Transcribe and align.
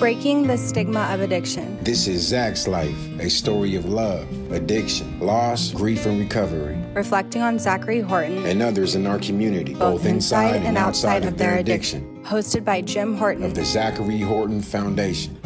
Breaking 0.00 0.46
the 0.46 0.56
stigma 0.56 1.10
of 1.12 1.20
addiction. 1.20 1.76
This 1.84 2.06
is 2.06 2.26
Zach's 2.26 2.66
life, 2.66 2.96
a 3.20 3.28
story 3.28 3.74
of 3.74 3.84
love, 3.84 4.26
addiction, 4.50 5.20
loss, 5.20 5.72
grief, 5.72 6.06
and 6.06 6.18
recovery. 6.18 6.82
Reflecting 6.94 7.42
on 7.42 7.58
Zachary 7.58 8.00
Horton 8.00 8.46
and 8.46 8.62
others 8.62 8.94
in 8.94 9.06
our 9.06 9.18
community, 9.18 9.74
both, 9.74 9.98
both 9.98 10.06
inside, 10.06 10.56
inside 10.56 10.66
and 10.66 10.78
outside, 10.78 11.26
of, 11.26 11.36
their 11.36 11.58
addiction. 11.58 11.98
addiction. 11.98 12.24
Hosted 12.24 12.64
by 12.64 12.80
Jim 12.80 13.14
Horton 13.14 13.44
of 13.44 13.54
the 13.54 13.62
Zachary 13.62 14.20
Horton 14.20 14.62
Foundation. 14.62 15.36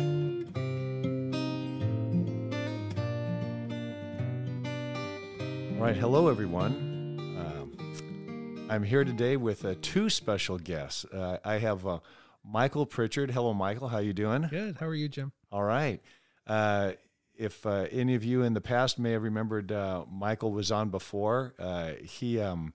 All 5.77 5.85
right, 5.85 5.97
hello 5.97 6.29
everyone. 6.29 6.95
Um, 7.41 8.67
I'm 8.71 8.85
here 8.85 9.03
today 9.03 9.37
with 9.37 9.65
uh, 9.65 9.75
two 9.83 10.09
special 10.09 10.59
guests. 10.59 11.05
Uh, 11.07 11.39
I 11.45 11.59
have 11.59 11.85
uh, 11.85 11.99
Michael 12.45 12.87
Pritchard. 12.87 13.31
Hello, 13.31 13.55
Michael. 13.55 13.89
How 13.89 13.99
you 13.99 14.13
doing? 14.13 14.47
Good. 14.51 14.77
How 14.79 14.87
are 14.87 14.95
you, 14.95 15.09
Jim? 15.09 15.33
All 15.51 15.63
right. 15.63 16.01
Uh, 16.47 16.93
if 17.37 17.65
uh, 17.67 17.87
any 17.91 18.15
of 18.15 18.23
you 18.23 18.43
in 18.43 18.55
the 18.55 18.61
past 18.61 18.99
may 18.99 19.13
have 19.13 19.23
remembered, 19.23 19.73
uh, 19.73 20.05
Michael 20.11 20.53
was 20.53 20.71
on 20.71 20.91
before. 20.91 21.55
Uh, 21.59 21.93
he 22.03 22.39
um, 22.39 22.75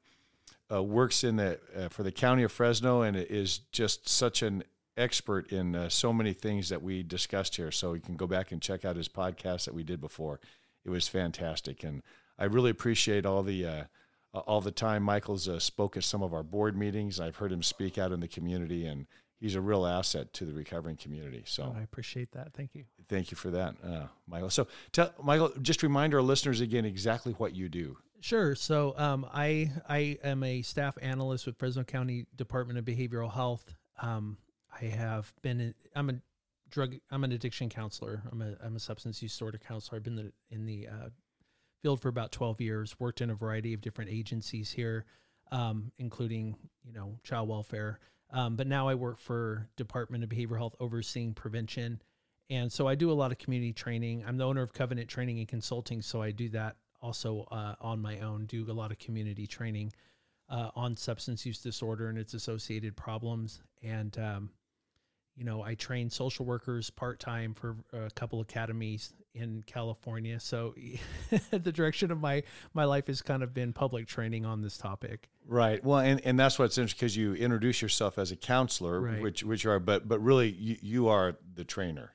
uh, 0.72 0.84
works 0.84 1.23
in 1.23 1.38
the 1.38 1.59
uh, 1.78 1.90
for 1.90 2.04
the 2.04 2.12
county 2.12 2.44
of 2.44 2.52
Fresno 2.52 3.02
and 3.02 3.16
is 3.16 3.59
just 3.72 4.09
such 4.09 4.42
an 4.42 4.64
expert 4.98 5.52
in 5.54 5.90
so 5.90 6.12
many 6.12 6.34
things 6.34 6.67
that 6.70 6.81
we 6.81 7.04
discussed 7.04 7.56
here. 7.56 7.72
So 7.72 7.94
you 7.94 8.02
can 8.02 8.17
go 8.17 8.28
back 8.28 8.52
and 8.52 8.62
check 8.62 8.84
out 8.84 8.98
his 8.98 9.08
podcast 9.08 9.66
that 9.66 9.73
we 9.73 9.84
did 9.84 10.02
before. 10.02 10.42
It 10.84 10.90
was 10.90 11.08
fantastic, 11.08 11.84
and 11.84 12.02
I 12.38 12.45
really 12.45 12.72
appreciate 12.72 13.26
all 13.26 13.44
the 13.44 13.88
all 14.34 14.62
the 14.62 14.72
time 14.72 15.04
Michael's 15.04 15.50
spoke 15.64 15.95
at 15.95 16.04
some 16.04 16.22
of 16.22 16.34
our 16.34 16.44
board 16.44 16.76
meetings. 16.76 17.20
I've 17.20 17.38
heard 17.38 17.52
him 17.52 17.64
speak 17.64 17.98
out 17.98 18.12
in 18.12 18.20
the 18.20 18.28
community, 18.28 18.86
and 18.86 19.06
he's 19.40 19.56
a 19.56 19.62
real 19.62 19.86
asset 19.86 20.34
to 20.34 20.46
the 20.46 20.54
recovering 20.54 20.98
community. 20.98 21.44
So 21.46 21.74
oh, 21.74 21.80
I 21.80 21.84
appreciate 21.84 22.32
that. 22.34 22.54
Thank 22.54 22.76
you. 22.76 22.86
Thank 23.08 23.32
you 23.32 23.38
for 23.38 23.50
that, 23.52 23.76
uh, 23.84 24.08
Michael. 24.28 24.50
So, 24.50 24.68
tell 24.92 25.14
Michael, 25.22 25.52
just 25.62 25.81
remind 25.81 26.14
our 26.14 26.22
listeners 26.22 26.62
again 26.62 26.86
exactly 26.86 27.34
what 27.34 27.56
you 27.56 27.70
do. 27.70 27.98
Sure. 28.22 28.54
So, 28.54 28.94
um, 28.98 29.26
I 29.34 29.72
I 29.88 30.18
am 30.23 30.44
a 30.44 30.62
staff 30.62 30.98
analyst 31.02 31.46
with 31.46 31.58
Fresno 31.58 31.84
County 31.84 32.28
Department 32.36 32.78
of 32.78 32.86
Behavioral 32.86 33.34
Health. 33.34 33.73
Um, 34.02 34.38
I 34.80 34.86
have 34.86 35.34
been. 35.42 35.59
In, 35.59 35.74
I'm 35.96 36.09
a 36.09 36.14
drug. 36.70 36.96
I'm 37.12 37.24
an 37.24 37.31
addiction 37.31 37.70
counselor. 37.70 38.22
I'm 38.31 38.42
a 38.42 38.56
I'm 38.64 38.76
a 38.76 38.80
substance 38.80 39.22
use 39.22 39.31
disorder 39.31 39.58
counselor. 39.58 39.98
I've 39.98 40.03
been 40.03 40.16
the, 40.16 40.31
in 40.52 40.66
the 40.66 40.88
uh, 40.88 41.09
field 41.81 42.02
for 42.02 42.09
about 42.09 42.31
12 42.31 42.62
years. 42.62 43.00
Worked 43.00 43.22
in 43.22 43.30
a 43.30 43.36
variety 43.36 43.74
of 43.74 43.81
different 43.81 44.12
agencies 44.12 44.72
here, 44.72 45.06
um, 45.52 45.92
including 45.98 46.56
you 46.84 46.94
know 46.94 47.18
child 47.24 47.50
welfare. 47.50 48.00
Um, 48.31 48.55
but 48.55 48.67
now 48.67 48.88
I 48.88 48.95
work 48.95 49.17
for 49.17 49.67
Department 49.75 50.23
of 50.23 50.30
Behavioral 50.30 50.58
Health 50.58 50.75
overseeing 50.80 51.33
prevention. 51.33 52.02
And 52.49 52.72
so 52.72 52.88
I 52.88 52.95
do 52.95 53.11
a 53.11 53.13
lot 53.13 53.31
of 53.31 53.38
community 53.38 53.73
training. 53.73 54.23
I'm 54.27 54.38
the 54.38 54.45
owner 54.45 54.61
of 54.61 54.73
Covenant 54.73 55.08
Training 55.08 55.39
and 55.39 55.47
Consulting, 55.47 56.02
so 56.02 56.22
I 56.22 56.31
do 56.31 56.50
that 56.50 56.75
also 57.02 57.47
uh, 57.52 57.75
on 57.80 58.02
my 58.02 58.19
own, 58.19 58.45
do 58.45 58.66
a 58.69 58.73
lot 58.73 58.91
of 58.91 59.00
community 59.00 59.47
training 59.47 59.94
uh, 60.50 60.69
on 60.75 60.97
substance 60.97 61.45
use 61.45 61.59
disorder 61.59 62.09
and 62.09 62.17
its 62.17 62.33
associated 62.33 62.95
problems. 62.95 63.61
And, 63.83 64.17
um, 64.17 64.50
you 65.40 65.45
know, 65.45 65.64
I 65.64 65.76
train 65.76 66.09
social 66.09 66.45
workers 66.45 66.90
part 66.90 67.18
time 67.22 67.54
for 67.54 67.78
a 67.94 68.12
couple 68.12 68.42
academies 68.42 69.14
in 69.34 69.64
California. 69.66 70.38
So 70.38 70.76
the 71.52 71.72
direction 71.72 72.12
of 72.12 72.20
my 72.20 72.44
my 72.73 72.84
life 72.84 73.08
has 73.08 73.22
kind 73.22 73.42
of 73.42 73.54
been 73.54 73.72
public 73.72 74.06
training 74.06 74.46
on 74.46 74.62
this 74.62 74.78
topic. 74.78 75.30
Right. 75.48 75.81
Well, 75.81 76.00
and, 76.00 76.20
and 76.26 76.38
that's 76.38 76.59
what's 76.59 76.78
interesting 76.78 76.98
because 77.00 77.16
you 77.16 77.36
introduce 77.36 77.81
yourself 77.81 78.20
as 78.20 78.31
a 78.31 78.36
counselor, 78.36 79.00
right. 79.00 79.22
which 79.22 79.42
which 79.44 79.64
you 79.64 79.72
are, 79.72 79.80
but 79.80 80.09
but 80.09 80.20
really 80.20 80.50
you, 80.50 80.78
you 80.81 81.08
are 81.08 81.38
the 81.56 81.64
trainer. 81.64 82.14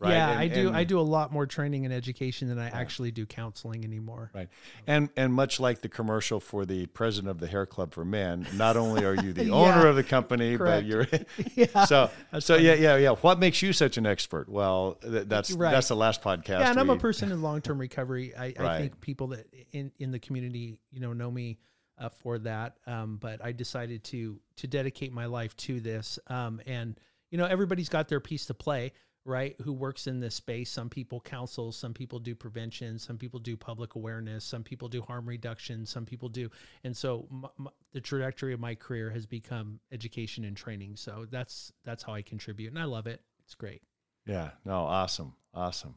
Right? 0.00 0.12
Yeah, 0.12 0.30
and, 0.30 0.38
I 0.40 0.48
do. 0.48 0.68
And, 0.68 0.76
I 0.76 0.84
do 0.84 0.98
a 0.98 1.02
lot 1.02 1.30
more 1.30 1.44
training 1.44 1.84
and 1.84 1.92
education 1.92 2.48
than 2.48 2.58
I 2.58 2.68
yeah. 2.68 2.78
actually 2.78 3.10
do 3.10 3.26
counseling 3.26 3.84
anymore. 3.84 4.30
Right, 4.34 4.48
and 4.86 5.10
and 5.14 5.30
much 5.34 5.60
like 5.60 5.82
the 5.82 5.90
commercial 5.90 6.40
for 6.40 6.64
the 6.64 6.86
president 6.86 7.30
of 7.30 7.38
the 7.38 7.46
Hair 7.46 7.66
Club 7.66 7.92
for 7.92 8.02
Men, 8.02 8.46
not 8.54 8.78
only 8.78 9.04
are 9.04 9.14
you 9.14 9.32
the 9.34 9.44
yeah, 9.44 9.52
owner 9.52 9.86
of 9.86 9.96
the 9.96 10.02
company, 10.02 10.56
but 10.56 10.86
you're 10.86 11.06
yeah, 11.54 11.84
so 11.84 12.10
so 12.38 12.54
funny. 12.54 12.66
yeah 12.66 12.74
yeah 12.74 12.96
yeah. 12.96 13.10
What 13.10 13.38
makes 13.38 13.60
you 13.60 13.74
such 13.74 13.98
an 13.98 14.06
expert? 14.06 14.48
Well, 14.48 14.96
th- 15.02 15.28
that's 15.28 15.52
right. 15.52 15.70
that's 15.70 15.88
the 15.88 15.96
last 15.96 16.22
podcast. 16.22 16.60
Yeah, 16.60 16.68
and 16.68 16.76
we, 16.76 16.80
I'm 16.80 16.90
a 16.90 16.96
person 16.96 17.30
in 17.30 17.42
long 17.42 17.60
term 17.60 17.78
recovery. 17.78 18.34
I, 18.34 18.46
right. 18.46 18.60
I, 18.60 18.78
think 18.78 19.02
people 19.02 19.26
that 19.28 19.44
in 19.72 19.92
in 19.98 20.12
the 20.12 20.18
community, 20.18 20.80
you 20.90 21.00
know, 21.00 21.12
know 21.12 21.30
me. 21.30 21.58
Uh, 21.98 22.08
for 22.08 22.38
that, 22.38 22.78
um, 22.86 23.18
but 23.20 23.44
I 23.44 23.52
decided 23.52 24.04
to 24.04 24.40
to 24.56 24.66
dedicate 24.66 25.12
my 25.12 25.26
life 25.26 25.54
to 25.58 25.80
this, 25.80 26.18
um, 26.28 26.58
and 26.66 26.98
you 27.30 27.36
know 27.36 27.44
everybody's 27.44 27.90
got 27.90 28.08
their 28.08 28.20
piece 28.20 28.46
to 28.46 28.54
play 28.54 28.92
right 29.24 29.54
who 29.62 29.72
works 29.72 30.06
in 30.06 30.20
this 30.20 30.34
space. 30.34 30.70
Some 30.70 30.88
people 30.88 31.20
counsel 31.20 31.72
some 31.72 31.92
people 31.92 32.18
do 32.18 32.34
prevention 32.34 32.98
some 32.98 33.18
people 33.18 33.38
do 33.38 33.56
public 33.56 33.94
awareness 33.94 34.44
some 34.44 34.62
people 34.62 34.88
do 34.88 35.02
harm 35.02 35.28
reduction 35.28 35.84
some 35.84 36.06
people 36.06 36.28
do 36.28 36.50
and 36.84 36.96
so 36.96 37.26
m- 37.30 37.46
m- 37.58 37.68
the 37.92 38.00
trajectory 38.00 38.54
of 38.54 38.60
my 38.60 38.74
career 38.74 39.10
has 39.10 39.26
become 39.26 39.78
education 39.92 40.44
and 40.44 40.56
training 40.56 40.96
so 40.96 41.26
that's 41.30 41.72
that's 41.84 42.02
how 42.02 42.14
i 42.14 42.22
contribute 42.22 42.68
and 42.70 42.78
i 42.78 42.84
love 42.84 43.06
it. 43.06 43.20
It's 43.44 43.54
great. 43.54 43.82
Yeah 44.26 44.50
no 44.64 44.80
awesome 44.80 45.34
awesome. 45.54 45.96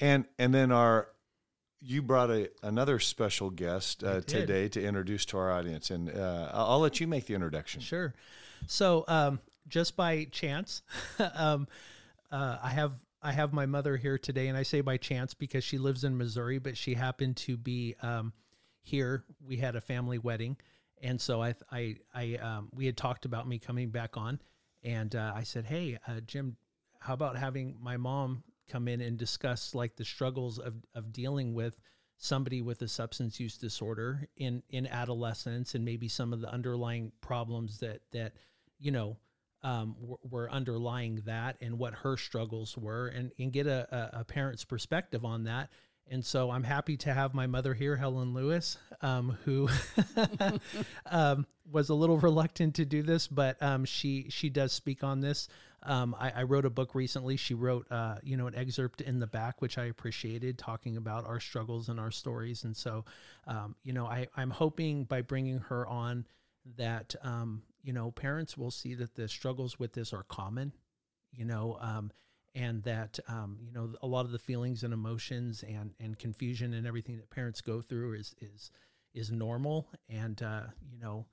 And 0.00 0.26
and 0.38 0.54
then 0.54 0.72
our 0.72 1.08
you 1.80 2.00
brought 2.00 2.30
a, 2.30 2.48
another 2.62 3.00
special 3.00 3.50
guest 3.50 4.04
uh, 4.04 4.20
today 4.20 4.68
to 4.68 4.80
introduce 4.80 5.24
to 5.26 5.36
our 5.36 5.50
audience 5.50 5.90
and 5.90 6.08
uh, 6.10 6.48
i'll 6.52 6.78
let 6.80 7.00
you 7.00 7.06
make 7.08 7.26
the 7.26 7.34
introduction. 7.34 7.80
Sure. 7.80 8.14
So 8.68 9.04
um, 9.08 9.40
just 9.68 9.96
by 9.96 10.24
chance 10.30 10.82
um, 11.34 11.66
uh, 12.32 12.58
I 12.62 12.70
have 12.70 12.92
I 13.24 13.30
have 13.30 13.52
my 13.52 13.66
mother 13.66 13.96
here 13.96 14.18
today, 14.18 14.48
and 14.48 14.58
I 14.58 14.64
say 14.64 14.80
by 14.80 14.96
chance 14.96 15.34
because 15.34 15.62
she 15.62 15.78
lives 15.78 16.02
in 16.02 16.16
Missouri, 16.16 16.58
but 16.58 16.76
she 16.76 16.94
happened 16.94 17.36
to 17.38 17.56
be 17.56 17.94
um, 18.02 18.32
here. 18.82 19.24
We 19.46 19.58
had 19.58 19.76
a 19.76 19.80
family 19.80 20.18
wedding, 20.18 20.56
and 21.00 21.20
so 21.20 21.42
I 21.42 21.54
I 21.70 21.96
I 22.14 22.34
um, 22.36 22.70
we 22.74 22.86
had 22.86 22.96
talked 22.96 23.26
about 23.26 23.46
me 23.46 23.58
coming 23.58 23.90
back 23.90 24.16
on, 24.16 24.40
and 24.82 25.14
uh, 25.14 25.32
I 25.36 25.44
said, 25.44 25.66
hey 25.66 25.98
uh, 26.08 26.20
Jim, 26.26 26.56
how 26.98 27.14
about 27.14 27.36
having 27.36 27.76
my 27.80 27.96
mom 27.96 28.42
come 28.68 28.88
in 28.88 29.02
and 29.02 29.18
discuss 29.18 29.74
like 29.74 29.94
the 29.94 30.04
struggles 30.04 30.58
of 30.58 30.74
of 30.94 31.12
dealing 31.12 31.52
with 31.54 31.78
somebody 32.16 32.62
with 32.62 32.80
a 32.82 32.88
substance 32.88 33.38
use 33.38 33.58
disorder 33.58 34.26
in 34.36 34.62
in 34.70 34.86
adolescence 34.86 35.74
and 35.74 35.84
maybe 35.84 36.08
some 36.08 36.32
of 36.32 36.40
the 36.40 36.50
underlying 36.50 37.12
problems 37.20 37.78
that 37.78 38.00
that 38.12 38.32
you 38.78 38.90
know 38.90 39.16
um, 39.62 39.96
were, 40.28 40.50
underlying 40.50 41.22
that 41.26 41.56
and 41.60 41.78
what 41.78 41.94
her 41.94 42.16
struggles 42.16 42.76
were 42.76 43.08
and, 43.08 43.32
and 43.38 43.52
get 43.52 43.66
a, 43.66 44.12
a, 44.14 44.20
a, 44.20 44.24
parent's 44.24 44.64
perspective 44.64 45.24
on 45.24 45.44
that. 45.44 45.70
And 46.10 46.24
so 46.24 46.50
I'm 46.50 46.64
happy 46.64 46.96
to 46.98 47.14
have 47.14 47.32
my 47.32 47.46
mother 47.46 47.72
here, 47.72 47.96
Helen 47.96 48.34
Lewis, 48.34 48.76
um, 49.00 49.38
who 49.44 49.68
um, 51.06 51.46
was 51.70 51.90
a 51.90 51.94
little 51.94 52.18
reluctant 52.18 52.74
to 52.76 52.84
do 52.84 53.02
this, 53.02 53.28
but 53.28 53.62
um, 53.62 53.84
she 53.84 54.26
she 54.28 54.50
does 54.50 54.72
speak 54.72 55.04
on 55.04 55.20
this. 55.20 55.48
Um, 55.84 56.14
I, 56.18 56.30
I, 56.30 56.42
wrote 56.44 56.64
a 56.64 56.70
book 56.70 56.94
recently. 56.94 57.36
She 57.36 57.54
wrote, 57.54 57.90
uh, 57.90 58.16
you 58.22 58.36
know, 58.36 58.46
an 58.46 58.54
excerpt 58.54 59.00
in 59.00 59.18
the 59.18 59.26
back, 59.26 59.60
which 59.60 59.78
I 59.78 59.86
appreciated, 59.86 60.56
talking 60.56 60.96
about 60.96 61.26
our 61.26 61.40
struggles 61.40 61.88
and 61.88 61.98
our 61.98 62.12
stories. 62.12 62.62
And 62.62 62.76
so, 62.76 63.04
um, 63.48 63.74
you 63.82 63.92
know, 63.92 64.06
I, 64.06 64.28
I'm 64.36 64.50
hoping 64.50 65.04
by 65.04 65.22
bringing 65.22 65.58
her 65.58 65.84
on 65.88 66.24
that 66.76 67.16
um, 67.24 67.62
you 67.82 67.92
know, 67.92 68.10
parents 68.10 68.56
will 68.56 68.70
see 68.70 68.94
that 68.94 69.14
the 69.14 69.28
struggles 69.28 69.78
with 69.78 69.92
this 69.92 70.12
are 70.12 70.24
common, 70.24 70.72
you 71.32 71.44
know, 71.44 71.78
um, 71.80 72.12
and 72.54 72.82
that 72.82 73.18
um, 73.28 73.58
you 73.60 73.72
know 73.72 73.94
a 74.02 74.06
lot 74.06 74.24
of 74.24 74.30
the 74.30 74.38
feelings 74.38 74.82
and 74.82 74.92
emotions 74.92 75.64
and 75.66 75.92
and 76.00 76.18
confusion 76.18 76.74
and 76.74 76.86
everything 76.86 77.16
that 77.16 77.30
parents 77.30 77.60
go 77.60 77.80
through 77.80 78.14
is 78.14 78.34
is 78.40 78.70
is 79.14 79.30
normal, 79.30 79.88
and 80.08 80.42
uh, 80.42 80.62
you 80.90 80.98
know, 80.98 81.26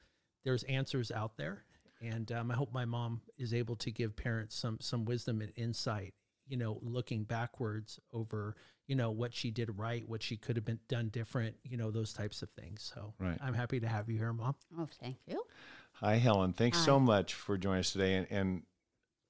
there's 0.43 0.63
answers 0.63 1.11
out 1.11 1.37
there, 1.37 1.63
and 2.01 2.31
um, 2.31 2.51
I 2.51 2.55
hope 2.55 2.73
my 2.73 2.85
mom 2.85 3.21
is 3.37 3.53
able 3.53 3.75
to 3.77 3.91
give 3.91 4.15
parents 4.15 4.55
some 4.55 4.77
some 4.81 5.05
wisdom 5.05 5.41
and 5.41 5.51
insight, 5.55 6.13
you 6.47 6.57
know, 6.57 6.79
looking 6.81 7.23
backwards 7.23 7.99
over 8.13 8.55
you 8.87 8.95
know 8.95 9.11
what 9.11 9.33
she 9.33 9.51
did 9.51 9.77
right, 9.77 10.07
what 10.09 10.23
she 10.23 10.35
could 10.35 10.55
have 10.55 10.65
been 10.65 10.79
done 10.87 11.09
different, 11.09 11.55
you 11.63 11.77
know, 11.77 11.91
those 11.91 12.11
types 12.11 12.41
of 12.41 12.49
things. 12.49 12.91
So 12.93 13.13
right. 13.19 13.37
I'm 13.39 13.53
happy 13.53 13.79
to 13.79 13.87
have 13.87 14.09
you 14.09 14.17
here, 14.17 14.33
mom. 14.33 14.55
Oh, 14.79 14.87
thank 14.99 15.17
you. 15.27 15.43
Hi, 16.01 16.15
Helen. 16.15 16.53
Thanks 16.53 16.77
Hi. 16.79 16.85
so 16.85 16.99
much 16.99 17.33
for 17.33 17.57
joining 17.57 17.81
us 17.81 17.91
today. 17.91 18.15
And, 18.15 18.27
and 18.31 18.63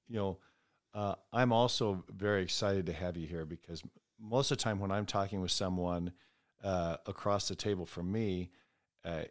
you 0.08 0.16
know, 0.16 0.38
uh, 0.94 1.16
I'm 1.32 1.52
also 1.52 2.04
very 2.08 2.44
excited 2.44 2.86
to 2.86 2.92
have 2.92 3.16
you 3.16 3.26
here 3.26 3.44
because 3.44 3.82
most 4.20 4.52
of 4.52 4.58
the 4.58 4.62
time 4.62 4.78
when 4.78 4.92
I'm 4.92 5.04
talking 5.04 5.40
with 5.40 5.50
someone 5.50 6.12
uh, 6.62 6.98
across 7.06 7.48
the 7.48 7.56
table 7.56 7.86
from 7.86 8.12
me, 8.12 8.50
uh, 9.04 9.22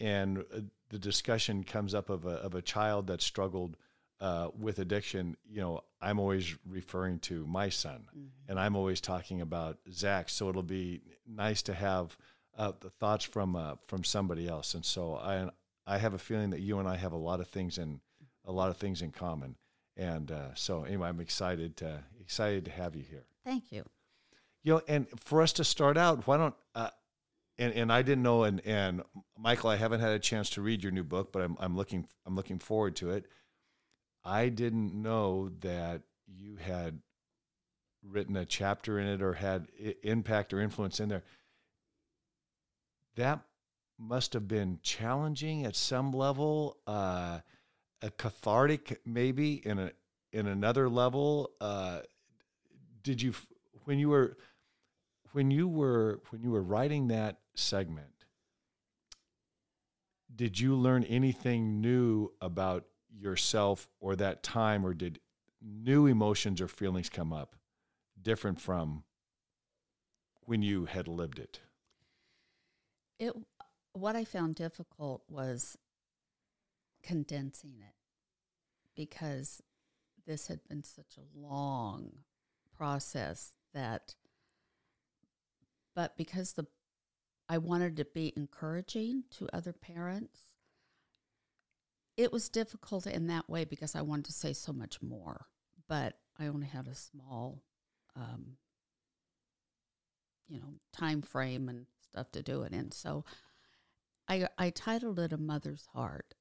and 0.00 0.38
uh, 0.38 0.62
the 0.88 0.98
discussion 0.98 1.62
comes 1.62 1.94
up 1.94 2.10
of 2.10 2.26
a, 2.26 2.30
of 2.30 2.56
a 2.56 2.62
child 2.62 3.06
that 3.06 3.22
struggled 3.22 3.76
uh, 4.20 4.48
with 4.58 4.80
addiction, 4.80 5.36
you 5.48 5.60
know, 5.60 5.82
I'm 6.00 6.18
always 6.18 6.56
referring 6.68 7.20
to 7.20 7.46
my 7.46 7.68
son, 7.68 8.06
mm-hmm. 8.10 8.26
and 8.48 8.58
I'm 8.58 8.74
always 8.74 9.00
talking 9.00 9.42
about 9.42 9.78
Zach. 9.92 10.28
So 10.28 10.48
it'll 10.48 10.62
be 10.62 11.02
nice 11.24 11.62
to 11.62 11.74
have 11.74 12.16
uh, 12.58 12.72
the 12.80 12.90
thoughts 12.90 13.24
from 13.24 13.78
from 13.86 14.02
somebody 14.02 14.48
else. 14.48 14.74
And 14.74 14.84
so 14.84 15.16
I 15.16 15.50
I 15.86 15.98
have 15.98 16.14
a 16.14 16.18
feeling 16.18 16.50
that 16.50 16.60
you 16.60 16.78
and 16.78 16.88
I 16.88 16.96
have 16.96 17.12
a 17.12 17.16
lot 17.16 17.40
of 17.40 17.48
things 17.48 17.78
in 17.78 18.00
a 18.44 18.52
lot 18.52 18.70
of 18.70 18.76
things 18.76 19.02
in 19.02 19.10
common, 19.10 19.56
And 19.96 20.30
uh, 20.30 20.54
so 20.54 20.84
anyway, 20.84 21.08
I'm 21.08 21.20
excited 21.20 21.76
to 21.78 22.04
excited 22.20 22.64
to 22.66 22.70
have 22.70 22.94
you 22.94 23.02
here. 23.02 23.26
Thank 23.44 23.72
you. 23.72 23.84
You 24.62 24.74
know, 24.74 24.82
and 24.88 25.06
for 25.18 25.42
us 25.42 25.52
to 25.54 25.64
start 25.64 25.96
out, 25.96 26.26
why 26.26 26.36
don't 26.36 26.54
uh, 26.74 26.90
and 27.58 27.72
and 27.74 27.92
I 27.92 28.02
didn't 28.02 28.22
know, 28.22 28.44
and 28.44 28.60
and 28.66 29.02
Michael, 29.38 29.70
I 29.70 29.76
haven't 29.76 30.00
had 30.00 30.10
a 30.10 30.18
chance 30.18 30.50
to 30.50 30.62
read 30.62 30.82
your 30.82 30.92
new 30.92 31.04
book, 31.04 31.32
but 31.32 31.42
I'm 31.42 31.56
I'm 31.58 31.76
looking 31.76 32.06
I'm 32.26 32.34
looking 32.34 32.58
forward 32.58 32.96
to 32.96 33.10
it. 33.10 33.26
I 34.24 34.48
didn't 34.48 34.94
know 34.94 35.50
that 35.60 36.02
you 36.26 36.56
had 36.56 37.00
written 38.02 38.36
a 38.36 38.44
chapter 38.44 38.98
in 38.98 39.06
it 39.06 39.22
or 39.22 39.34
had 39.34 39.68
impact 40.02 40.52
or 40.52 40.60
influence 40.60 41.00
in 41.00 41.08
there. 41.08 41.22
That 43.16 43.40
must 43.98 44.32
have 44.32 44.46
been 44.46 44.78
challenging 44.82 45.64
at 45.64 45.76
some 45.76 46.12
level, 46.12 46.76
uh, 46.86 47.40
a 48.02 48.10
cathartic 48.10 49.00
maybe 49.04 49.54
in 49.66 49.78
a 49.78 49.92
in 50.32 50.46
another 50.46 50.88
level. 50.88 51.50
Uh, 51.60 52.00
did 53.02 53.22
you 53.22 53.32
when 53.84 53.98
you 53.98 54.10
were 54.10 54.36
when 55.32 55.50
you 55.50 55.68
were 55.68 56.20
when 56.30 56.42
you 56.42 56.50
were 56.50 56.62
writing 56.62 57.08
that 57.08 57.38
segment? 57.54 58.24
Did 60.34 60.60
you 60.60 60.74
learn 60.74 61.04
anything 61.04 61.80
new 61.80 62.32
about 62.42 62.84
yourself 63.10 63.88
or 64.00 64.16
that 64.16 64.42
time, 64.42 64.84
or 64.84 64.92
did 64.92 65.20
new 65.62 66.06
emotions 66.06 66.60
or 66.60 66.68
feelings 66.68 67.08
come 67.08 67.32
up 67.32 67.56
different 68.20 68.60
from 68.60 69.04
when 70.42 70.60
you 70.60 70.84
had 70.84 71.08
lived 71.08 71.38
it? 71.38 71.60
It 73.18 73.34
what 73.96 74.16
I 74.16 74.24
found 74.24 74.54
difficult 74.54 75.22
was 75.28 75.76
condensing 77.02 77.76
it 77.78 77.94
because 78.94 79.62
this 80.26 80.48
had 80.48 80.60
been 80.68 80.82
such 80.82 81.16
a 81.16 81.38
long 81.38 82.10
process 82.76 83.52
that 83.72 84.14
but 85.94 86.16
because 86.16 86.52
the 86.52 86.66
I 87.48 87.58
wanted 87.58 87.96
to 87.98 88.04
be 88.04 88.32
encouraging 88.36 89.24
to 89.38 89.48
other 89.52 89.72
parents 89.72 90.40
it 92.16 92.32
was 92.32 92.48
difficult 92.48 93.06
in 93.06 93.28
that 93.28 93.48
way 93.48 93.64
because 93.64 93.94
I 93.94 94.02
wanted 94.02 94.26
to 94.26 94.32
say 94.32 94.52
so 94.52 94.72
much 94.72 95.00
more 95.00 95.46
but 95.88 96.18
I 96.38 96.48
only 96.48 96.66
had 96.66 96.88
a 96.88 96.94
small 96.94 97.62
um, 98.16 98.56
you 100.48 100.58
know 100.58 100.74
time 100.92 101.22
frame 101.22 101.68
and 101.68 101.86
stuff 102.16 102.32
to 102.32 102.42
do 102.42 102.62
it 102.62 102.72
in. 102.72 102.90
So 102.92 103.24
I 104.28 104.48
I 104.58 104.70
titled 104.70 105.18
it 105.18 105.32
a 105.32 105.38
mother's 105.38 105.86
heart 105.92 106.34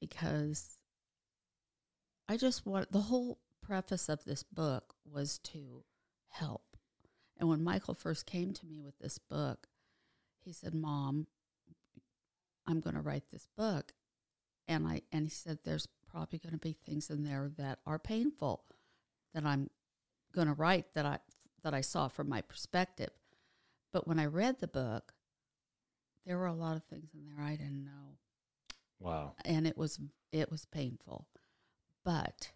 because 0.00 0.78
I 2.28 2.36
just 2.36 2.66
want 2.66 2.92
the 2.92 3.02
whole 3.02 3.38
preface 3.62 4.08
of 4.08 4.24
this 4.24 4.42
book 4.42 4.94
was 5.04 5.38
to 5.38 5.84
help. 6.28 6.76
And 7.38 7.48
when 7.48 7.64
Michael 7.64 7.94
first 7.94 8.26
came 8.26 8.52
to 8.52 8.66
me 8.66 8.80
with 8.80 8.98
this 8.98 9.18
book, 9.18 9.68
he 10.38 10.52
said, 10.52 10.74
"Mom, 10.74 11.26
I'm 12.66 12.80
going 12.80 12.96
to 12.96 13.00
write 13.00 13.30
this 13.30 13.48
book." 13.56 13.92
And 14.68 14.86
I 14.86 15.02
and 15.10 15.26
he 15.26 15.30
said 15.30 15.60
there's 15.64 15.88
probably 16.10 16.38
going 16.38 16.52
to 16.52 16.58
be 16.58 16.72
things 16.72 17.10
in 17.10 17.24
there 17.24 17.50
that 17.56 17.78
are 17.86 17.98
painful 17.98 18.64
that 19.34 19.44
I'm 19.44 19.70
going 20.32 20.48
to 20.48 20.54
write 20.54 20.94
that 20.94 21.06
I 21.06 21.18
that 21.62 21.74
I 21.74 21.80
saw 21.80 22.08
from 22.08 22.28
my 22.28 22.40
perspective. 22.40 23.10
But 23.92 24.06
when 24.06 24.18
I 24.18 24.26
read 24.26 24.60
the 24.60 24.68
book, 24.68 25.14
there 26.26 26.38
were 26.38 26.46
a 26.46 26.54
lot 26.54 26.76
of 26.76 26.84
things 26.84 27.10
in 27.14 27.24
there 27.24 27.44
I 27.44 27.56
didn't 27.56 27.84
know. 27.84 28.18
Wow. 28.98 29.34
And 29.44 29.66
it 29.66 29.76
was 29.76 29.98
it 30.32 30.50
was 30.50 30.64
painful. 30.66 31.26
But 32.04 32.52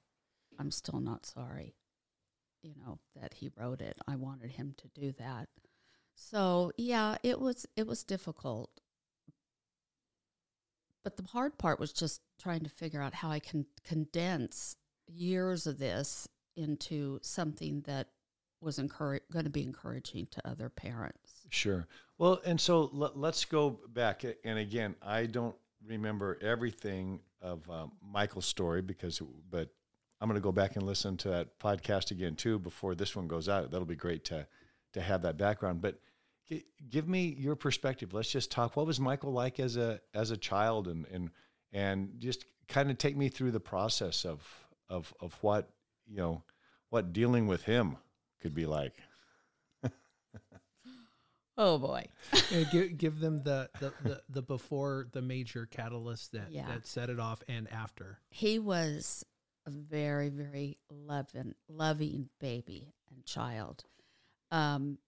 I'm 0.58 0.70
still 0.70 1.00
not 1.00 1.26
sorry, 1.26 1.75
you 2.62 2.75
know, 2.76 2.99
that 3.20 3.34
he 3.34 3.50
wrote 3.56 3.81
it. 3.81 3.99
I 4.06 4.16
wanted 4.16 4.50
him 4.52 4.75
to 4.78 4.88
do 4.88 5.12
that. 5.19 5.49
So, 6.14 6.72
yeah, 6.76 7.16
it 7.22 7.40
was 7.40 7.66
it 7.76 7.87
was 7.87 8.05
difficult. 8.05 8.70
But 11.02 11.17
the 11.17 11.25
hard 11.25 11.58
part 11.58 11.78
was 11.78 11.93
just 11.93 12.22
trying 12.40 12.60
to 12.60 12.70
figure 12.70 13.02
out 13.02 13.14
how 13.14 13.31
I 13.31 13.38
can 13.38 13.67
condense 13.84 14.76
years 15.06 15.67
of 15.67 15.78
this 15.78 16.26
into 16.56 17.19
something 17.22 17.82
that 17.82 18.08
was 18.60 18.78
encourage, 18.78 19.22
going 19.31 19.44
to 19.44 19.50
be 19.50 19.62
encouraging 19.62 20.26
to 20.31 20.49
other 20.49 20.70
parents. 20.70 21.46
Sure. 21.50 21.87
Well, 22.19 22.40
and 22.44 22.61
so 22.61 22.90
let, 22.93 23.16
us 23.16 23.44
go 23.44 23.81
back. 23.93 24.25
And 24.44 24.58
again, 24.58 24.94
I 25.02 25.26
don't 25.26 25.56
remember 25.87 26.38
everything 26.40 27.20
of 27.43 27.69
um, 27.69 27.93
Michael's 28.02 28.46
story 28.46 28.82
because, 28.82 29.20
but 29.50 29.69
I'm 30.20 30.28
going 30.28 30.40
to 30.40 30.44
go 30.44 30.52
back 30.52 30.76
and 30.76 30.87
listen 30.87 31.16
to 31.19 31.28
that 31.31 31.58
podcast 31.58 32.11
again 32.11 32.37
too 32.37 32.58
before 32.58 32.94
this 32.94 33.16
one 33.16 33.26
goes 33.26 33.49
out. 33.49 33.70
That'll 33.70 33.87
be 33.87 33.96
great 33.96 34.25
to 34.26 34.46
to 34.94 35.00
have 35.00 35.22
that 35.22 35.37
background. 35.37 35.82
But 35.82 35.99
g- 36.49 36.64
give 36.88 37.08
me 37.08 37.34
your 37.38 37.56
perspective. 37.56 38.14
Let's 38.14 38.31
just 38.31 38.50
talk. 38.50 38.76
What 38.76 38.87
was 38.87 39.00
Michael 39.00 39.32
like 39.32 39.60
as 39.60 39.76
a 39.76 40.00
as 40.14 40.31
a 40.31 40.37
child, 40.37 40.88
and 40.88 41.05
and 41.12 41.31
and 41.72 42.14
just 42.19 42.46
kind 42.69 42.90
of 42.90 42.96
take 42.99 43.17
me 43.17 43.28
through 43.28 43.50
the 43.50 43.60
process 43.60 44.25
of 44.25 44.43
of 44.88 45.12
of 45.20 45.34
what 45.43 45.69
you 46.06 46.17
know 46.17 46.43
what 46.90 47.12
dealing 47.12 47.46
with 47.46 47.64
him 47.64 47.96
could 48.40 48.55
be 48.55 48.67
like. 48.67 48.94
Oh 51.56 51.79
boy! 51.79 52.06
give, 52.73 52.97
give 52.97 53.21
them 53.21 53.43
the, 53.43 53.69
the, 53.81 53.93
the, 54.03 54.23
the, 54.29 54.43
before 54.43 55.06
the 55.12 55.23
major 55.23 55.67
catalyst 55.67 56.33
that, 56.33 56.51
yeah. 56.51 56.67
that 56.69 56.87
set 56.87 57.11
it 57.11 57.21
off 57.21 57.43
and 57.49 57.71
after. 57.73 58.19
He 58.31 58.59
was 58.59 59.25
a 59.67 59.71
very, 59.71 60.29
very 60.29 60.79
loving, 60.91 61.55
loving 61.69 62.29
baby 62.41 62.95
and 63.11 63.25
child. 63.25 63.85
Um, 64.51 64.99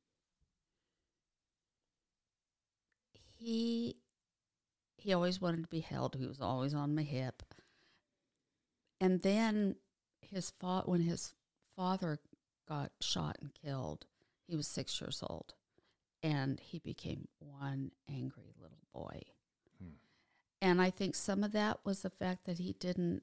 he 3.38 3.96
he 4.96 5.12
always 5.12 5.40
wanted 5.40 5.62
to 5.62 5.68
be 5.68 5.80
held. 5.80 6.16
He 6.16 6.26
was 6.26 6.40
always 6.40 6.74
on 6.74 6.94
my 6.94 7.02
hip. 7.02 7.42
And 9.00 9.22
then 9.22 9.76
his 10.20 10.50
fa- 10.58 10.82
when 10.86 11.02
his 11.02 11.34
father 11.76 12.18
got 12.68 12.90
shot 13.00 13.36
and 13.40 13.52
killed, 13.54 14.06
he 14.48 14.56
was 14.56 14.66
six 14.66 15.00
years 15.00 15.22
old, 15.28 15.54
and 16.22 16.60
he 16.60 16.78
became 16.78 17.28
one 17.38 17.92
angry 18.08 18.52
little 18.60 18.82
boy. 18.92 19.22
Hmm. 19.80 19.96
And 20.60 20.80
I 20.80 20.90
think 20.90 21.14
some 21.14 21.44
of 21.44 21.52
that 21.52 21.80
was 21.84 22.02
the 22.02 22.10
fact 22.10 22.46
that 22.46 22.58
he 22.58 22.74
didn't, 22.74 23.22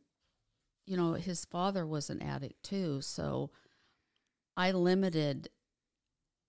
you 0.86 0.98
know, 0.98 1.14
his 1.14 1.46
father 1.46 1.86
was 1.86 2.10
an 2.10 2.22
addict 2.22 2.64
too. 2.64 3.02
So 3.02 3.52
I 4.56 4.72
limited 4.72 5.50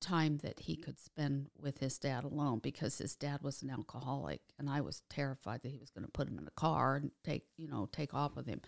time 0.01 0.39
that 0.39 0.61
he 0.61 0.77
could 0.77 0.99
spend 0.99 1.49
with 1.59 1.79
his 1.79 1.99
dad 1.99 2.25
alone 2.25 2.59
because 2.59 2.99
his 2.99 3.17
dad 3.17 3.43
was 3.43 3.63
an 3.63 3.71
alcoholic 3.71 4.43
and 4.59 4.69
I 4.69 4.83
was 4.83 5.03
terrified 5.09 5.63
that 5.63 5.73
he 5.73 5.79
was 5.79 5.91
going 5.91 6.05
to 6.05 6.11
put 6.11 6.29
him 6.29 6.39
in 6.39 6.47
a 6.47 6.51
car 6.51 6.97
and 6.97 7.11
take, 7.25 7.45
you 7.57 7.69
know, 7.69 7.89
take 7.91 8.13
off 8.13 8.37
with 8.37 8.47
him. 8.47 8.61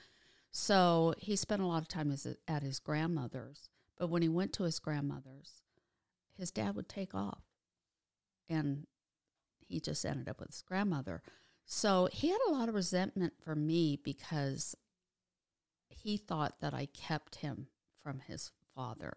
So 0.50 1.12
he 1.18 1.36
spent 1.36 1.60
a 1.60 1.66
lot 1.66 1.82
of 1.82 1.88
time 1.88 2.10
as, 2.10 2.26
at 2.48 2.62
his 2.62 2.78
grandmother's 2.78 3.68
but 3.96 4.08
when 4.08 4.22
he 4.22 4.28
went 4.28 4.52
to 4.54 4.64
his 4.64 4.78
grandmother's, 4.78 5.62
his 6.34 6.50
dad 6.50 6.76
would 6.76 6.88
take 6.88 7.14
off. 7.14 7.42
And 8.48 8.86
he 9.58 9.80
just 9.80 10.04
ended 10.04 10.28
up 10.28 10.40
with 10.40 10.50
his 10.50 10.62
grandmother. 10.62 11.22
So 11.64 12.08
he 12.12 12.28
had 12.28 12.38
a 12.46 12.52
lot 12.52 12.68
of 12.68 12.74
resentment 12.74 13.34
for 13.42 13.54
me 13.54 13.98
because 14.02 14.76
he 15.88 16.16
thought 16.16 16.60
that 16.60 16.74
I 16.74 16.86
kept 16.86 17.36
him 17.36 17.68
from 18.02 18.20
his 18.20 18.52
father. 18.74 19.16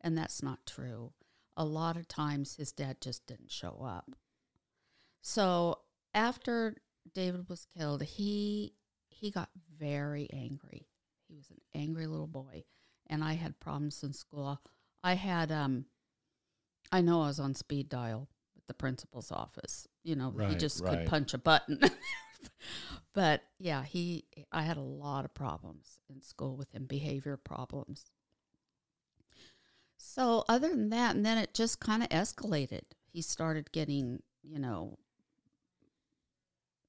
And 0.00 0.16
that's 0.16 0.42
not 0.42 0.66
true. 0.66 1.12
A 1.56 1.64
lot 1.64 1.96
of 1.96 2.06
times 2.06 2.56
his 2.56 2.70
dad 2.70 3.00
just 3.00 3.26
didn't 3.26 3.50
show 3.50 3.82
up. 3.84 4.12
So 5.22 5.80
after 6.14 6.76
David 7.12 7.48
was 7.48 7.66
killed, 7.76 8.02
he 8.02 8.74
he 9.08 9.32
got 9.32 9.50
very 9.76 10.28
angry. 10.32 10.86
He 11.26 11.34
was 11.34 11.50
an 11.50 11.60
angry 11.74 12.06
little 12.06 12.28
boy 12.28 12.64
and 13.08 13.24
I 13.24 13.34
had 13.34 13.60
problems 13.60 14.02
in 14.02 14.12
school. 14.12 14.60
I 15.02 15.14
had, 15.14 15.50
um, 15.50 15.86
I 16.92 17.00
know 17.00 17.22
I 17.22 17.28
was 17.28 17.40
on 17.40 17.54
speed 17.54 17.88
dial 17.88 18.28
the 18.68 18.74
principal's 18.74 19.32
office. 19.32 19.88
You 20.04 20.14
know, 20.14 20.32
right, 20.34 20.50
he 20.50 20.54
just 20.54 20.82
right. 20.82 20.98
could 20.98 21.06
punch 21.06 21.34
a 21.34 21.38
button. 21.38 21.80
but 23.14 23.42
yeah, 23.58 23.82
he, 23.82 24.24
I 24.52 24.62
had 24.62 24.76
a 24.76 24.82
lot 24.82 25.24
of 25.24 25.34
problems 25.34 25.98
in 26.08 26.22
school 26.22 26.56
with 26.56 26.70
him, 26.72 26.84
behavior 26.84 27.36
problems. 27.36 28.12
So 29.96 30.44
other 30.48 30.68
than 30.68 30.90
that, 30.90 31.16
and 31.16 31.26
then 31.26 31.38
it 31.38 31.54
just 31.54 31.80
kind 31.80 32.02
of 32.02 32.08
escalated. 32.10 32.82
He 33.10 33.22
started 33.22 33.72
getting, 33.72 34.22
you 34.42 34.58
know, 34.58 34.98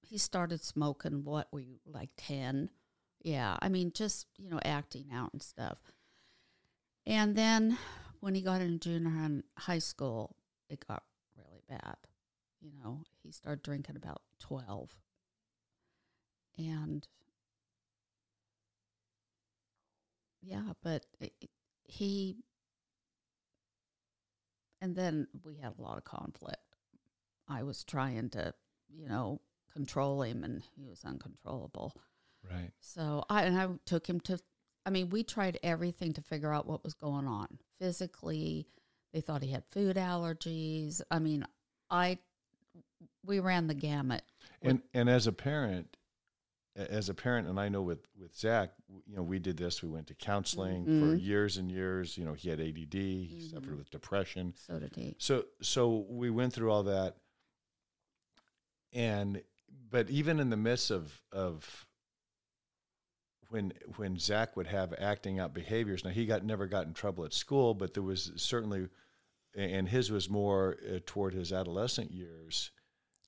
he 0.01 0.17
started 0.17 0.63
smoking. 0.63 1.23
What 1.23 1.47
were 1.51 1.59
you 1.59 1.79
like 1.85 2.09
ten? 2.17 2.69
Yeah, 3.21 3.57
I 3.61 3.69
mean, 3.69 3.91
just 3.93 4.27
you 4.37 4.49
know, 4.49 4.59
acting 4.63 5.07
out 5.13 5.31
and 5.33 5.41
stuff. 5.41 5.77
And 7.05 7.35
then 7.35 7.77
when 8.19 8.35
he 8.35 8.41
got 8.41 8.61
into 8.61 8.77
junior 8.77 9.43
high 9.57 9.79
school, 9.79 10.35
it 10.69 10.85
got 10.87 11.03
bad. 11.69 11.95
You 12.61 12.71
know, 12.83 13.03
he 13.23 13.31
started 13.31 13.63
drinking 13.63 13.95
about 13.95 14.21
12. 14.39 14.89
And 16.57 17.07
yeah, 20.41 20.73
but 20.83 21.05
it, 21.19 21.33
it- 21.41 21.49
he, 21.91 22.35
and 24.79 24.95
then 24.95 25.27
we 25.43 25.55
had 25.55 25.73
a 25.79 25.81
lot 25.81 25.97
of 25.97 26.03
conflict. 26.03 26.59
I 27.47 27.63
was 27.63 27.83
trying 27.83 28.29
to, 28.31 28.53
you 28.93 29.07
know, 29.09 29.41
control 29.73 30.21
him, 30.21 30.43
and 30.43 30.61
he 30.75 30.85
was 30.85 31.03
uncontrollable. 31.03 31.95
Right. 32.47 32.69
So 32.79 33.23
I 33.27 33.43
and 33.45 33.57
I 33.59 33.67
took 33.85 34.07
him 34.07 34.19
to. 34.21 34.39
I 34.85 34.91
mean, 34.91 35.09
we 35.09 35.23
tried 35.23 35.57
everything 35.63 36.13
to 36.13 36.21
figure 36.21 36.53
out 36.53 36.67
what 36.67 36.83
was 36.83 36.93
going 36.93 37.25
on 37.27 37.57
physically. 37.79 38.67
They 39.13 39.21
thought 39.21 39.41
he 39.41 39.49
had 39.51 39.65
food 39.71 39.95
allergies. 39.95 41.01
I 41.09 41.17
mean, 41.17 41.45
I 41.91 42.17
we 43.25 43.39
ran 43.39 43.67
the 43.67 43.73
gamut. 43.73 44.23
And 44.61 44.81
and 44.93 45.09
as 45.09 45.27
a 45.27 45.31
parent, 45.31 45.95
as 46.75 47.09
a 47.09 47.13
parent, 47.13 47.47
and 47.47 47.59
I 47.59 47.69
know 47.69 47.81
with 47.81 48.07
with 48.17 48.35
Zach, 48.35 48.71
you 49.07 49.15
know, 49.15 49.23
we 49.23 49.39
did 49.39 49.57
this. 49.57 49.81
We 49.81 49.89
went 49.89 50.07
to 50.07 50.13
counseling 50.13 50.85
for 50.85 51.15
Mhm. 51.15 51.21
years 51.23 51.57
and 51.57 51.71
years. 51.71 52.17
You 52.17 52.25
know, 52.25 52.33
he 52.33 52.49
had 52.49 52.59
ADD. 52.59 52.93
He 53.25 53.49
suffered 53.49 53.77
with 53.77 53.89
depression. 53.89 54.53
So 54.57 54.79
did 54.79 54.95
he. 54.95 55.15
So 55.17 55.45
so 55.61 56.05
we 56.09 56.29
went 56.29 56.53
through 56.53 56.71
all 56.71 56.83
that, 56.83 57.17
and 58.93 59.43
but 59.89 60.09
even 60.09 60.39
in 60.39 60.49
the 60.49 60.57
midst 60.57 60.91
of 60.91 61.21
of 61.31 61.85
when 63.49 63.73
when 63.95 64.17
Zach 64.17 64.55
would 64.55 64.67
have 64.67 64.93
acting 64.99 65.39
out 65.39 65.53
behaviors, 65.53 66.03
now 66.03 66.11
he 66.11 66.25
got 66.25 66.43
never 66.43 66.67
got 66.67 66.85
in 66.85 66.93
trouble 66.93 67.25
at 67.25 67.33
school, 67.33 67.73
but 67.73 67.93
there 67.93 68.03
was 68.03 68.31
certainly, 68.35 68.89
and 69.55 69.89
his 69.89 70.11
was 70.11 70.29
more 70.29 70.77
uh, 70.87 70.99
toward 71.05 71.33
his 71.33 71.51
adolescent 71.51 72.11
years. 72.11 72.71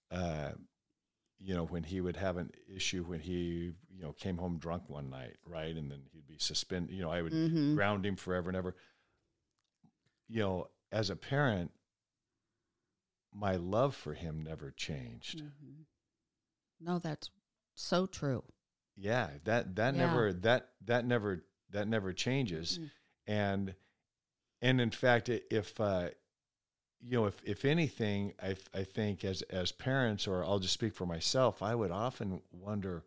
Uh, 0.10 0.52
you 1.40 1.56
know, 1.56 1.66
when 1.66 1.84
he 1.84 2.02
would 2.02 2.18
have 2.18 2.38
an 2.38 2.52
issue 2.74 3.04
when 3.04 3.20
he 3.20 3.72
you 3.90 4.02
know 4.04 4.14
came 4.14 4.38
home 4.38 4.58
drunk 4.60 4.90
one 4.90 5.10
night, 5.10 5.38
right, 5.46 5.76
and 5.76 5.90
then 5.90 6.04
he'd 6.12 6.28
be 6.28 6.38
suspended. 6.38 6.94
You 6.96 7.02
know, 7.02 7.12
I 7.12 7.22
would 7.22 7.34
Mhm. 7.34 7.76
ground 7.76 8.06
him 8.06 8.16
forever 8.16 8.50
and 8.50 8.58
ever. 8.58 8.76
You 10.28 10.40
know, 10.42 10.68
as 10.92 11.10
a 11.10 11.16
parent, 11.16 11.72
my 13.34 13.56
love 13.56 13.96
for 13.96 14.14
him 14.14 14.42
never 14.44 14.72
changed. 14.72 15.42
Mhm. 15.44 15.86
No, 16.80 17.00
that's 17.00 17.30
so 17.76 18.06
true. 18.06 18.44
Yeah, 18.96 19.30
that 19.46 19.76
that 19.76 19.94
Yeah. 19.94 20.00
never 20.00 20.34
that 20.34 20.74
that 20.82 21.06
never 21.06 21.46
that 21.70 21.88
never 21.88 22.14
changes. 22.14 22.78
Mm. 22.78 22.92
And 23.28 23.76
and 24.62 24.80
in 24.82 24.92
fact, 24.92 25.30
if 25.30 25.80
uh, 25.80 26.10
you 27.02 27.18
know, 27.20 27.26
if 27.26 27.42
if 27.46 27.66
anything, 27.66 28.34
I 28.42 28.56
I 28.74 28.84
think 28.84 29.26
as 29.26 29.42
as 29.44 29.72
parents, 29.72 30.28
or 30.28 30.44
I'll 30.46 30.60
just 30.60 30.74
speak 30.74 30.96
for 30.96 31.06
myself, 31.06 31.62
I 31.64 31.76
would 31.76 31.92
often 31.92 32.42
wonder, 32.52 33.04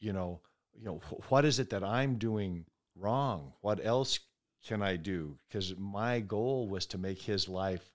you 0.00 0.12
know, 0.12 0.40
you 0.74 0.86
know, 0.86 1.00
what 1.30 1.44
is 1.44 1.58
it 1.58 1.70
that 1.70 1.84
I'm 1.84 2.16
doing 2.18 2.66
wrong? 2.96 3.54
What 3.62 3.84
else 3.84 4.20
can 4.66 4.82
I 4.82 4.96
do? 4.96 5.38
Because 5.48 5.76
my 5.76 6.20
goal 6.20 6.68
was 6.68 6.86
to 6.86 6.98
make 6.98 7.22
his 7.22 7.48
life, 7.48 7.92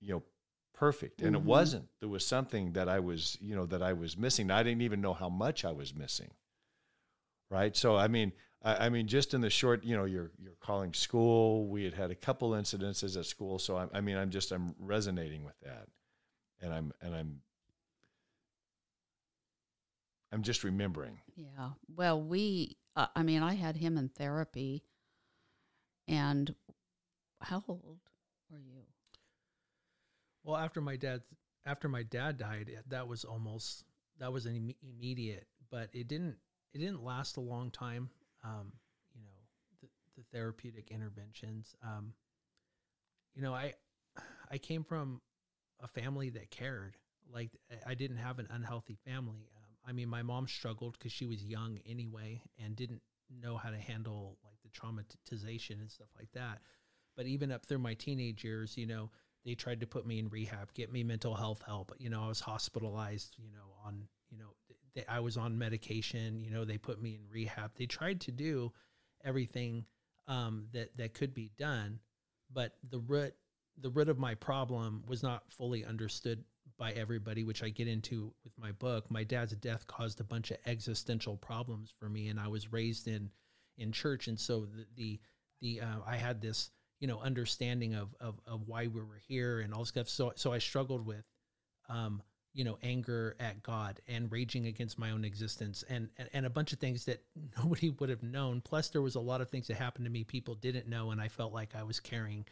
you 0.00 0.14
know, 0.14 0.22
perfect, 0.74 1.22
and 1.22 1.34
Mhm. 1.34 1.42
it 1.42 1.42
wasn't. 1.42 1.88
There 2.00 2.08
was 2.08 2.26
something 2.26 2.72
that 2.74 2.88
I 2.88 3.00
was, 3.00 3.38
you 3.40 3.54
know, 3.56 3.66
that 3.66 3.82
I 3.82 3.92
was 3.94 4.16
missing. 4.16 4.50
I 4.50 4.62
didn't 4.62 4.82
even 4.82 5.00
know 5.00 5.14
how 5.14 5.28
much 5.30 5.64
I 5.64 5.72
was 5.72 5.94
missing. 5.94 6.30
Right. 7.50 7.74
So 7.76 7.96
I 7.96 8.08
mean, 8.08 8.32
I, 8.62 8.86
I 8.86 8.88
mean, 8.88 9.06
just 9.06 9.34
in 9.34 9.40
the 9.40 9.50
short, 9.50 9.84
you 9.84 9.96
know, 9.96 10.04
you're 10.04 10.30
you're 10.38 10.56
calling 10.60 10.92
school. 10.92 11.66
We 11.66 11.84
had 11.84 11.94
had 11.94 12.10
a 12.10 12.14
couple 12.14 12.50
incidences 12.50 13.16
at 13.16 13.26
school, 13.26 13.58
so 13.58 13.76
I, 13.76 13.86
I 13.92 14.00
mean, 14.00 14.16
I'm 14.16 14.30
just 14.30 14.52
I'm 14.52 14.74
resonating 14.78 15.44
with 15.44 15.58
that, 15.62 15.88
and 16.60 16.72
I'm 16.72 16.92
and 17.00 17.14
I'm 17.14 17.40
I'm 20.32 20.42
just 20.42 20.64
remembering. 20.64 21.18
Yeah. 21.36 21.70
Well, 21.94 22.20
we, 22.20 22.76
uh, 22.96 23.06
I 23.16 23.22
mean, 23.22 23.42
I 23.42 23.54
had 23.54 23.76
him 23.76 23.96
in 23.96 24.08
therapy. 24.08 24.84
And 26.08 26.54
how 27.40 27.62
old 27.68 27.98
were 28.50 28.58
you? 28.58 28.82
Well, 30.42 30.56
after 30.56 30.80
my 30.80 30.96
dad 30.96 31.20
after 31.66 31.88
my 31.88 32.02
dad 32.02 32.38
died, 32.38 32.70
that 32.88 33.06
was 33.06 33.24
almost 33.24 33.84
that 34.18 34.32
was 34.32 34.46
an 34.46 34.54
imme- 34.54 34.76
immediate, 34.82 35.46
but 35.70 35.90
it 35.92 36.08
didn't 36.08 36.36
it 36.72 36.78
didn't 36.78 37.04
last 37.04 37.36
a 37.36 37.40
long 37.40 37.70
time. 37.70 38.08
Um, 38.44 38.72
you 39.14 39.22
know, 39.22 39.38
the, 39.82 39.88
the 40.16 40.24
therapeutic 40.32 40.90
interventions. 40.90 41.74
Um, 41.82 42.12
you 43.34 43.42
know, 43.42 43.54
I 43.54 43.74
I 44.50 44.58
came 44.58 44.84
from 44.84 45.20
a 45.80 45.88
family 45.88 46.30
that 46.30 46.50
cared. 46.50 46.96
Like 47.32 47.50
I- 47.86 47.94
didn't 47.94 48.18
have 48.18 48.38
an 48.38 48.48
unhealthy 48.50 48.96
family. 49.04 49.48
Um, 49.56 49.76
I 49.86 49.92
mean, 49.92 50.08
my 50.08 50.22
mom 50.22 50.48
struggled 50.48 50.94
because 50.98 51.12
she 51.12 51.26
was 51.26 51.44
young 51.44 51.78
anyway 51.86 52.42
and 52.58 52.74
didn't 52.76 53.02
know 53.30 53.56
how 53.56 53.70
to 53.70 53.78
handle 53.78 54.38
like 54.44 54.56
the 54.62 54.70
traumatization 54.70 55.80
and 55.80 55.90
stuff 55.90 56.08
like 56.18 56.32
that. 56.32 56.60
But 57.16 57.26
even 57.26 57.52
up 57.52 57.66
through 57.66 57.78
my 57.80 57.94
teenage 57.94 58.44
years, 58.44 58.76
you 58.76 58.86
know, 58.86 59.10
they 59.44 59.54
tried 59.54 59.80
to 59.80 59.86
put 59.86 60.06
me 60.06 60.18
in 60.18 60.28
rehab, 60.28 60.72
get 60.74 60.92
me 60.92 61.02
mental 61.04 61.34
health 61.34 61.62
help. 61.66 61.92
You 61.98 62.10
know, 62.10 62.22
I 62.24 62.28
was 62.28 62.40
hospitalized, 62.40 63.36
you 63.38 63.50
know, 63.50 63.74
on, 63.84 64.08
you 64.30 64.38
know, 64.38 64.54
th- 64.94 65.06
I 65.08 65.20
was 65.20 65.36
on 65.36 65.58
medication, 65.58 66.40
you 66.40 66.50
know, 66.50 66.64
they 66.64 66.78
put 66.78 67.00
me 67.00 67.14
in 67.14 67.20
rehab. 67.30 67.72
They 67.76 67.86
tried 67.86 68.20
to 68.22 68.32
do 68.32 68.72
everything 69.24 69.84
um, 70.26 70.66
that, 70.72 70.96
that 70.96 71.14
could 71.14 71.34
be 71.34 71.50
done, 71.58 72.00
but 72.52 72.76
the 72.90 72.98
root, 72.98 73.34
the 73.80 73.90
root 73.90 74.08
of 74.08 74.18
my 74.18 74.34
problem 74.34 75.04
was 75.06 75.22
not 75.22 75.42
fully 75.50 75.84
understood 75.84 76.44
by 76.78 76.92
everybody, 76.92 77.44
which 77.44 77.62
I 77.62 77.68
get 77.68 77.88
into 77.88 78.32
with 78.44 78.56
my 78.56 78.72
book. 78.72 79.10
My 79.10 79.24
dad's 79.24 79.52
death 79.56 79.86
caused 79.86 80.20
a 80.20 80.24
bunch 80.24 80.50
of 80.50 80.58
existential 80.66 81.36
problems 81.36 81.92
for 81.98 82.08
me, 82.08 82.28
and 82.28 82.38
I 82.38 82.48
was 82.48 82.72
raised 82.72 83.08
in 83.08 83.30
in 83.76 83.92
church, 83.92 84.28
and 84.28 84.38
so 84.38 84.66
the 84.66 84.86
the, 84.96 85.20
the 85.60 85.80
uh, 85.80 85.98
I 86.06 86.16
had 86.16 86.40
this 86.40 86.70
you 87.00 87.08
know 87.08 87.20
understanding 87.20 87.94
of, 87.94 88.14
of 88.20 88.40
of 88.46 88.62
why 88.66 88.86
we 88.86 89.00
were 89.00 89.20
here 89.26 89.60
and 89.60 89.74
all 89.74 89.80
this 89.80 89.88
stuff. 89.88 90.08
So 90.08 90.32
so 90.36 90.52
I 90.52 90.58
struggled 90.58 91.04
with 91.04 91.24
um, 91.88 92.22
you 92.58 92.64
know 92.64 92.76
anger 92.82 93.36
at 93.38 93.62
God 93.62 94.00
and 94.08 94.32
raging 94.32 94.66
against 94.66 94.98
my 94.98 95.12
own 95.12 95.24
existence 95.24 95.84
and, 95.88 96.08
and 96.18 96.28
and 96.32 96.44
a 96.44 96.50
bunch 96.50 96.72
of 96.72 96.80
things 96.80 97.04
that 97.04 97.22
nobody 97.56 97.90
would 97.90 98.10
have 98.10 98.24
known. 98.24 98.60
Plus, 98.60 98.88
there 98.88 99.00
was 99.00 99.14
a 99.14 99.20
lot 99.20 99.40
of 99.40 99.48
things 99.48 99.68
that 99.68 99.76
happened 99.76 100.06
to 100.06 100.10
me 100.10 100.24
people 100.24 100.56
didn't 100.56 100.88
know, 100.88 101.12
and 101.12 101.20
I 101.20 101.28
felt 101.28 101.52
like 101.52 101.76
I 101.76 101.84
was 101.84 102.00
carrying 102.00 102.44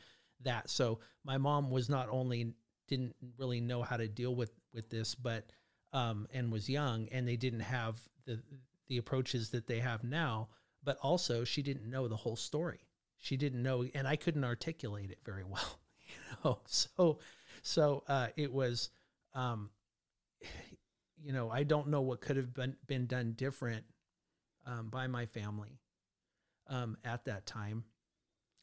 that. 0.45 0.71
So 0.71 1.01
my 1.25 1.39
mom 1.39 1.73
was 1.73 1.89
not 1.89 2.09
only 2.09 2.55
didn't 2.87 3.17
really 3.37 3.61
know 3.61 3.83
how 3.83 3.97
to 3.97 4.07
deal 4.07 4.33
with 4.37 4.53
with 4.73 4.89
this, 4.91 5.17
but 5.17 5.51
um, 5.93 6.29
and 6.33 6.53
was 6.53 6.71
young, 6.71 7.09
and 7.11 7.27
they 7.27 7.37
didn't 7.37 7.61
have 7.61 8.01
the 8.27 8.39
the 8.87 8.99
approaches 8.99 9.51
that 9.51 9.67
they 9.67 9.81
have 9.81 10.05
now. 10.05 10.51
But 10.85 10.99
also, 11.03 11.43
she 11.43 11.63
didn't 11.63 11.91
know 11.91 12.07
the 12.07 12.15
whole 12.15 12.37
story. 12.37 12.87
She 13.19 13.37
didn't 13.37 13.61
know, 13.61 13.85
and 13.93 14.07
I 14.07 14.15
couldn't 14.15 14.45
articulate 14.45 15.11
it 15.11 15.19
very 15.25 15.45
well. 15.45 15.81
You 16.09 16.37
know, 16.45 16.61
so 16.67 17.19
so 17.63 18.05
uh, 18.07 18.29
it 18.37 18.53
was, 18.53 18.91
um, 19.35 19.71
you 21.27 21.33
know, 21.33 21.51
I 21.51 21.65
don't 21.65 21.89
know 21.89 22.03
what 22.03 22.21
could 22.21 22.37
have 22.37 22.55
been 22.55 22.77
been 22.87 23.07
done 23.07 23.33
different 23.33 23.85
um, 24.65 24.91
by 24.91 25.09
my 25.09 25.27
family 25.27 25.81
um, 26.69 26.97
at 27.05 27.25
that 27.25 27.47
time 27.47 27.83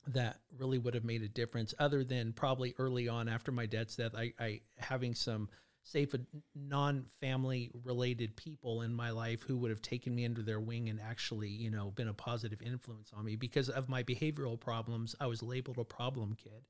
that 0.08 0.40
really 0.58 0.78
would 0.78 0.94
have 0.94 1.04
made 1.04 1.24
a 1.24 1.28
difference 1.28 1.74
other 1.78 2.06
than 2.06 2.32
probably 2.32 2.74
early 2.78 3.10
on 3.10 3.28
after 3.28 3.52
my 3.52 3.66
dad's 3.66 3.98
death 3.98 4.14
I, 4.16 4.34
I 4.40 4.62
having 4.78 5.14
some 5.14 5.50
safe 5.82 6.16
non-family 6.56 7.72
related 7.84 8.36
people 8.38 8.82
in 8.82 8.94
my 8.94 9.10
life 9.12 9.44
who 9.44 9.58
would 9.58 9.70
have 9.70 9.82
taken 9.82 10.16
me 10.16 10.24
under 10.24 10.42
their 10.42 10.62
wing 10.62 10.88
and 10.88 11.02
actually 11.02 11.50
you 11.50 11.70
know 11.70 11.92
been 11.92 12.08
a 12.08 12.14
positive 12.14 12.62
influence 12.62 13.12
on 13.14 13.26
me. 13.26 13.36
Because 13.36 13.68
of 13.68 13.90
my 13.90 14.04
behavioral 14.04 14.58
problems 14.58 15.18
i 15.20 15.28
was 15.28 15.44
labeled 15.44 15.80
a 15.80 15.84
problem 15.84 16.36
kid 16.42 16.64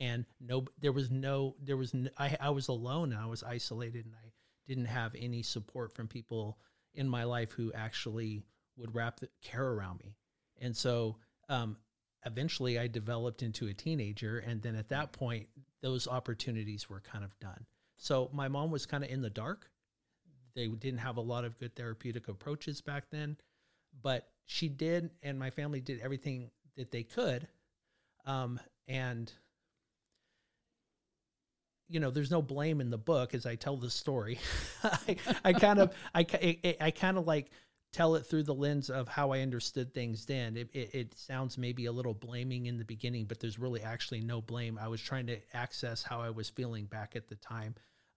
and 0.00 0.24
no 0.40 0.64
there 0.80 0.92
was 0.92 1.10
no 1.10 1.56
there 1.60 1.76
was 1.76 1.94
no, 1.94 2.10
I, 2.16 2.36
I 2.40 2.50
was 2.50 2.68
alone 2.68 3.12
and 3.12 3.20
i 3.20 3.26
was 3.26 3.42
isolated 3.42 4.06
and 4.06 4.14
i 4.14 4.28
didn't 4.66 4.86
have 4.86 5.14
any 5.18 5.42
support 5.42 5.92
from 5.92 6.08
people 6.08 6.58
in 6.94 7.08
my 7.08 7.24
life 7.24 7.52
who 7.52 7.72
actually 7.72 8.42
would 8.76 8.94
wrap 8.94 9.20
the 9.20 9.28
care 9.42 9.66
around 9.66 10.00
me 10.00 10.14
and 10.60 10.76
so 10.76 11.16
um, 11.48 11.76
eventually 12.24 12.78
I 12.78 12.86
developed 12.86 13.42
into 13.42 13.66
a 13.66 13.74
teenager. 13.74 14.38
And 14.38 14.62
then 14.62 14.76
at 14.76 14.88
that 14.90 15.12
point, 15.12 15.48
those 15.80 16.06
opportunities 16.06 16.88
were 16.88 17.00
kind 17.00 17.24
of 17.24 17.38
done. 17.40 17.66
So 17.96 18.30
my 18.32 18.48
mom 18.48 18.70
was 18.70 18.86
kind 18.86 19.04
of 19.04 19.10
in 19.10 19.22
the 19.22 19.30
dark. 19.30 19.70
They 20.54 20.68
didn't 20.68 21.00
have 21.00 21.16
a 21.16 21.22
lot 21.22 21.44
of 21.44 21.58
good 21.58 21.74
therapeutic 21.74 22.28
approaches 22.28 22.80
back 22.80 23.04
then, 23.10 23.36
but 24.02 24.28
she 24.44 24.68
did, 24.68 25.10
and 25.22 25.38
my 25.38 25.50
family 25.50 25.80
did 25.80 26.00
everything 26.00 26.50
that 26.76 26.90
they 26.90 27.02
could. 27.02 27.48
Um, 28.26 28.60
and 28.86 29.32
you 31.92 32.00
know, 32.00 32.10
there's 32.10 32.30
no 32.30 32.40
blame 32.40 32.80
in 32.80 32.90
the 32.90 32.98
book 32.98 33.34
as 33.34 33.44
I 33.44 33.54
tell 33.54 33.76
the 33.76 33.90
story. 33.90 34.38
I, 34.82 35.16
I 35.44 35.52
kind 35.52 35.78
of, 35.78 35.92
I, 36.14 36.26
I, 36.32 36.76
I 36.80 36.90
kind 36.90 37.18
of 37.18 37.26
like 37.26 37.50
tell 37.92 38.14
it 38.14 38.24
through 38.24 38.44
the 38.44 38.54
lens 38.54 38.88
of 38.88 39.08
how 39.08 39.32
I 39.32 39.40
understood 39.40 39.92
things 39.92 40.24
then. 40.24 40.56
It, 40.56 40.70
it, 40.72 40.94
it, 40.94 41.18
sounds 41.18 41.58
maybe 41.58 41.84
a 41.84 41.92
little 41.92 42.14
blaming 42.14 42.64
in 42.64 42.78
the 42.78 42.84
beginning, 42.84 43.26
but 43.26 43.40
there's 43.40 43.58
really 43.58 43.82
actually 43.82 44.22
no 44.22 44.40
blame. 44.40 44.78
I 44.80 44.88
was 44.88 45.02
trying 45.02 45.26
to 45.26 45.38
access 45.52 46.02
how 46.02 46.22
I 46.22 46.30
was 46.30 46.48
feeling 46.48 46.86
back 46.86 47.14
at 47.14 47.28
the 47.28 47.36
time. 47.36 47.74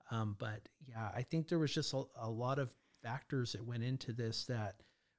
Um, 0.09 0.37
but 0.39 0.69
yeah, 0.87 1.09
I 1.13 1.23
think 1.23 1.49
there 1.49 1.59
was 1.59 1.73
just 1.73 1.93
a, 1.93 2.03
a 2.21 2.29
lot 2.29 2.59
of 2.59 2.69
factors 3.03 3.51
that 3.51 3.65
went 3.65 3.83
into 3.83 4.13
this 4.13 4.45
that 4.45 4.75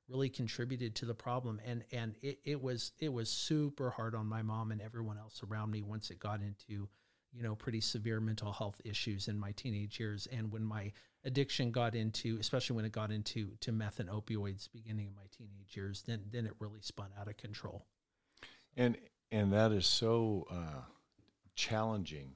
really 0.08 0.30
contributed 0.30 0.94
to 0.94 1.04
the 1.04 1.14
problem 1.14 1.60
and 1.66 1.82
and 1.92 2.14
it, 2.22 2.38
it 2.44 2.62
was 2.62 2.92
it 3.00 3.12
was 3.12 3.28
super 3.28 3.90
hard 3.90 4.14
on 4.14 4.24
my 4.24 4.40
mom 4.40 4.70
and 4.70 4.80
everyone 4.80 5.18
else 5.18 5.42
around 5.48 5.68
me 5.68 5.82
once 5.82 6.10
it 6.10 6.20
got 6.20 6.40
into 6.40 6.88
you 7.36 7.42
know 7.42 7.54
pretty 7.54 7.80
severe 7.80 8.20
mental 8.20 8.52
health 8.52 8.80
issues 8.84 9.28
in 9.28 9.38
my 9.38 9.52
teenage 9.52 10.00
years. 10.00 10.26
And 10.32 10.50
when 10.50 10.64
my 10.64 10.92
addiction 11.24 11.70
got 11.70 11.94
into 11.94 12.38
especially 12.40 12.76
when 12.76 12.84
it 12.84 12.92
got 12.92 13.10
into 13.10 13.50
to 13.60 13.72
meth 13.72 14.00
and 14.00 14.08
opioids 14.08 14.68
beginning 14.72 15.08
of 15.08 15.16
my 15.16 15.24
teenage 15.36 15.76
years 15.76 16.04
then 16.06 16.22
then 16.30 16.46
it 16.46 16.52
really 16.60 16.80
spun 16.80 17.08
out 17.20 17.28
of 17.28 17.36
control. 17.36 17.84
And 18.76 18.96
and 19.30 19.52
that 19.52 19.72
is 19.72 19.86
so 19.86 20.46
uh, 20.50 20.82
challenging. 21.54 22.32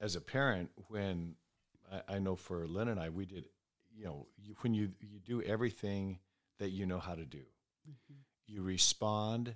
As 0.00 0.16
a 0.16 0.20
parent 0.20 0.70
when 0.88 1.36
I, 1.92 2.16
I, 2.16 2.18
know 2.18 2.34
for 2.34 2.66
Lynn 2.66 2.88
and 2.88 2.98
I 2.98 3.10
we 3.10 3.24
did 3.24 3.46
you 3.94 4.04
know 4.04 4.26
you, 4.36 4.54
when 4.62 4.74
you 4.74 4.90
you 5.00 5.20
do 5.24 5.42
everything 5.42 6.18
that 6.58 6.70
you 6.70 6.86
know 6.86 6.98
how 6.98 7.14
to 7.14 7.24
do 7.24 7.38
mm-hmm. 7.38 8.14
you 8.46 8.62
respond 8.62 9.54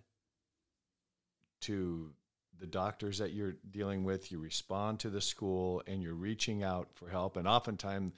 to 1.62 2.12
the 2.58 2.66
doctors 2.66 3.18
that 3.18 3.32
you're 3.32 3.56
dealing 3.70 4.04
with, 4.04 4.32
you 4.32 4.38
respond 4.38 5.00
to 5.00 5.10
the 5.10 5.20
school, 5.20 5.82
and 5.86 6.02
you're 6.02 6.14
reaching 6.14 6.62
out 6.62 6.88
for 6.94 7.08
help. 7.08 7.36
And 7.36 7.46
oftentimes, 7.46 8.12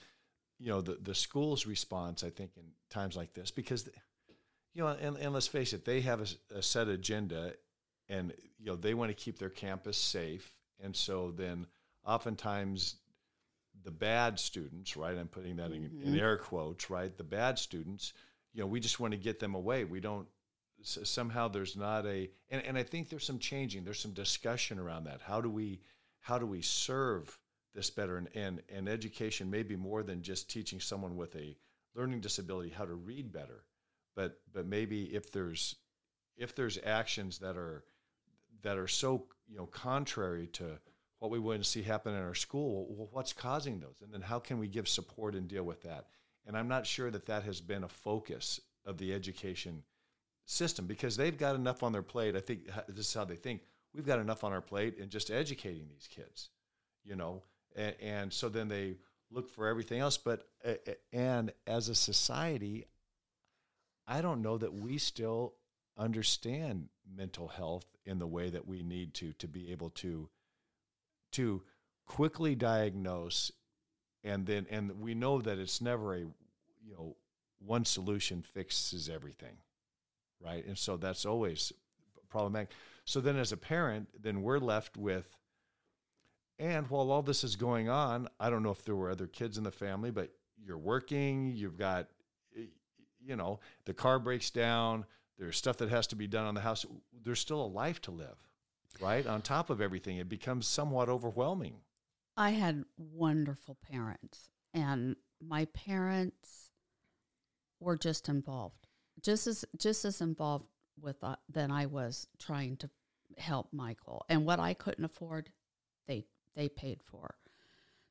you 0.58 0.68
know, 0.68 0.80
the, 0.80 0.98
the 1.00 1.14
school's 1.14 1.66
response, 1.66 2.24
I 2.24 2.30
think, 2.30 2.52
in 2.56 2.64
times 2.90 3.16
like 3.16 3.34
this, 3.34 3.50
because, 3.50 3.88
you 4.74 4.82
know, 4.82 4.88
and, 4.88 5.16
and 5.16 5.32
let's 5.32 5.46
face 5.46 5.72
it, 5.72 5.84
they 5.84 6.00
have 6.02 6.20
a, 6.20 6.58
a 6.58 6.62
set 6.62 6.88
agenda 6.88 7.54
and, 8.08 8.32
you 8.58 8.66
know, 8.66 8.76
they 8.76 8.94
want 8.94 9.10
to 9.10 9.14
keep 9.14 9.38
their 9.38 9.50
campus 9.50 9.96
safe. 9.96 10.52
And 10.82 10.96
so 10.96 11.32
then 11.36 11.66
oftentimes 12.04 12.96
the 13.84 13.90
bad 13.90 14.38
students, 14.38 14.96
right? 14.96 15.16
I'm 15.16 15.28
putting 15.28 15.56
that 15.56 15.72
in, 15.72 15.82
mm-hmm. 15.82 16.08
in 16.08 16.18
air 16.18 16.36
quotes, 16.36 16.90
right? 16.90 17.16
The 17.16 17.24
bad 17.24 17.58
students, 17.58 18.12
you 18.52 18.60
know, 18.60 18.66
we 18.66 18.80
just 18.80 18.98
want 18.98 19.12
to 19.12 19.18
get 19.18 19.38
them 19.38 19.54
away. 19.54 19.84
We 19.84 20.00
don't 20.00 20.26
somehow 20.82 21.48
there's 21.48 21.76
not 21.76 22.06
a 22.06 22.30
and, 22.50 22.62
and 22.62 22.78
i 22.78 22.82
think 22.82 23.08
there's 23.08 23.24
some 23.24 23.38
changing 23.38 23.84
there's 23.84 24.00
some 24.00 24.12
discussion 24.12 24.78
around 24.78 25.04
that. 25.04 25.20
How 25.20 25.40
do 25.40 25.50
we 25.50 25.80
how 26.20 26.38
do 26.38 26.46
we 26.46 26.62
serve 26.62 27.38
this 27.74 27.90
better? 27.90 28.16
And 28.16 28.28
and, 28.34 28.62
and 28.68 28.88
education 28.88 29.50
may 29.50 29.62
be 29.62 29.76
more 29.76 30.02
than 30.02 30.22
just 30.22 30.50
teaching 30.50 30.80
someone 30.80 31.16
with 31.16 31.34
a 31.36 31.56
learning 31.94 32.20
disability 32.20 32.70
how 32.70 32.84
to 32.84 32.94
read 32.94 33.32
better 33.32 33.64
but 34.18 34.40
but 34.52 34.66
maybe 34.66 35.04
if 35.14 35.30
there's 35.30 35.76
if 36.36 36.54
there's 36.54 36.76
actions 36.84 37.38
that 37.38 37.56
are 37.56 37.84
that 38.62 38.76
are 38.76 38.88
so 38.88 39.26
you 39.48 39.56
know 39.56 39.66
contrary 39.66 40.48
to 40.48 40.78
what 41.20 41.30
we 41.30 41.56
to 41.56 41.64
see 41.64 41.82
happen 41.82 42.14
in 42.14 42.20
our 42.20 42.34
school 42.34 42.86
well, 42.90 43.08
what's 43.12 43.32
causing 43.32 43.78
those? 43.78 44.00
And 44.02 44.12
then 44.12 44.20
how 44.20 44.40
can 44.40 44.58
we 44.58 44.66
give 44.66 44.88
support 44.88 45.34
and 45.34 45.46
deal 45.46 45.62
with 45.62 45.82
that? 45.82 46.06
And 46.46 46.56
i'm 46.56 46.68
not 46.68 46.86
sure 46.86 47.10
that 47.10 47.26
that 47.26 47.44
has 47.44 47.60
been 47.60 47.84
a 47.84 47.88
focus 47.88 48.60
of 48.84 48.98
the 48.98 49.14
education 49.14 49.82
system 50.48 50.86
because 50.86 51.16
they've 51.16 51.36
got 51.36 51.54
enough 51.54 51.82
on 51.82 51.92
their 51.92 52.02
plate. 52.02 52.34
I 52.34 52.40
think 52.40 52.68
this 52.88 53.08
is 53.08 53.14
how 53.14 53.24
they 53.24 53.36
think. 53.36 53.62
We've 53.94 54.06
got 54.06 54.18
enough 54.18 54.44
on 54.44 54.52
our 54.52 54.60
plate 54.60 54.96
in 54.98 55.08
just 55.08 55.30
educating 55.30 55.88
these 55.88 56.08
kids, 56.08 56.50
you 57.04 57.16
know, 57.16 57.42
and, 57.76 57.94
and 58.00 58.32
so 58.32 58.48
then 58.48 58.68
they 58.68 58.96
look 59.30 59.48
for 59.50 59.66
everything 59.66 60.00
else. 60.00 60.16
But 60.16 60.46
and 61.12 61.52
as 61.66 61.88
a 61.88 61.94
society, 61.94 62.86
I 64.06 64.20
don't 64.22 64.42
know 64.42 64.58
that 64.58 64.72
we 64.72 64.98
still 64.98 65.54
understand 65.96 66.88
mental 67.16 67.48
health 67.48 67.86
in 68.04 68.18
the 68.18 68.26
way 68.26 68.48
that 68.50 68.66
we 68.66 68.82
need 68.82 69.14
to 69.14 69.32
to 69.34 69.48
be 69.48 69.72
able 69.72 69.90
to 69.90 70.28
to 71.32 71.62
quickly 72.06 72.54
diagnose 72.54 73.52
and 74.24 74.46
then 74.46 74.66
and 74.70 75.00
we 75.00 75.14
know 75.14 75.40
that 75.40 75.58
it's 75.58 75.80
never 75.80 76.14
a 76.14 76.20
you 76.20 76.94
know 76.96 77.16
one 77.58 77.84
solution 77.84 78.42
fixes 78.42 79.08
everything 79.08 79.56
right? 80.40 80.64
And 80.66 80.78
so 80.78 80.96
that's 80.96 81.24
always 81.24 81.72
problematic. 82.28 82.70
So 83.04 83.20
then, 83.20 83.36
as 83.36 83.52
a 83.52 83.56
parent, 83.56 84.08
then 84.20 84.42
we're 84.42 84.58
left 84.58 84.96
with, 84.96 85.36
and 86.58 86.88
while 86.90 87.10
all 87.10 87.22
this 87.22 87.44
is 87.44 87.56
going 87.56 87.88
on, 87.88 88.28
I 88.38 88.50
don't 88.50 88.62
know 88.62 88.70
if 88.70 88.84
there 88.84 88.96
were 88.96 89.10
other 89.10 89.26
kids 89.26 89.56
in 89.56 89.64
the 89.64 89.70
family, 89.70 90.10
but 90.10 90.30
you're 90.62 90.76
working, 90.76 91.52
you've 91.54 91.78
got, 91.78 92.08
you 93.20 93.36
know, 93.36 93.60
the 93.84 93.94
car 93.94 94.18
breaks 94.18 94.50
down, 94.50 95.06
there's 95.38 95.56
stuff 95.56 95.76
that 95.78 95.88
has 95.88 96.08
to 96.08 96.16
be 96.16 96.26
done 96.26 96.44
on 96.44 96.54
the 96.54 96.60
house. 96.60 96.84
There's 97.22 97.40
still 97.40 97.64
a 97.64 97.66
life 97.66 98.00
to 98.02 98.10
live, 98.10 98.36
right? 99.00 99.26
On 99.26 99.40
top 99.40 99.70
of 99.70 99.80
everything, 99.80 100.16
it 100.16 100.28
becomes 100.28 100.66
somewhat 100.66 101.08
overwhelming. 101.08 101.76
I 102.36 102.50
had 102.50 102.84
wonderful 102.96 103.78
parents, 103.90 104.50
and 104.74 105.16
my 105.40 105.66
parents 105.66 106.72
were 107.80 107.96
just 107.96 108.28
involved 108.28 108.87
just 109.22 109.46
as 109.46 109.64
just 109.76 110.04
as 110.04 110.20
involved 110.20 110.66
with 111.00 111.22
uh, 111.22 111.36
than 111.48 111.70
I 111.70 111.86
was 111.86 112.26
trying 112.38 112.76
to 112.78 112.90
help 113.36 113.68
Michael. 113.72 114.24
And 114.28 114.44
what 114.44 114.60
I 114.60 114.74
couldn't 114.74 115.04
afford, 115.04 115.50
they 116.06 116.26
they 116.56 116.68
paid 116.68 117.02
for. 117.02 117.36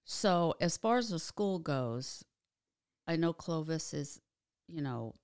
So 0.06 0.56
as 0.62 0.78
far 0.78 0.98
as 0.98 1.10
the 1.10 1.20
school 1.20 1.60
goes, 1.60 2.24
I 3.08 3.18
know 3.18 3.34
Clovis 3.34 3.94
is, 3.94 4.22
you 4.68 4.82
know, 4.82 5.16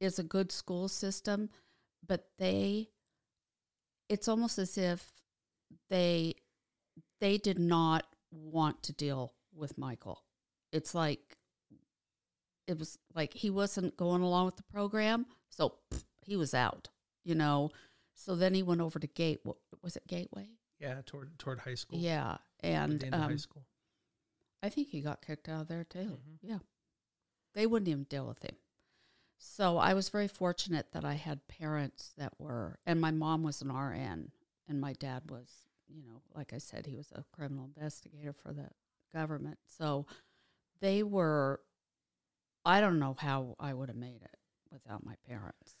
is 0.00 0.18
a 0.18 0.22
good 0.22 0.50
school 0.50 0.88
system, 0.88 1.50
but 2.06 2.28
they 2.38 2.88
it's 4.08 4.28
almost 4.28 4.58
as 4.58 4.78
if 4.78 5.12
they 5.90 6.34
they 7.20 7.38
did 7.38 7.58
not 7.58 8.06
want 8.30 8.82
to 8.82 8.92
deal 8.92 9.34
with 9.54 9.78
Michael. 9.78 10.22
It's 10.72 10.94
like 10.94 11.36
it 12.66 12.78
was 12.78 12.98
like 13.14 13.34
he 13.34 13.50
wasn't 13.50 13.96
going 13.96 14.22
along 14.22 14.46
with 14.46 14.56
the 14.56 14.62
program, 14.64 15.26
so 15.48 15.74
pff, 15.90 16.04
he 16.22 16.36
was 16.36 16.54
out. 16.54 16.88
You 17.24 17.34
know, 17.34 17.70
so 18.14 18.36
then 18.36 18.54
he 18.54 18.62
went 18.62 18.80
over 18.80 18.98
to 18.98 19.06
Gate. 19.06 19.40
What, 19.44 19.56
was 19.82 19.96
it 19.96 20.06
Gateway? 20.06 20.48
Yeah, 20.78 21.00
toward 21.06 21.38
toward 21.38 21.60
high 21.60 21.74
school. 21.74 21.98
Yeah, 21.98 22.36
and 22.60 23.04
um, 23.12 23.30
high 23.30 23.36
school. 23.36 23.64
I 24.62 24.68
think 24.68 24.88
he 24.88 25.00
got 25.00 25.24
kicked 25.24 25.48
out 25.48 25.62
of 25.62 25.68
there 25.68 25.84
too. 25.84 25.98
Mm-hmm. 25.98 26.34
Yeah, 26.42 26.58
they 27.54 27.66
wouldn't 27.66 27.88
even 27.88 28.04
deal 28.04 28.26
with 28.26 28.42
him. 28.42 28.56
So 29.38 29.76
I 29.78 29.94
was 29.94 30.08
very 30.08 30.28
fortunate 30.28 30.92
that 30.92 31.04
I 31.04 31.14
had 31.14 31.46
parents 31.48 32.14
that 32.16 32.32
were, 32.38 32.78
and 32.86 33.00
my 33.00 33.10
mom 33.10 33.42
was 33.42 33.60
an 33.60 33.72
RN, 33.72 34.30
and 34.68 34.80
my 34.80 34.94
dad 34.94 35.30
was, 35.30 35.48
you 35.86 36.02
know, 36.02 36.22
like 36.34 36.52
I 36.52 36.58
said, 36.58 36.86
he 36.86 36.96
was 36.96 37.12
a 37.14 37.24
criminal 37.32 37.66
investigator 37.66 38.32
for 38.32 38.52
the 38.52 38.70
government. 39.12 39.58
So 39.66 40.06
they 40.80 41.02
were 41.02 41.60
I 42.64 42.80
don't 42.80 42.98
know 42.98 43.14
how 43.18 43.56
I 43.60 43.74
would 43.74 43.88
have 43.88 43.96
made 43.96 44.22
it 44.22 44.36
without 44.70 45.04
my 45.04 45.14
parents. 45.28 45.76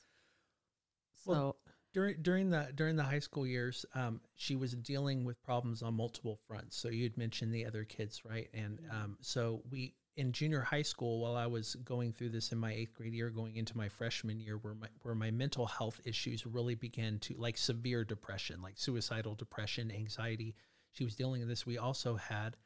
So 1.24 1.30
well, 1.32 1.56
during 1.92 2.20
during 2.22 2.50
the 2.50 2.70
during 2.74 2.96
the 2.96 3.04
high 3.04 3.20
school 3.20 3.46
years, 3.46 3.86
um, 3.94 4.20
she 4.34 4.56
was 4.56 4.74
dealing 4.74 5.24
with 5.24 5.42
problems 5.42 5.82
on 5.82 5.94
multiple 5.94 6.38
fronts. 6.46 6.76
So 6.76 6.88
you'd 6.88 7.16
mentioned 7.16 7.54
the 7.54 7.64
other 7.64 7.84
kids, 7.84 8.24
right? 8.24 8.48
And 8.52 8.80
um, 8.90 9.16
so 9.20 9.62
we 9.70 9.94
in 10.16 10.32
junior 10.32 10.60
high 10.60 10.82
school, 10.82 11.20
while 11.20 11.36
I 11.36 11.46
was 11.46 11.74
going 11.76 12.12
through 12.12 12.30
this 12.30 12.52
in 12.52 12.58
my 12.58 12.72
eighth 12.72 12.94
grade 12.94 13.14
year, 13.14 13.30
going 13.30 13.56
into 13.56 13.76
my 13.76 13.88
freshman 13.88 14.38
year, 14.38 14.58
where 14.58 14.74
my 14.74 14.88
where 15.02 15.14
my 15.14 15.30
mental 15.30 15.66
health 15.66 16.00
issues 16.04 16.46
really 16.46 16.74
began 16.74 17.18
to 17.20 17.34
like 17.36 17.56
severe 17.56 18.04
depression, 18.04 18.60
like 18.60 18.74
suicidal 18.76 19.34
depression, 19.34 19.90
anxiety. 19.90 20.54
She 20.92 21.04
was 21.04 21.16
dealing 21.16 21.40
with 21.40 21.48
this. 21.48 21.66
We 21.66 21.78
also 21.78 22.16
had 22.16 22.56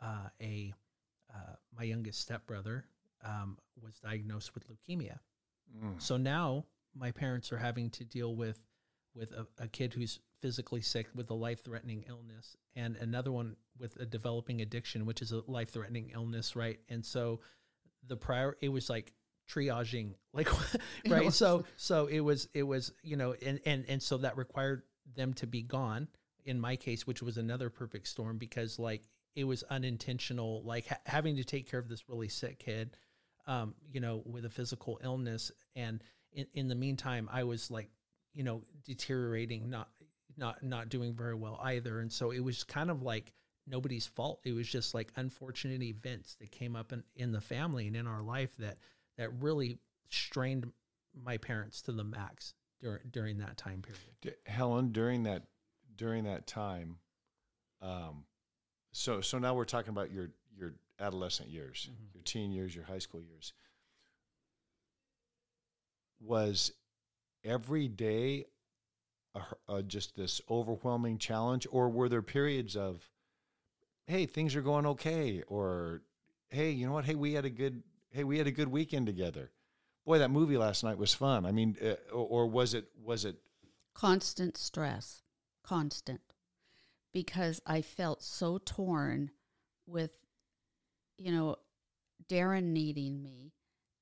uh, 0.00 0.28
a 0.40 0.72
uh, 1.32 1.54
my 1.76 1.84
youngest 1.84 2.20
stepbrother 2.20 2.86
um, 3.24 3.58
was 3.82 3.98
diagnosed 3.98 4.54
with 4.54 4.64
leukemia. 4.68 5.18
Mm. 5.76 6.00
So 6.00 6.16
now 6.16 6.64
my 6.94 7.10
parents 7.10 7.52
are 7.52 7.58
having 7.58 7.90
to 7.90 8.04
deal 8.04 8.34
with 8.34 8.58
with 9.14 9.32
a, 9.32 9.46
a 9.58 9.68
kid 9.68 9.94
who's 9.94 10.20
physically 10.40 10.82
sick 10.82 11.06
with 11.14 11.30
a 11.30 11.34
life 11.34 11.64
threatening 11.64 12.04
illness 12.06 12.54
and 12.74 12.96
another 12.96 13.32
one 13.32 13.56
with 13.78 13.96
a 13.96 14.04
developing 14.04 14.60
addiction, 14.60 15.06
which 15.06 15.22
is 15.22 15.32
a 15.32 15.42
life 15.46 15.70
threatening 15.70 16.10
illness, 16.14 16.54
right? 16.54 16.78
And 16.90 17.04
so 17.04 17.40
the 18.06 18.16
prior 18.16 18.56
it 18.60 18.68
was 18.68 18.88
like 18.88 19.12
triaging 19.48 20.14
like 20.32 20.48
right 21.08 21.32
so 21.32 21.64
so 21.76 22.06
it 22.06 22.20
was 22.20 22.48
it 22.52 22.62
was 22.62 22.92
you 23.02 23.16
know 23.16 23.34
and 23.44 23.60
and 23.64 23.84
and 23.88 24.02
so 24.02 24.18
that 24.18 24.36
required 24.36 24.82
them 25.14 25.32
to 25.32 25.46
be 25.46 25.62
gone 25.62 26.08
in 26.44 26.58
my 26.58 26.76
case 26.76 27.06
which 27.06 27.22
was 27.22 27.36
another 27.36 27.70
perfect 27.70 28.08
storm 28.08 28.38
because 28.38 28.78
like 28.78 29.02
it 29.34 29.44
was 29.44 29.62
unintentional 29.64 30.62
like 30.64 30.86
ha- 30.86 30.98
having 31.06 31.36
to 31.36 31.44
take 31.44 31.70
care 31.70 31.78
of 31.80 31.88
this 31.88 32.08
really 32.08 32.28
sick 32.28 32.58
kid 32.58 32.96
um, 33.46 33.74
you 33.92 34.00
know, 34.00 34.22
with 34.24 34.44
a 34.44 34.50
physical 34.50 34.98
illness. 35.02 35.52
And 35.74 36.02
in, 36.32 36.46
in 36.54 36.68
the 36.68 36.74
meantime, 36.74 37.28
I 37.32 37.44
was 37.44 37.70
like, 37.70 37.90
you 38.34 38.42
know, 38.42 38.62
deteriorating, 38.84 39.70
not 39.70 39.88
not 40.36 40.62
not 40.62 40.88
doing 40.88 41.14
very 41.14 41.34
well 41.34 41.58
either. 41.62 42.00
And 42.00 42.12
so 42.12 42.30
it 42.30 42.40
was 42.40 42.64
kind 42.64 42.90
of 42.90 43.02
like 43.02 43.32
nobody's 43.66 44.06
fault. 44.06 44.40
It 44.44 44.52
was 44.52 44.68
just 44.68 44.94
like 44.94 45.10
unfortunate 45.16 45.82
events 45.82 46.36
that 46.40 46.50
came 46.50 46.76
up 46.76 46.92
in, 46.92 47.02
in 47.14 47.32
the 47.32 47.40
family 47.40 47.86
and 47.86 47.96
in 47.96 48.06
our 48.06 48.22
life 48.22 48.56
that 48.58 48.78
that 49.16 49.30
really 49.40 49.78
strained 50.10 50.70
my 51.24 51.38
parents 51.38 51.82
to 51.82 51.92
the 51.92 52.04
max 52.04 52.54
during 52.80 53.00
during 53.10 53.38
that 53.38 53.56
time 53.56 53.82
period. 53.82 54.36
Helen, 54.46 54.92
during 54.92 55.22
that 55.24 55.44
during 55.96 56.24
that 56.24 56.46
time, 56.46 56.98
um, 57.80 58.24
so 58.92 59.20
so 59.20 59.38
now 59.38 59.54
we're 59.54 59.64
talking 59.64 59.90
about 59.90 60.12
your 60.12 60.30
your 60.56 60.72
adolescent 60.98 61.48
years, 61.50 61.88
mm-hmm. 61.90 62.04
your 62.14 62.22
teen 62.24 62.52
years, 62.52 62.74
your 62.74 62.84
high 62.84 62.98
school 62.98 63.20
years. 63.20 63.52
was 66.20 66.72
every 67.44 67.88
day 67.88 68.46
a, 69.34 69.74
a, 69.74 69.82
just 69.82 70.16
this 70.16 70.40
overwhelming 70.50 71.18
challenge, 71.18 71.66
or 71.70 71.88
were 71.88 72.08
there 72.08 72.22
periods 72.22 72.76
of, 72.76 73.10
hey, 74.06 74.26
things 74.26 74.56
are 74.56 74.62
going 74.62 74.86
okay, 74.86 75.42
or 75.46 76.02
hey, 76.48 76.70
you 76.70 76.86
know 76.86 76.92
what? 76.92 77.04
Hey, 77.04 77.14
we 77.14 77.34
had 77.34 77.44
a 77.44 77.50
good 77.50 77.82
hey, 78.10 78.24
we 78.24 78.38
had 78.38 78.46
a 78.46 78.52
good 78.52 78.68
weekend 78.68 79.06
together. 79.06 79.50
Boy, 80.06 80.18
that 80.18 80.30
movie 80.30 80.56
last 80.56 80.84
night 80.84 80.98
was 80.98 81.12
fun. 81.12 81.44
I 81.44 81.52
mean, 81.52 81.76
uh, 81.82 81.96
or, 82.12 82.44
or 82.44 82.46
was 82.46 82.74
it 82.74 82.86
was 83.02 83.24
it 83.24 83.36
constant 83.94 84.56
stress, 84.56 85.22
constant, 85.62 86.20
because 87.12 87.60
I 87.66 87.82
felt 87.82 88.22
so 88.22 88.58
torn 88.64 89.30
with, 89.86 90.12
you 91.18 91.32
know, 91.32 91.56
Darren 92.28 92.72
needing 92.72 93.22
me 93.22 93.52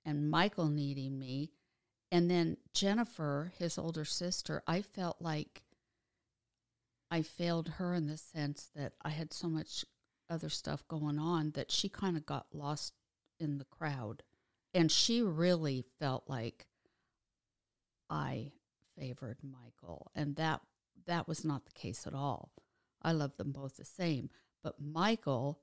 and 0.04 0.30
Michael 0.30 0.68
needing 0.68 1.18
me. 1.18 1.50
And 2.12 2.30
then 2.30 2.56
Jennifer, 2.72 3.52
his 3.58 3.78
older 3.78 4.04
sister, 4.04 4.62
I 4.66 4.82
felt 4.82 5.16
like 5.20 5.64
I 7.10 7.22
failed 7.22 7.68
her 7.76 7.94
in 7.94 8.06
the 8.06 8.16
sense 8.16 8.70
that 8.74 8.92
I 9.02 9.10
had 9.10 9.32
so 9.32 9.48
much 9.48 9.84
other 10.30 10.48
stuff 10.48 10.86
going 10.88 11.18
on 11.18 11.52
that 11.52 11.70
she 11.70 11.88
kind 11.88 12.16
of 12.16 12.26
got 12.26 12.46
lost 12.52 12.94
in 13.38 13.58
the 13.58 13.64
crowd. 13.64 14.22
And 14.72 14.90
she 14.90 15.22
really 15.22 15.84
felt 15.98 16.24
like 16.28 16.66
I 18.10 18.52
favored 18.98 19.38
Michael. 19.42 20.10
And 20.14 20.36
that 20.36 20.60
that 21.06 21.28
was 21.28 21.44
not 21.44 21.66
the 21.66 21.72
case 21.72 22.06
at 22.06 22.14
all. 22.14 22.50
I 23.02 23.12
love 23.12 23.36
them 23.36 23.52
both 23.52 23.76
the 23.76 23.84
same. 23.84 24.30
But 24.62 24.80
Michael 24.80 25.60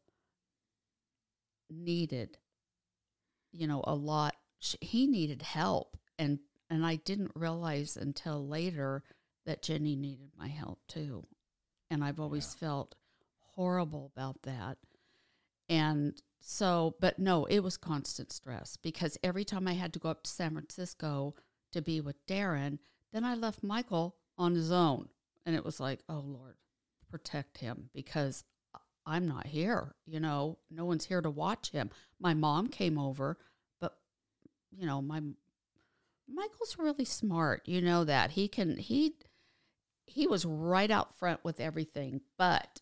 needed, 1.72 2.38
you 3.52 3.68
know, 3.68 3.84
a 3.86 3.96
lot. 3.96 4.36
He 4.80 5.08
needed 5.08 5.42
help. 5.42 5.98
And, 6.20 6.40
and 6.70 6.86
I 6.86 6.96
didn't 6.98 7.32
realize 7.36 7.98
until 7.98 8.48
later 8.48 9.04
that 9.46 9.64
Jenny 9.64 9.96
needed 9.96 10.32
my 10.38 10.48
help 10.48 10.80
too. 10.88 11.26
And 11.90 12.04
I've 12.04 12.20
always 12.20 12.56
yeah. 12.56 12.68
felt 12.68 12.96
horrible 13.56 14.12
about 14.16 14.44
that. 14.44 14.78
And 15.68 16.22
so, 16.40 16.96
but 17.00 17.20
no, 17.20 17.46
it 17.46 17.60
was 17.60 17.78
constant 17.78 18.32
stress 18.32 18.78
because 18.78 19.18
every 19.24 19.46
time 19.46 19.68
I 19.68 19.74
had 19.74 19.94
to 19.94 20.00
go 20.00 20.10
up 20.10 20.24
to 20.24 20.30
San 20.30 20.52
Francisco 20.52 21.36
to 21.72 21.82
be 21.82 22.02
with 22.02 22.26
Darren, 22.26 22.80
then 23.14 23.24
I 23.24 23.36
left 23.36 23.64
Michael 23.64 24.16
on 24.38 24.56
his 24.56 24.72
own. 24.72 25.10
And 25.46 25.56
it 25.56 25.66
was 25.66 25.80
like, 25.80 26.00
oh, 26.10 26.24
Lord, 26.26 26.56
protect 27.10 27.60
him 27.60 27.90
because 27.94 28.44
I'm 29.06 29.28
not 29.28 29.48
here. 29.48 29.96
You 30.06 30.20
know, 30.20 30.58
no 30.70 30.86
one's 30.86 31.06
here 31.06 31.22
to 31.22 31.30
watch 31.30 31.72
him. 31.72 31.90
My 32.20 32.34
mom 32.34 32.68
came 32.68 32.98
over, 32.98 33.38
but, 33.80 33.98
you 34.72 34.86
know, 34.86 35.02
my 35.02 35.22
Michael's 36.28 36.78
really 36.78 37.06
smart. 37.06 37.64
You 37.66 37.82
know 37.82 38.04
that. 38.06 38.32
He 38.32 38.48
can, 38.48 38.78
he, 38.78 39.16
he 40.06 40.28
was 40.28 40.46
right 40.46 40.90
out 40.90 41.14
front 41.16 41.44
with 41.44 41.60
everything, 41.60 42.22
but 42.38 42.80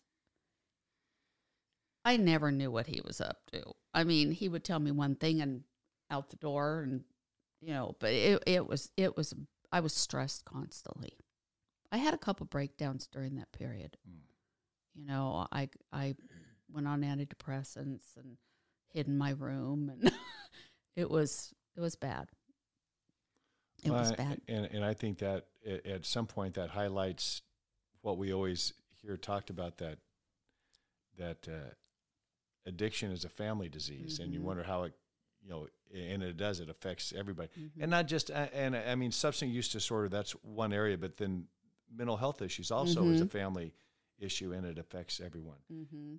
I 2.04 2.16
never 2.16 2.52
knew 2.52 2.70
what 2.70 2.86
he 2.86 3.00
was 3.04 3.20
up 3.20 3.38
to. 3.52 3.62
I 3.92 4.04
mean, 4.04 4.30
he 4.30 4.48
would 4.48 4.64
tell 4.64 4.78
me 4.78 4.90
one 4.92 5.16
thing 5.16 5.40
and 5.40 5.64
out 6.10 6.30
the 6.30 6.36
door 6.36 6.82
and 6.82 7.04
you 7.60 7.74
know, 7.74 7.94
but 7.98 8.12
it 8.12 8.42
it 8.46 8.66
was 8.66 8.90
it 8.96 9.16
was 9.16 9.34
I 9.70 9.80
was 9.80 9.92
stressed 9.92 10.44
constantly. 10.44 11.18
I 11.92 11.98
had 11.98 12.14
a 12.14 12.18
couple 12.18 12.46
breakdowns 12.46 13.06
during 13.06 13.36
that 13.36 13.52
period. 13.52 13.96
Mm. 14.08 14.29
You 14.94 15.06
know, 15.06 15.46
I 15.52 15.68
I 15.92 16.14
went 16.72 16.86
on 16.86 17.02
antidepressants 17.02 18.16
and 18.16 18.36
hid 18.88 19.06
in 19.06 19.16
my 19.16 19.30
room 19.30 19.90
and 19.90 20.12
it 20.96 21.10
was 21.10 21.54
it 21.76 21.80
was 21.80 21.96
bad. 21.96 22.28
It 23.82 23.90
was 23.90 24.12
bad. 24.12 24.40
And 24.48 24.66
and 24.66 24.84
I 24.84 24.94
think 24.94 25.18
that 25.18 25.46
at 25.84 26.04
some 26.04 26.26
point 26.26 26.54
that 26.54 26.70
highlights 26.70 27.42
what 28.02 28.18
we 28.18 28.32
always 28.32 28.72
hear 29.02 29.16
talked 29.16 29.50
about 29.50 29.78
that 29.78 29.98
that 31.18 31.48
uh, 31.48 31.70
addiction 32.66 33.12
is 33.12 33.24
a 33.24 33.28
family 33.28 33.68
disease, 33.68 34.14
mm-hmm. 34.14 34.24
and 34.24 34.32
you 34.32 34.40
mm-hmm. 34.40 34.48
wonder 34.48 34.62
how 34.62 34.84
it, 34.84 34.94
you 35.42 35.50
know, 35.50 35.66
and 35.94 36.22
it 36.22 36.36
does. 36.36 36.60
It 36.60 36.68
affects 36.68 37.12
everybody, 37.16 37.48
mm-hmm. 37.58 37.82
and 37.82 37.90
not 37.90 38.06
just. 38.06 38.30
And 38.30 38.76
I 38.76 38.94
mean, 38.94 39.12
substance 39.12 39.52
use 39.52 39.68
disorder. 39.68 40.08
That's 40.08 40.32
one 40.42 40.72
area, 40.72 40.98
but 40.98 41.16
then 41.16 41.44
mental 41.94 42.16
health 42.16 42.42
issues 42.42 42.70
also 42.70 43.02
mm-hmm. 43.02 43.14
is 43.14 43.20
a 43.20 43.24
mm-hmm. 43.24 43.38
family 43.38 43.74
issue, 44.20 44.52
and 44.52 44.64
it 44.66 44.78
affects 44.78 45.20
everyone. 45.24 45.58
Mm-hmm. 45.72 46.16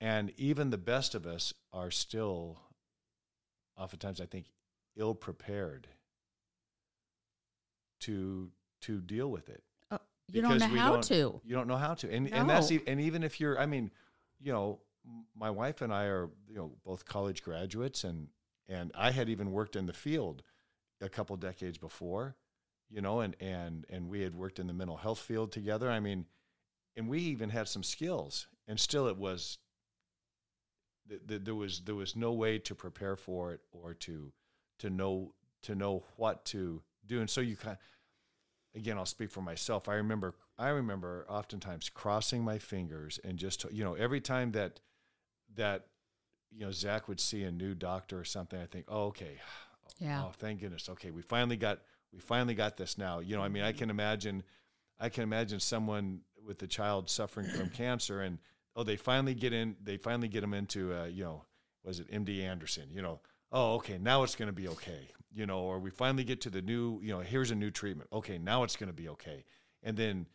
And 0.00 0.32
even 0.36 0.70
the 0.70 0.78
best 0.78 1.14
of 1.14 1.26
us 1.26 1.54
are 1.72 1.90
still, 1.90 2.58
oftentimes, 3.78 4.20
I 4.20 4.26
think, 4.26 4.46
ill 4.96 5.14
prepared 5.14 5.88
to 8.00 8.50
to 8.82 9.00
deal 9.00 9.30
with 9.30 9.48
it. 9.48 9.62
Oh, 9.90 9.98
you 10.30 10.42
don't 10.42 10.58
know 10.58 10.66
how 10.66 10.92
don't, 10.92 11.04
to. 11.04 11.40
You 11.44 11.54
don't 11.54 11.68
know 11.68 11.76
how 11.76 11.94
to, 11.94 12.12
and 12.12 12.30
no. 12.30 12.36
and 12.36 12.50
that's 12.50 12.70
and 12.70 13.00
even 13.00 13.22
if 13.22 13.40
you're, 13.40 13.58
I 13.58 13.66
mean, 13.66 13.90
you 14.40 14.52
know, 14.52 14.80
my 15.36 15.50
wife 15.50 15.80
and 15.80 15.92
I 15.92 16.04
are 16.04 16.28
you 16.48 16.56
know 16.56 16.72
both 16.84 17.04
college 17.04 17.42
graduates 17.42 18.04
and 18.04 18.28
and 18.68 18.92
I 18.94 19.10
had 19.10 19.28
even 19.28 19.52
worked 19.52 19.76
in 19.76 19.86
the 19.86 19.92
field 19.92 20.42
a 21.00 21.08
couple 21.08 21.36
decades 21.36 21.78
before, 21.78 22.36
you 22.90 23.00
know, 23.00 23.20
and 23.20 23.36
and 23.40 23.86
and 23.88 24.08
we 24.08 24.20
had 24.20 24.34
worked 24.34 24.58
in 24.58 24.66
the 24.66 24.72
mental 24.72 24.96
health 24.96 25.18
field 25.18 25.52
together. 25.52 25.90
I 25.90 26.00
mean, 26.00 26.26
and 26.96 27.08
we 27.08 27.18
even 27.20 27.50
had 27.50 27.68
some 27.68 27.82
skills, 27.82 28.46
and 28.68 28.78
still 28.78 29.06
it 29.08 29.16
was. 29.16 29.58
Th- 31.08 31.20
th- 31.28 31.42
there 31.44 31.54
was 31.54 31.80
there 31.80 31.94
was 31.94 32.16
no 32.16 32.32
way 32.32 32.58
to 32.60 32.74
prepare 32.74 33.16
for 33.16 33.52
it 33.52 33.60
or 33.72 33.92
to 33.94 34.32
to 34.78 34.90
know 34.90 35.34
to 35.62 35.74
know 35.74 36.04
what 36.16 36.44
to 36.46 36.82
do, 37.06 37.20
and 37.20 37.28
so 37.28 37.40
you 37.40 37.56
kind. 37.56 37.76
Again, 38.76 38.98
I'll 38.98 39.06
speak 39.06 39.30
for 39.30 39.40
myself. 39.40 39.88
I 39.88 39.94
remember 39.94 40.34
I 40.58 40.68
remember 40.68 41.26
oftentimes 41.28 41.88
crossing 41.88 42.42
my 42.42 42.58
fingers 42.58 43.20
and 43.22 43.38
just 43.38 43.64
you 43.72 43.84
know 43.84 43.94
every 43.94 44.20
time 44.20 44.52
that 44.52 44.80
that 45.56 45.86
you 46.50 46.64
know 46.64 46.70
Zach 46.70 47.08
would 47.08 47.20
see 47.20 47.42
a 47.42 47.50
new 47.50 47.74
doctor 47.74 48.18
or 48.18 48.24
something, 48.24 48.60
I 48.60 48.66
think, 48.66 48.86
oh, 48.88 49.06
okay, 49.06 49.38
yeah, 49.98 50.22
oh, 50.24 50.32
thank 50.38 50.60
goodness, 50.60 50.88
okay, 50.88 51.10
we 51.10 51.22
finally 51.22 51.56
got 51.56 51.80
we 52.12 52.20
finally 52.20 52.54
got 52.54 52.76
this 52.76 52.96
now. 52.96 53.18
You 53.18 53.36
know, 53.36 53.42
I 53.42 53.48
mean, 53.48 53.62
I 53.64 53.70
mm-hmm. 53.70 53.78
can 53.78 53.90
imagine, 53.90 54.42
I 55.00 55.08
can 55.08 55.24
imagine 55.24 55.58
someone 55.58 56.20
with 56.44 56.58
the 56.58 56.66
child 56.66 57.08
suffering 57.10 57.48
from 57.48 57.68
cancer, 57.74 58.20
and 58.20 58.38
oh, 58.76 58.82
they 58.82 58.96
finally 58.96 59.34
get 59.34 59.52
in, 59.52 59.76
they 59.82 59.96
finally 59.96 60.28
get 60.28 60.40
them 60.40 60.54
into, 60.54 60.94
uh, 60.94 61.04
you 61.04 61.24
know, 61.24 61.44
was 61.84 62.00
it 62.00 62.10
MD 62.10 62.42
Anderson? 62.42 62.84
You 62.90 63.02
know, 63.02 63.20
oh, 63.52 63.74
okay, 63.74 63.98
now 63.98 64.22
it's 64.22 64.36
going 64.36 64.48
to 64.48 64.54
be 64.54 64.68
okay. 64.68 65.08
You 65.32 65.46
know, 65.46 65.60
or 65.60 65.80
we 65.80 65.90
finally 65.90 66.22
get 66.22 66.42
to 66.42 66.50
the 66.50 66.62
new, 66.62 67.00
you 67.02 67.12
know, 67.12 67.18
here's 67.18 67.50
a 67.50 67.56
new 67.56 67.70
treatment. 67.70 68.08
Okay, 68.12 68.38
now 68.38 68.62
it's 68.62 68.76
going 68.76 68.88
to 68.88 68.94
be 68.94 69.08
okay, 69.10 69.44
and 69.82 69.96
then 69.96 70.26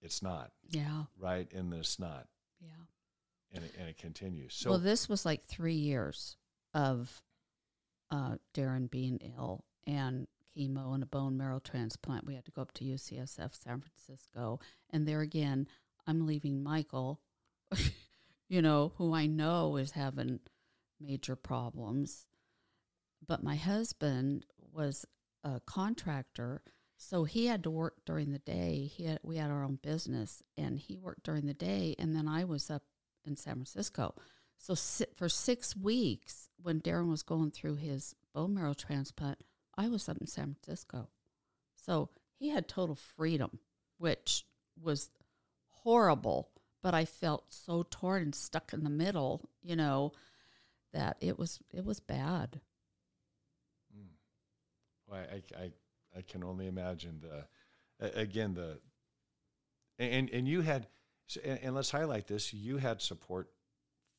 it's 0.00 0.22
not. 0.22 0.52
Yeah. 0.70 1.04
Right, 1.18 1.52
and 1.52 1.72
then 1.72 1.80
it's 1.80 1.98
not. 1.98 2.26
Yeah 2.60 2.84
and 3.52 3.64
it, 3.64 3.74
and 3.78 3.88
it 3.88 3.98
continues. 3.98 4.54
So 4.54 4.70
well, 4.70 4.78
this 4.78 5.08
was 5.08 5.24
like 5.24 5.44
three 5.46 5.74
years 5.74 6.36
of 6.74 7.22
uh, 8.10 8.36
Darren 8.54 8.90
being 8.90 9.18
ill 9.36 9.64
and 9.86 10.26
chemo 10.56 10.94
and 10.94 11.02
a 11.02 11.06
bone 11.06 11.36
marrow 11.36 11.58
transplant. 11.58 12.26
We 12.26 12.34
had 12.34 12.44
to 12.46 12.50
go 12.50 12.62
up 12.62 12.72
to 12.74 12.84
UCSF 12.84 13.54
San 13.54 13.80
Francisco, 13.80 14.60
and 14.90 15.06
there 15.06 15.20
again, 15.20 15.66
I'm 16.06 16.26
leaving 16.26 16.62
Michael, 16.62 17.20
you 18.48 18.62
know, 18.62 18.92
who 18.96 19.14
I 19.14 19.26
know 19.26 19.76
is 19.76 19.92
having 19.92 20.40
major 21.00 21.36
problems, 21.36 22.26
but 23.26 23.42
my 23.42 23.56
husband 23.56 24.46
was 24.72 25.04
a 25.44 25.60
contractor. 25.66 26.62
So 26.96 27.24
he 27.24 27.46
had 27.46 27.62
to 27.62 27.70
work 27.70 27.94
during 28.04 28.32
the 28.32 28.40
day. 28.40 28.90
He 28.92 29.04
had, 29.04 29.20
we 29.22 29.36
had 29.36 29.50
our 29.50 29.62
own 29.62 29.78
business, 29.82 30.42
and 30.56 30.78
he 30.78 30.98
worked 30.98 31.22
during 31.22 31.46
the 31.46 31.54
day, 31.54 31.94
and 31.98 32.14
then 32.14 32.26
I 32.26 32.44
was 32.44 32.70
up 32.70 32.82
in 33.24 33.36
San 33.36 33.54
Francisco. 33.54 34.14
So 34.58 34.74
for 35.14 35.28
six 35.28 35.76
weeks, 35.76 36.48
when 36.60 36.80
Darren 36.80 37.08
was 37.08 37.22
going 37.22 37.52
through 37.52 37.76
his 37.76 38.14
bone 38.34 38.54
marrow 38.54 38.74
transplant, 38.74 39.38
I 39.78 39.88
was 39.88 40.08
up 40.08 40.18
in 40.20 40.26
San 40.26 40.56
Francisco. 40.56 41.08
So 41.76 42.10
he 42.38 42.48
had 42.48 42.66
total 42.66 42.96
freedom, 42.96 43.60
which 43.96 44.44
was 44.82 45.08
horrible. 45.68 46.50
But 46.82 46.94
I 46.94 47.04
felt 47.04 47.54
so 47.54 47.86
torn 47.88 48.22
and 48.22 48.34
stuck 48.34 48.72
in 48.72 48.82
the 48.84 48.90
middle, 48.90 49.48
you 49.62 49.76
know, 49.76 50.12
that 50.92 51.16
it 51.20 51.38
was 51.38 51.60
it 51.72 51.84
was 51.84 52.00
bad. 52.00 52.60
Mm. 53.96 54.10
Well, 55.06 55.20
I, 55.20 55.42
I 55.56 55.70
I 56.16 56.22
can 56.22 56.44
only 56.44 56.66
imagine 56.66 57.20
the 57.20 58.20
again 58.20 58.54
the 58.54 58.78
and 59.98 60.30
and 60.30 60.46
you 60.46 60.60
had 60.60 60.88
and, 61.44 61.58
and, 61.62 61.74
let's 61.74 61.90
highlight 61.90 62.26
this: 62.26 62.54
you 62.54 62.78
had 62.78 63.02
support 63.02 63.50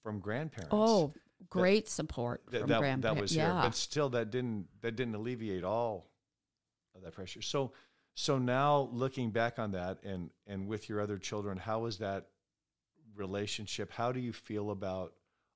from 0.04 0.20
grandparents. 0.20 0.74
Oh, 0.74 1.14
great 1.50 1.86
that, 1.86 1.92
support 1.92 2.42
that, 2.52 2.62
from 2.62 2.70
that, 2.70 2.80
grandparents. 2.80 3.04
That 3.16 3.22
was 3.22 3.36
yeah. 3.36 3.54
here, 3.54 3.62
but 3.64 3.76
still, 3.76 4.10
that 4.10 4.32
didn't 4.32 4.68
that 4.82 4.96
didn't 4.96 5.16
alleviate 5.16 5.64
all 5.64 6.10
of 6.96 7.04
that 7.04 7.14
pressure. 7.14 7.42
So, 7.42 7.74
so 8.16 8.38
now 8.38 8.90
looking 8.92 9.32
back 9.32 9.60
on 9.60 9.72
that, 9.72 10.04
and 10.04 10.30
and 10.48 10.68
with 10.68 10.90
your 10.90 11.02
other 11.02 11.18
children, 11.18 11.58
how 11.58 11.86
is 11.86 11.98
that 12.00 12.28
relationship? 13.16 13.92
How 13.92 14.12
do 14.12 14.20
you 14.20 14.34
feel 14.34 14.72
about 14.72 15.14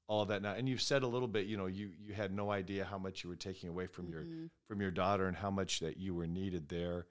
all 0.07 0.25
that 0.25 0.41
now. 0.41 0.53
And 0.53 0.67
you've 0.67 0.81
said 0.81 1.03
a 1.03 1.07
little 1.07 1.27
bit, 1.27 1.47
you 1.47 1.57
know, 1.57 1.67
you 1.67 1.91
you 1.99 2.13
had 2.13 2.33
no 2.33 2.51
idea 2.51 2.85
how 2.85 2.97
much 2.97 3.23
you 3.23 3.29
were 3.29 3.35
taking 3.35 3.69
away 3.69 3.87
from 3.87 4.09
your 4.09 4.23
Mhm. 4.23 4.49
from 4.67 4.81
your 4.81 4.91
daughter 4.91 5.27
and 5.27 5.37
how 5.37 5.49
much 5.49 5.79
that 5.79 5.97
you 5.97 6.13
were 6.13 6.27
needed 6.27 6.69
there. 6.69 7.07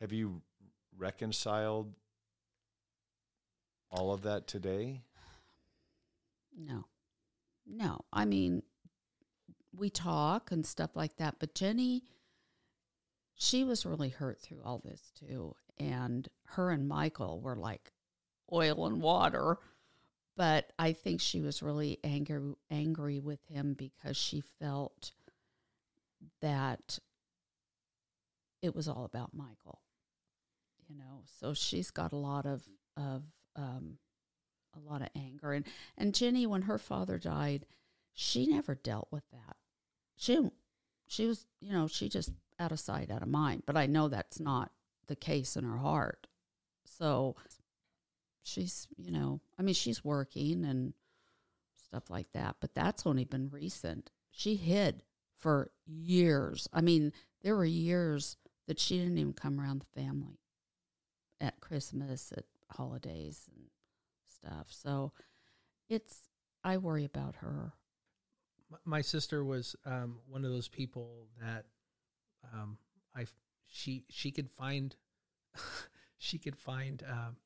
Have 0.00 0.12
you 0.12 0.42
reconciled 0.96 1.94
all 3.90 4.12
of 4.12 4.22
that 4.22 4.46
today? 4.46 5.02
No, 6.52 6.86
no. 7.76 8.00
I 8.12 8.24
mean, 8.24 8.62
we 9.74 9.90
talk 9.90 10.50
and 10.50 10.64
stuff 10.64 10.96
like 10.96 11.16
that, 11.16 11.36
but 11.38 11.54
Jenny, 11.54 12.04
she 13.34 13.64
was 13.64 13.84
really 13.84 14.08
hurt 14.08 14.40
through 14.40 14.62
all 14.64 14.80
this 14.84 15.12
too. 15.18 15.54
And 15.78 16.28
her 16.46 16.70
and 16.70 16.88
Michael 16.88 17.40
were 17.40 17.56
like 17.56 17.92
oil 18.52 18.86
and 18.86 19.02
water. 19.02 19.58
But 20.36 20.72
I 20.78 20.92
think 20.92 21.20
she 21.20 21.40
was 21.40 21.62
really 21.62 21.98
angry 22.04 22.54
angry 22.70 23.20
with 23.20 23.42
him 23.46 23.74
because 23.74 24.16
she 24.16 24.42
felt 24.60 25.12
that 26.42 26.98
it 28.60 28.74
was 28.74 28.88
all 28.88 29.04
about 29.04 29.34
Michael. 29.34 29.80
You 30.88 30.96
know, 30.96 31.22
so 31.40 31.54
she's 31.54 31.90
got 31.90 32.12
a 32.12 32.16
lot 32.16 32.46
of 32.46 32.62
of 32.96 33.22
um, 33.56 33.98
a 34.76 34.90
lot 34.92 35.02
of 35.02 35.08
anger. 35.16 35.52
And 35.52 35.66
and 35.96 36.14
Jenny 36.14 36.46
when 36.46 36.62
her 36.62 36.78
father 36.78 37.18
died 37.18 37.66
she 38.18 38.46
never 38.46 38.74
dealt 38.74 39.08
with 39.10 39.24
that. 39.30 39.56
She 40.16 40.40
she 41.06 41.26
was 41.26 41.44
you 41.60 41.72
know 41.72 41.86
she 41.86 42.08
just 42.08 42.30
out 42.58 42.72
of 42.72 42.80
sight 42.80 43.10
out 43.10 43.22
of 43.22 43.28
mind. 43.28 43.64
But 43.66 43.76
I 43.76 43.86
know 43.86 44.08
that's 44.08 44.40
not 44.40 44.72
the 45.06 45.14
case 45.14 45.54
in 45.54 45.64
her 45.64 45.76
heart. 45.76 46.26
So 46.84 47.36
she's 48.42 48.88
you 48.96 49.10
know 49.10 49.40
I 49.58 49.62
mean 49.62 49.74
she's 49.74 50.02
working 50.02 50.64
and 50.64 50.94
stuff 51.86 52.10
like 52.10 52.32
that 52.32 52.56
but 52.58 52.74
that's 52.74 53.06
only 53.06 53.24
been 53.24 53.50
recent. 53.50 54.10
She 54.30 54.56
hid 54.56 55.02
for 55.38 55.70
years. 55.84 56.68
I 56.72 56.80
mean 56.80 57.12
there 57.42 57.54
were 57.54 57.66
years 57.66 58.38
that 58.66 58.80
she 58.80 58.96
didn't 58.96 59.18
even 59.18 59.34
come 59.34 59.60
around 59.60 59.82
the 59.82 60.00
family 60.00 60.40
at 61.38 61.60
Christmas 61.60 62.32
at 62.34 62.46
holidays 62.70 63.42
and 63.54 63.66
stuff. 64.46 64.66
So 64.70 65.12
it's 65.88 66.28
I 66.64 66.78
worry 66.78 67.04
about 67.04 67.36
her. 67.36 67.72
My 68.84 69.00
sister 69.00 69.44
was 69.44 69.76
um, 69.84 70.18
one 70.28 70.44
of 70.44 70.50
those 70.50 70.68
people 70.68 71.28
that 71.40 71.66
um, 72.52 72.78
I 73.14 73.26
she 73.66 74.04
she 74.08 74.30
could 74.30 74.50
find 74.50 74.94
she 76.18 76.38
could 76.38 76.56
find 76.56 77.02
um, 77.08 77.36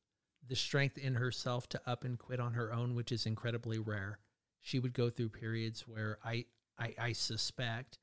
the 0.48 0.56
strength 0.56 0.96
in 0.96 1.14
herself 1.14 1.68
to 1.70 1.80
up 1.86 2.04
and 2.04 2.18
quit 2.18 2.40
on 2.40 2.54
her 2.54 2.72
own, 2.72 2.94
which 2.94 3.12
is 3.12 3.26
incredibly 3.26 3.78
rare. 3.78 4.18
She 4.60 4.78
would 4.78 4.94
go 4.94 5.10
through 5.10 5.30
periods 5.30 5.86
where 5.86 6.18
I 6.24 6.46
I, 6.78 6.94
I 6.98 7.12
suspect 7.12 7.98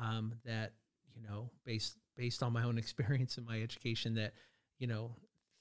um, 0.00 0.34
that 0.44 0.72
you 1.14 1.22
know 1.22 1.50
based 1.64 1.96
based 2.16 2.42
on 2.42 2.52
my 2.52 2.64
own 2.64 2.78
experience 2.84 3.36
and 3.38 3.46
my 3.46 3.62
education 3.62 4.14
that 4.14 4.34
you 4.78 4.88
know 4.88 5.14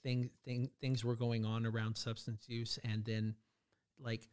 thing, 0.06 0.30
thing 0.46 0.70
things 0.80 1.04
were 1.04 1.16
going 1.16 1.44
on 1.44 1.66
around 1.66 1.98
substance 1.98 2.46
use 2.48 2.80
and 2.86 3.04
then 3.04 3.36
like 4.00 4.30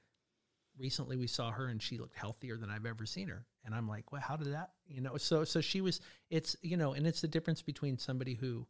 recently 0.79 1.17
we 1.17 1.27
saw 1.27 1.51
her 1.51 1.69
and 1.69 1.83
she 1.83 1.99
looked 1.99 2.17
healthier 2.17 2.57
than 2.57 2.71
I've 2.71 2.87
ever 2.87 3.07
seen 3.07 3.29
her. 3.29 3.45
And 3.65 3.75
I'm 3.75 3.89
like, 3.89 4.11
well, 4.13 4.21
how 4.21 4.37
did 4.37 4.53
that, 4.53 4.71
you 4.87 5.01
know? 5.01 5.17
So, 5.17 5.45
so 5.45 5.61
she 5.61 5.81
was, 5.81 6.01
it's, 6.31 6.57
you 6.63 6.77
know, 6.77 6.93
and 6.93 7.07
it's 7.07 7.21
the 7.21 7.29
difference 7.29 7.63
between 7.63 7.99
somebody 7.99 8.35
who 8.35 8.67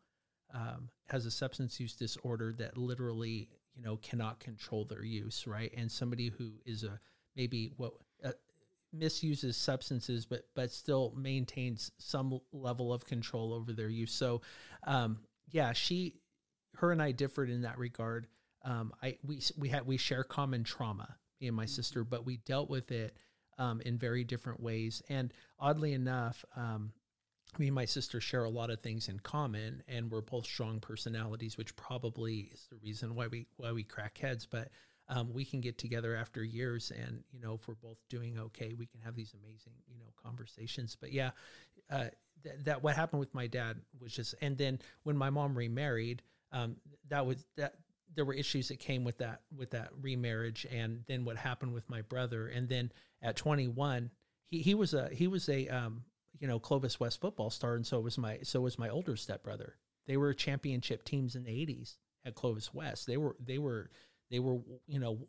um, 0.52 0.90
has 1.08 1.26
a 1.26 1.30
substance 1.30 1.80
use 1.80 1.94
disorder 1.94 2.52
that 2.58 2.76
literally, 2.76 3.48
you 3.74 3.82
know, 3.82 3.96
cannot 3.96 4.40
control 4.40 4.84
their 4.84 5.04
use, 5.04 5.46
right? 5.46 5.72
And 5.76 5.90
somebody 5.90 6.28
who 6.28 6.52
is 6.66 6.84
a, 6.84 7.00
maybe 7.36 7.72
what, 7.76 7.92
uh, 8.24 8.32
misuses 8.92 9.56
substances, 9.56 10.26
but, 10.26 10.42
but 10.54 10.70
still 10.70 11.14
maintains 11.16 11.90
some 11.98 12.38
level 12.52 12.92
of 12.92 13.06
control 13.06 13.54
over 13.54 13.72
their 13.72 13.88
use. 13.88 14.12
So, 14.12 14.42
um, 14.86 15.20
yeah, 15.50 15.72
she, 15.72 16.20
her 16.76 16.92
and 16.92 17.02
I 17.02 17.12
differed 17.12 17.50
in 17.50 17.62
that 17.62 17.78
regard. 17.78 18.26
Um, 18.64 18.92
I, 19.02 19.16
we, 19.24 19.40
we 19.58 19.68
had, 19.68 19.86
we 19.86 19.96
share 19.96 20.22
common 20.24 20.64
trauma 20.64 21.16
me 21.42 21.48
and 21.48 21.56
my 21.56 21.66
sister, 21.66 22.04
but 22.04 22.24
we 22.24 22.38
dealt 22.38 22.70
with 22.70 22.90
it 22.92 23.16
um, 23.58 23.82
in 23.82 23.98
very 23.98 24.24
different 24.24 24.60
ways. 24.60 25.02
And 25.10 25.34
oddly 25.58 25.92
enough, 25.92 26.44
um, 26.56 26.92
me 27.58 27.66
and 27.66 27.74
my 27.74 27.84
sister 27.84 28.20
share 28.20 28.44
a 28.44 28.50
lot 28.50 28.70
of 28.70 28.80
things 28.80 29.08
in 29.08 29.18
common, 29.18 29.82
and 29.86 30.10
we're 30.10 30.22
both 30.22 30.46
strong 30.46 30.80
personalities, 30.80 31.58
which 31.58 31.76
probably 31.76 32.50
is 32.54 32.66
the 32.70 32.76
reason 32.76 33.14
why 33.14 33.26
we 33.26 33.46
why 33.56 33.72
we 33.72 33.82
crack 33.82 34.16
heads. 34.16 34.46
But 34.46 34.68
um, 35.08 35.34
we 35.34 35.44
can 35.44 35.60
get 35.60 35.76
together 35.76 36.16
after 36.16 36.42
years, 36.42 36.92
and 36.96 37.22
you 37.30 37.40
know, 37.40 37.54
if 37.54 37.68
we're 37.68 37.74
both 37.74 37.98
doing 38.08 38.38
okay, 38.38 38.72
we 38.78 38.86
can 38.86 39.02
have 39.02 39.14
these 39.14 39.34
amazing 39.34 39.74
you 39.86 39.98
know 39.98 40.12
conversations. 40.22 40.96
But 40.98 41.12
yeah, 41.12 41.32
uh, 41.90 42.06
th- 42.42 42.56
that 42.64 42.82
what 42.82 42.96
happened 42.96 43.20
with 43.20 43.34
my 43.34 43.48
dad 43.48 43.76
was 44.00 44.14
just, 44.14 44.34
and 44.40 44.56
then 44.56 44.78
when 45.02 45.16
my 45.16 45.28
mom 45.28 45.54
remarried, 45.54 46.22
um, 46.52 46.76
that 47.08 47.26
was 47.26 47.44
that 47.56 47.74
there 48.14 48.24
were 48.24 48.34
issues 48.34 48.68
that 48.68 48.78
came 48.78 49.04
with 49.04 49.18
that 49.18 49.40
with 49.56 49.70
that 49.70 49.90
remarriage 50.00 50.66
and 50.70 51.04
then 51.08 51.24
what 51.24 51.36
happened 51.36 51.72
with 51.72 51.88
my 51.88 52.02
brother. 52.02 52.48
And 52.48 52.68
then 52.68 52.92
at 53.22 53.36
21 53.36 54.10
he, 54.48 54.58
he 54.58 54.74
was 54.74 54.94
a 54.94 55.08
he 55.10 55.26
was 55.26 55.48
a 55.48 55.68
um, 55.68 56.04
you 56.38 56.46
know 56.46 56.58
Clovis 56.58 57.00
West 57.00 57.20
football 57.20 57.50
star 57.50 57.74
and 57.74 57.86
so 57.86 58.00
was 58.00 58.18
my 58.18 58.38
so 58.42 58.60
was 58.60 58.78
my 58.78 58.88
older 58.88 59.16
stepbrother. 59.16 59.76
They 60.06 60.16
were 60.16 60.34
championship 60.34 61.04
teams 61.04 61.36
in 61.36 61.44
the 61.44 61.50
80s 61.50 61.96
at 62.24 62.34
Clovis 62.34 62.74
West. 62.74 63.06
They 63.06 63.16
were 63.16 63.36
they 63.40 63.58
were 63.58 63.90
they 64.30 64.38
were 64.38 64.58
you 64.86 64.98
know 64.98 65.26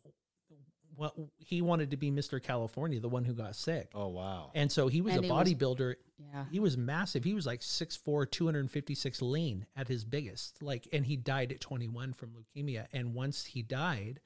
what 0.96 1.14
he 1.38 1.62
wanted 1.62 1.92
to 1.92 1.98
be 1.98 2.12
Mr. 2.12 2.42
California 2.42 3.00
the 3.00 3.10
one 3.10 3.26
who 3.26 3.34
got 3.34 3.56
sick 3.56 3.90
Oh 3.96 4.10
wow. 4.10 4.52
and 4.54 4.72
so 4.72 4.88
he 4.88 5.02
was 5.02 5.16
And 5.16 5.26
a 5.26 5.28
bodybuilder 5.30 5.96
Yeah. 6.18 6.46
he 6.52 6.60
was 6.60 6.78
massive. 6.78 7.24
He 7.24 7.34
was 7.34 7.46
like 7.46 7.62
6'4", 7.62 8.30
256 8.30 9.22
lean 9.22 9.66
at 9.76 9.88
his 9.88 10.06
biggest. 10.06 10.62
Like, 10.62 10.88
and 10.94 11.06
he 11.06 11.16
died 11.18 11.52
at 11.52 11.60
21 11.62 12.14
from 12.14 12.32
leukemia. 12.32 12.88
And 12.94 13.14
once 13.14 13.44
he 13.46 13.62
died, 13.64 14.20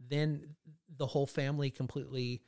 then 0.00 0.54
the 0.96 1.06
whole 1.06 1.26
family 1.26 1.70
completely 1.70 2.42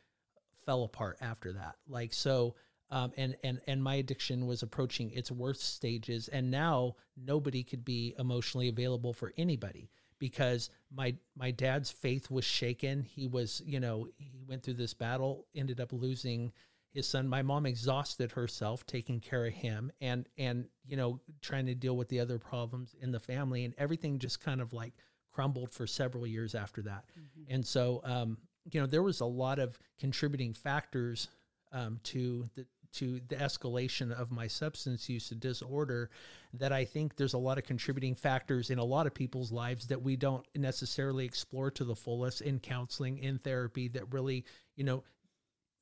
fell 0.64 0.84
apart 0.84 1.16
after 1.20 1.52
that. 1.54 1.76
Like, 1.88 2.12
so, 2.12 2.54
um, 2.90 3.12
and, 3.16 3.36
and, 3.42 3.60
and 3.66 3.82
my 3.82 3.96
addiction 3.96 4.46
was 4.46 4.62
approaching 4.62 5.10
its 5.12 5.30
worst 5.32 5.62
stages. 5.62 6.28
And 6.28 6.50
now 6.50 6.96
nobody 7.16 7.62
could 7.64 7.84
be 7.84 8.14
emotionally 8.18 8.68
available 8.68 9.12
for 9.12 9.32
anybody 9.36 9.90
because 10.18 10.70
my, 10.94 11.14
my 11.36 11.50
dad's 11.50 11.90
faith 11.90 12.30
was 12.30 12.44
shaken. 12.44 13.02
He 13.02 13.26
was, 13.26 13.62
you 13.64 13.80
know, 13.80 14.06
he 14.16 14.44
went 14.46 14.62
through 14.62 14.74
this 14.74 14.94
battle, 14.94 15.46
ended 15.54 15.80
up 15.80 15.92
losing 15.92 16.52
his 16.96 17.06
son. 17.06 17.28
My 17.28 17.42
mom 17.42 17.66
exhausted 17.66 18.32
herself 18.32 18.86
taking 18.86 19.20
care 19.20 19.44
of 19.44 19.52
him 19.52 19.92
and 20.00 20.26
and 20.38 20.66
you 20.86 20.96
know 20.96 21.20
trying 21.42 21.66
to 21.66 21.74
deal 21.74 21.94
with 21.94 22.08
the 22.08 22.18
other 22.20 22.38
problems 22.38 22.94
in 23.00 23.12
the 23.12 23.20
family. 23.20 23.64
And 23.64 23.74
everything 23.76 24.18
just 24.18 24.40
kind 24.40 24.62
of 24.62 24.72
like 24.72 24.94
crumbled 25.30 25.72
for 25.72 25.86
several 25.86 26.26
years 26.26 26.54
after 26.54 26.80
that. 26.82 27.04
And 27.50 27.64
so 27.64 28.00
um 28.04 28.38
you 28.72 28.80
know 28.80 28.86
there 28.86 29.02
was 29.02 29.20
a 29.20 29.26
lot 29.26 29.58
of 29.58 29.78
contributing 30.00 30.54
factors 30.54 31.28
um 31.70 32.00
to 32.04 32.48
the 32.56 32.66
to 32.96 33.20
the 33.28 33.36
escalation 33.36 34.12
of 34.12 34.30
my 34.30 34.46
substance 34.46 35.08
use 35.08 35.28
disorder 35.30 36.10
that 36.54 36.72
I 36.72 36.84
think 36.84 37.16
there's 37.16 37.34
a 37.34 37.38
lot 37.38 37.58
of 37.58 37.64
contributing 37.64 38.14
factors 38.14 38.70
in 38.70 38.78
a 38.78 38.84
lot 38.84 39.06
of 39.06 39.14
people's 39.14 39.52
lives 39.52 39.86
that 39.88 40.02
we 40.02 40.16
don't 40.16 40.46
necessarily 40.54 41.24
explore 41.24 41.70
to 41.72 41.84
the 41.84 41.94
fullest 41.94 42.40
in 42.40 42.58
counseling 42.60 43.18
in 43.18 43.38
therapy 43.38 43.88
that 43.88 44.12
really 44.12 44.44
you 44.76 44.84
know 44.84 45.04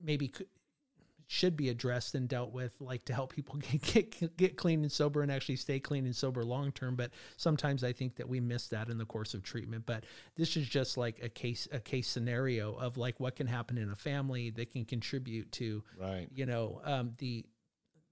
maybe 0.03 0.29
could, 0.29 0.46
should 1.27 1.57
be 1.57 1.69
addressed 1.69 2.15
and 2.15 2.29
dealt 2.29 2.53
with 2.53 2.75
like 2.81 3.05
to 3.07 3.15
help 3.15 3.33
people 3.33 3.57
get, 3.71 3.83
get 4.11 4.37
get 4.37 4.57
clean 4.57 4.83
and 4.83 4.93
sober 4.93 5.23
and 5.23 5.31
actually 5.33 5.57
stay 5.57 5.81
clean 5.81 6.05
and 6.05 6.15
sober 6.15 6.45
long 6.45 6.73
term. 6.73 6.97
But 6.97 7.11
sometimes 7.37 7.83
i 7.85 7.93
think 7.93 8.17
that 8.17 8.29
we 8.29 8.41
miss 8.41 8.69
that 8.69 8.89
in 8.89 8.99
the 8.99 9.07
course 9.07 9.35
of 9.35 9.43
treatment. 9.43 9.85
But 9.87 10.05
this 10.37 10.57
is 10.57 10.69
just 10.69 10.97
like 10.97 11.23
a 11.23 11.29
case 11.29 11.67
a 11.73 11.81
case 11.81 12.09
scenario 12.09 12.75
of 12.75 12.97
like 12.97 13.19
what 13.21 13.37
can 13.37 13.47
happen 13.47 13.79
in 13.79 13.91
a 13.91 13.97
family 13.97 14.51
that 14.51 14.71
can 14.71 14.85
contribute 14.85 15.51
to 15.53 15.83
Right. 15.99 16.29
you 16.33 16.47
know 16.47 16.81
um, 16.85 17.13
the 17.19 17.45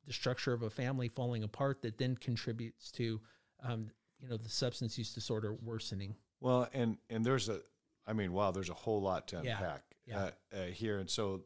the 0.06 0.12
structure 0.12 0.52
of 0.52 0.62
a 0.62 0.70
family 0.70 1.08
falling 1.08 1.44
apart 1.44 1.82
that 1.82 1.96
then 1.98 2.16
contributes 2.16 2.90
to 2.92 3.20
um, 3.62 3.88
you 4.20 4.28
know 4.28 4.36
the 4.36 4.48
substance 4.48 4.98
use 4.98 5.14
disorder 5.14 5.54
worsening. 5.62 6.16
Well, 6.40 6.68
and 6.72 6.96
and 7.08 7.24
there's 7.24 7.48
a, 7.48 7.60
I 8.06 8.12
mean, 8.12 8.32
wow, 8.32 8.50
there's 8.50 8.70
a 8.70 8.74
whole 8.74 9.00
lot 9.00 9.28
to 9.28 9.36
Yeah, 9.44 9.52
unpack 9.52 9.82
yeah. 10.06 10.18
Uh, 10.18 10.30
uh, 10.56 10.64
here, 10.66 10.98
and 10.98 11.08
so 11.08 11.42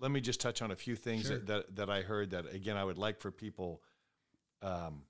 let 0.00 0.10
me 0.10 0.20
just 0.20 0.40
touch 0.40 0.62
on 0.62 0.70
a 0.70 0.76
few 0.76 0.96
things 0.96 1.26
Sure. 1.26 1.36
that, 1.38 1.46
that 1.46 1.76
that 1.76 1.90
I 1.90 2.02
heard 2.02 2.30
that 2.30 2.52
again 2.52 2.76
I 2.76 2.84
would 2.84 2.98
like 2.98 3.20
for 3.20 3.30
people, 3.30 3.82
um, 4.62 5.02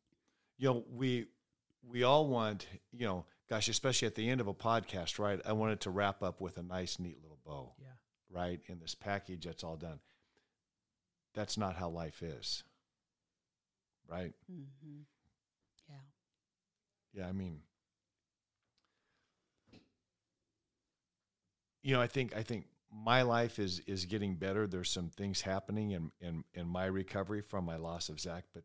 you 0.59 0.68
know, 0.68 0.85
we 0.92 1.26
we 1.88 2.03
all 2.03 2.26
want, 2.26 2.66
you 2.92 3.07
know, 3.07 3.24
gosh, 3.48 3.68
especially 3.68 4.07
at 4.07 4.14
the 4.14 4.29
end 4.29 4.40
of 4.40 4.48
a 4.48 4.55
podcast, 4.55 5.18
right? 5.18 5.40
I 5.46 5.53
wanted 5.53 5.81
to 5.83 5.90
wrap 5.90 6.22
up 6.22 6.40
with 6.40 6.59
a 6.59 6.62
nice, 6.62 6.98
neat 6.98 7.18
little 7.22 7.38
bow, 7.44 7.72
yeah 7.81 7.87
right? 8.33 8.61
In 8.66 8.79
this 8.79 8.94
package, 8.94 9.44
that's 9.46 9.64
all 9.64 9.76
done. 9.76 9.98
That's 11.35 11.57
not 11.57 11.76
how 11.76 11.88
life 11.88 12.22
is, 12.22 12.62
right? 14.09 14.33
Mm-hmm. 14.50 15.00
Yeah. 15.88 15.94
Yeah, 17.22 17.29
I 17.29 17.33
mean, 17.33 17.61
you 21.83 21.94
know, 21.94 22.00
I 22.00 22.07
think 22.07 22.37
I 22.37 22.42
think 22.42 22.66
my 22.92 23.22
life 23.22 23.59
is 23.59 23.81
is 23.87 24.05
getting 24.05 24.35
better. 24.35 24.66
There's 24.66 24.90
some 24.90 25.11
things 25.11 25.40
happening 25.40 25.92
in 25.92 26.11
in 26.20 26.44
in 26.55 26.66
my 26.66 26.87
recovery 26.87 27.40
from 27.40 27.64
my 27.64 27.76
loss 27.76 28.09
of 28.09 28.20
Zach, 28.20 28.44
but 28.53 28.64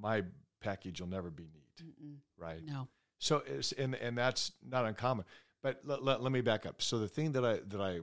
my 0.00 0.24
package 0.60 1.00
will 1.00 1.08
never 1.08 1.30
be 1.30 1.44
neat, 1.44 1.86
Mm-mm. 1.86 2.16
right? 2.36 2.64
No. 2.64 2.88
So 3.18 3.42
it's 3.46 3.72
and 3.72 3.94
and 3.94 4.16
that's 4.16 4.52
not 4.66 4.86
uncommon. 4.86 5.24
But 5.60 5.80
let, 5.84 6.04
let, 6.04 6.22
let 6.22 6.30
me 6.30 6.40
back 6.40 6.66
up. 6.66 6.80
So 6.80 6.98
the 6.98 7.08
thing 7.08 7.32
that 7.32 7.44
I 7.44 7.58
that 7.68 7.80
I 7.80 8.00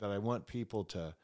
that 0.00 0.10
I 0.10 0.18
want 0.18 0.46
people 0.46 0.84
to 0.84 1.14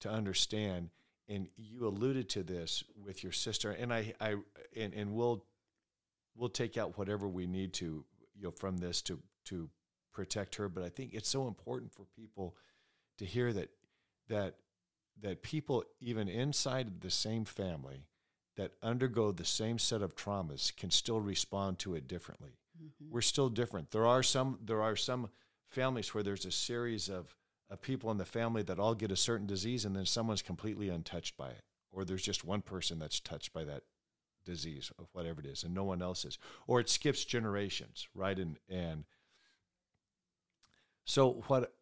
to 0.00 0.10
understand, 0.10 0.90
and 1.28 1.48
you 1.56 1.86
alluded 1.86 2.28
to 2.30 2.42
this 2.42 2.82
with 3.02 3.22
your 3.22 3.32
sister, 3.32 3.70
and 3.70 3.92
I 3.92 4.12
I 4.20 4.36
and, 4.76 4.92
and 4.92 5.14
we'll 5.14 5.44
we'll 6.36 6.48
take 6.48 6.76
out 6.76 6.98
whatever 6.98 7.28
we 7.28 7.46
need 7.46 7.72
to 7.74 8.04
you 8.34 8.44
know 8.44 8.50
from 8.50 8.76
this 8.78 9.00
to 9.02 9.20
to 9.46 9.70
protect 10.12 10.56
her. 10.56 10.68
But 10.68 10.84
I 10.84 10.88
think 10.88 11.14
it's 11.14 11.28
so 11.28 11.46
important 11.46 11.92
for 11.92 12.04
people 12.16 12.56
to 13.20 13.26
hear 13.26 13.52
that 13.52 13.68
that 14.28 14.54
that 15.20 15.42
people 15.42 15.84
even 16.00 16.26
inside 16.26 17.02
the 17.02 17.10
same 17.10 17.44
family 17.44 18.06
that 18.56 18.72
undergo 18.82 19.30
the 19.30 19.44
same 19.44 19.78
set 19.78 20.00
of 20.00 20.16
traumas 20.16 20.74
can 20.74 20.90
still 20.90 21.20
respond 21.20 21.78
to 21.78 21.94
it 21.94 22.08
differently. 22.08 22.56
Mm-hmm. 22.82 23.12
We're 23.12 23.20
still 23.20 23.50
different. 23.50 23.90
There 23.90 24.06
are 24.06 24.22
some 24.22 24.58
there 24.64 24.80
are 24.80 24.96
some 24.96 25.28
families 25.68 26.14
where 26.14 26.22
there's 26.22 26.46
a 26.46 26.50
series 26.50 27.10
of, 27.10 27.36
of 27.68 27.82
people 27.82 28.10
in 28.10 28.16
the 28.16 28.24
family 28.24 28.62
that 28.62 28.78
all 28.78 28.94
get 28.94 29.12
a 29.12 29.16
certain 29.16 29.46
disease 29.46 29.84
and 29.84 29.94
then 29.94 30.06
someone's 30.06 30.42
completely 30.42 30.88
untouched 30.88 31.36
by 31.36 31.50
it. 31.50 31.62
Or 31.92 32.06
there's 32.06 32.22
just 32.22 32.42
one 32.42 32.62
person 32.62 32.98
that's 32.98 33.20
touched 33.20 33.52
by 33.52 33.64
that 33.64 33.82
disease 34.46 34.90
of 34.98 35.08
whatever 35.12 35.40
it 35.40 35.46
is 35.46 35.62
and 35.62 35.74
no 35.74 35.84
one 35.84 36.00
else 36.00 36.24
is. 36.24 36.38
Or 36.66 36.80
it 36.80 36.88
skips 36.88 37.26
generations, 37.26 38.08
right? 38.14 38.38
And 38.38 38.58
and 38.70 39.04
so 41.04 41.44
what 41.48 41.74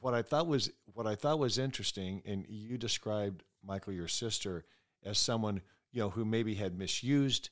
what 0.00 0.14
I 0.14 0.22
thought 0.22 0.46
was 0.46 0.70
what 0.92 1.06
I 1.06 1.14
thought 1.14 1.38
was 1.38 1.58
interesting, 1.58 2.22
and 2.24 2.44
you 2.48 2.78
described 2.78 3.42
Michael, 3.64 3.92
your 3.92 4.08
sister, 4.08 4.64
as 5.04 5.18
someone 5.18 5.60
you 5.92 6.00
know 6.00 6.10
who 6.10 6.24
maybe 6.24 6.54
had 6.54 6.78
misused 6.78 7.50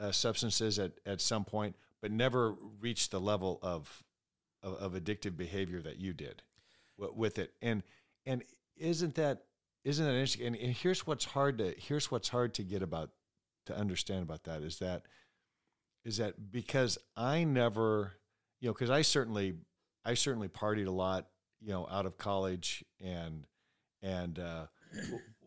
uh, 0.00 0.12
substances 0.12 0.78
at, 0.78 0.92
at 1.06 1.20
some 1.20 1.44
point, 1.44 1.76
but 2.00 2.10
never 2.10 2.56
reached 2.80 3.10
the 3.10 3.20
level 3.20 3.58
of, 3.62 4.02
of 4.62 4.74
of 4.74 4.92
addictive 4.94 5.36
behavior 5.36 5.80
that 5.82 5.98
you 5.98 6.12
did 6.12 6.42
w- 6.98 7.14
with 7.16 7.38
it. 7.38 7.52
And 7.62 7.82
and 8.26 8.42
isn't 8.76 9.14
that 9.16 9.44
isn't 9.84 10.04
that 10.04 10.12
interesting? 10.12 10.46
And, 10.46 10.56
and 10.56 10.72
here's 10.72 11.06
what's 11.06 11.24
hard 11.24 11.58
to 11.58 11.74
here's 11.78 12.10
what's 12.10 12.28
hard 12.28 12.54
to 12.54 12.62
get 12.62 12.82
about 12.82 13.10
to 13.66 13.76
understand 13.76 14.22
about 14.22 14.44
that 14.44 14.62
is 14.62 14.78
that 14.78 15.02
is 16.04 16.16
that 16.16 16.50
because 16.50 16.98
I 17.16 17.44
never 17.44 18.14
you 18.60 18.68
know 18.68 18.72
because 18.72 18.90
I 18.90 19.02
certainly 19.02 19.54
I 20.04 20.14
certainly 20.14 20.48
partied 20.48 20.86
a 20.86 20.90
lot 20.90 21.28
you 21.62 21.72
know 21.72 21.86
out 21.90 22.06
of 22.06 22.18
college 22.18 22.84
and 23.00 23.46
and 24.02 24.38
uh, 24.38 24.66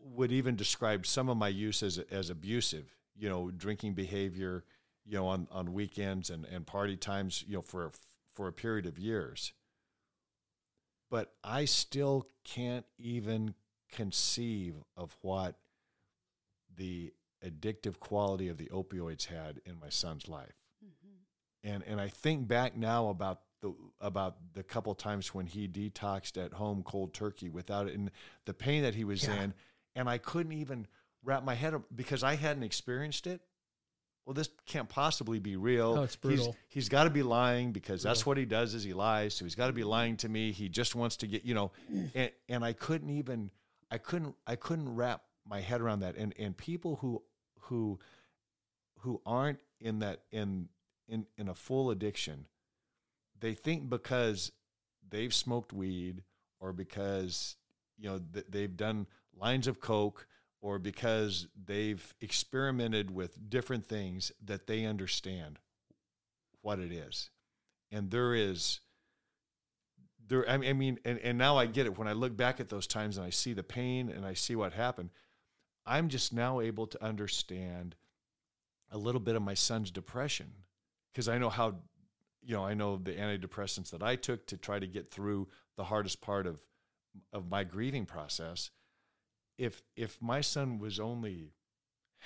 would 0.02 0.32
even 0.32 0.56
describe 0.56 1.06
some 1.06 1.28
of 1.28 1.36
my 1.36 1.48
use 1.48 1.82
as 1.82 1.98
as 2.10 2.30
abusive 2.30 2.96
you 3.16 3.28
know 3.28 3.50
drinking 3.50 3.92
behavior 3.94 4.64
you 5.04 5.16
know 5.18 5.26
on 5.26 5.46
on 5.50 5.72
weekends 5.72 6.30
and 6.30 6.44
and 6.46 6.66
party 6.66 6.96
times 6.96 7.44
you 7.46 7.54
know 7.54 7.62
for 7.62 7.90
for 8.34 8.48
a 8.48 8.52
period 8.52 8.86
of 8.86 8.98
years 8.98 9.52
but 11.10 11.34
I 11.44 11.64
still 11.66 12.26
can't 12.44 12.84
even 12.98 13.54
conceive 13.92 14.74
of 14.96 15.16
what 15.22 15.54
the 16.76 17.12
addictive 17.44 18.00
quality 18.00 18.48
of 18.48 18.56
the 18.58 18.66
opioids 18.66 19.26
had 19.26 19.60
in 19.64 19.78
my 19.80 19.88
son's 19.88 20.28
life 20.28 20.54
Mm-hmm. 20.84 21.72
and 21.74 21.82
and 21.84 22.00
I 22.00 22.08
think 22.08 22.46
back 22.46 22.76
now 22.76 23.08
about 23.08 23.40
the 23.62 23.74
about 24.00 24.36
the 24.54 24.62
couple 24.62 24.94
times 24.94 25.34
when 25.34 25.46
he 25.46 25.66
detoxed 25.68 26.36
at 26.42 26.52
home 26.52 26.82
cold 26.82 27.14
turkey 27.14 27.48
without 27.48 27.88
it 27.88 27.94
and 27.94 28.10
the 28.44 28.54
pain 28.54 28.82
that 28.82 28.94
he 28.94 29.04
was 29.04 29.24
Yeah. 29.26 29.42
in 29.44 29.54
and 29.94 30.08
I 30.08 30.18
couldn't 30.18 30.52
even 30.52 30.86
wrap 31.24 31.42
my 31.44 31.54
head 31.54 31.74
up 31.74 31.82
because 31.94 32.22
I 32.22 32.36
hadn't 32.36 32.62
experienced 32.62 33.26
it. 33.26 33.40
Well, 34.26 34.34
this 34.34 34.50
can't 34.66 34.88
possibly 34.88 35.38
be 35.38 35.56
real. 35.56 35.94
Oh, 35.98 36.02
it's 36.02 36.18
He's- 36.22 36.48
he's 36.68 36.88
got 36.88 37.04
to 37.04 37.10
be 37.10 37.22
lying 37.22 37.72
because 37.72 38.02
that's 38.02 38.26
what 38.26 38.36
he 38.36 38.44
does 38.44 38.74
is 38.74 38.82
he 38.82 38.92
lies. 38.92 39.34
So 39.34 39.44
he's 39.44 39.54
got 39.54 39.68
to 39.68 39.72
be 39.72 39.84
lying 39.84 40.16
to 40.18 40.28
me. 40.28 40.50
He 40.52 40.68
just 40.68 40.94
wants 40.96 41.16
to 41.18 41.26
get, 41.28 41.44
you 41.44 41.54
know, 41.54 41.70
and, 42.14 42.32
and 42.48 42.64
I 42.64 42.72
couldn't 42.72 43.10
even 43.10 43.50
I 43.90 43.98
couldn't 43.98 44.34
I 44.46 44.56
couldn't 44.56 44.94
wrap 44.94 45.22
my 45.48 45.60
head 45.60 45.80
around 45.80 46.00
that. 46.00 46.16
And 46.16 46.34
and 46.38 46.56
people 46.56 46.96
who 46.96 47.22
who 47.60 47.98
who 48.98 49.22
aren't 49.24 49.60
in 49.80 50.00
that 50.00 50.22
in 50.32 50.68
in 51.08 51.26
in 51.38 51.48
a 51.48 51.54
full 51.54 51.90
addiction, 51.90 52.46
they 53.40 53.54
think 53.54 53.88
because 53.88 54.52
they've 55.08 55.34
smoked 55.34 55.72
weed 55.72 56.22
or 56.60 56.72
because 56.72 57.56
you 57.98 58.08
know 58.08 58.20
th- 58.32 58.46
they've 58.48 58.76
done 58.76 59.06
lines 59.38 59.66
of 59.66 59.80
coke 59.80 60.26
or 60.60 60.78
because 60.78 61.46
they've 61.64 62.14
experimented 62.20 63.10
with 63.10 63.50
different 63.50 63.86
things 63.86 64.32
that 64.44 64.66
they 64.66 64.84
understand 64.84 65.58
what 66.62 66.78
it 66.78 66.90
is. 66.90 67.30
And 67.92 68.10
there 68.10 68.34
is 68.34 68.80
there 70.28 70.48
i 70.48 70.56
mean, 70.56 70.98
and, 71.04 71.18
and 71.20 71.38
now 71.38 71.56
i 71.56 71.66
get 71.66 71.86
it. 71.86 71.96
When 71.96 72.08
i 72.08 72.12
look 72.12 72.36
back 72.36 72.60
at 72.60 72.68
those 72.68 72.86
times 72.86 73.16
and 73.16 73.26
i 73.26 73.30
see 73.30 73.52
the 73.52 73.62
pain 73.62 74.08
and 74.08 74.24
i 74.26 74.34
see 74.34 74.56
what 74.56 74.72
happened 74.72 75.10
i'm 75.84 76.08
just 76.08 76.32
now 76.32 76.60
able 76.60 76.86
to 76.88 77.04
understand 77.04 77.94
a 78.90 78.98
little 78.98 79.20
bit 79.20 79.36
of 79.36 79.42
my 79.42 79.54
son's 79.54 79.90
depression 79.90 80.50
because 81.12 81.28
i 81.28 81.38
know 81.38 81.48
how 81.48 81.76
you 82.46 82.54
know 82.54 82.64
i 82.64 82.72
know 82.72 82.96
the 82.96 83.12
antidepressants 83.12 83.90
that 83.90 84.02
i 84.02 84.16
took 84.16 84.46
to 84.46 84.56
try 84.56 84.78
to 84.78 84.86
get 84.86 85.10
through 85.10 85.48
the 85.76 85.84
hardest 85.84 86.20
part 86.20 86.46
of 86.46 86.62
of 87.32 87.50
my 87.50 87.64
grieving 87.64 88.06
process 88.06 88.70
if 89.58 89.82
if 89.96 90.20
my 90.22 90.40
son 90.40 90.78
was 90.78 91.00
only 91.00 91.52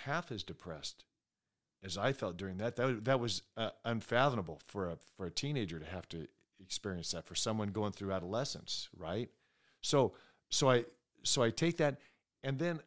half 0.04 0.30
as 0.30 0.42
depressed 0.42 1.04
as 1.82 1.96
I 1.96 2.12
felt 2.12 2.36
during 2.36 2.58
that, 2.58 2.76
that 2.76 3.04
that 3.04 3.20
was 3.20 3.42
uh, 3.56 3.70
unfathomable 3.84 4.60
for 4.66 4.88
a 4.88 4.98
for 5.16 5.26
a 5.26 5.30
teenager 5.30 5.78
to 5.78 5.86
have 5.86 6.08
to 6.10 6.26
experience 6.60 7.12
that. 7.12 7.24
For 7.24 7.34
someone 7.34 7.68
going 7.68 7.92
through 7.92 8.12
adolescence, 8.12 8.88
right? 8.96 9.30
So 9.80 10.14
so 10.50 10.70
I 10.70 10.84
so 11.22 11.42
I 11.42 11.50
take 11.50 11.78
that, 11.78 11.98
and 12.42 12.58
then 12.58 12.80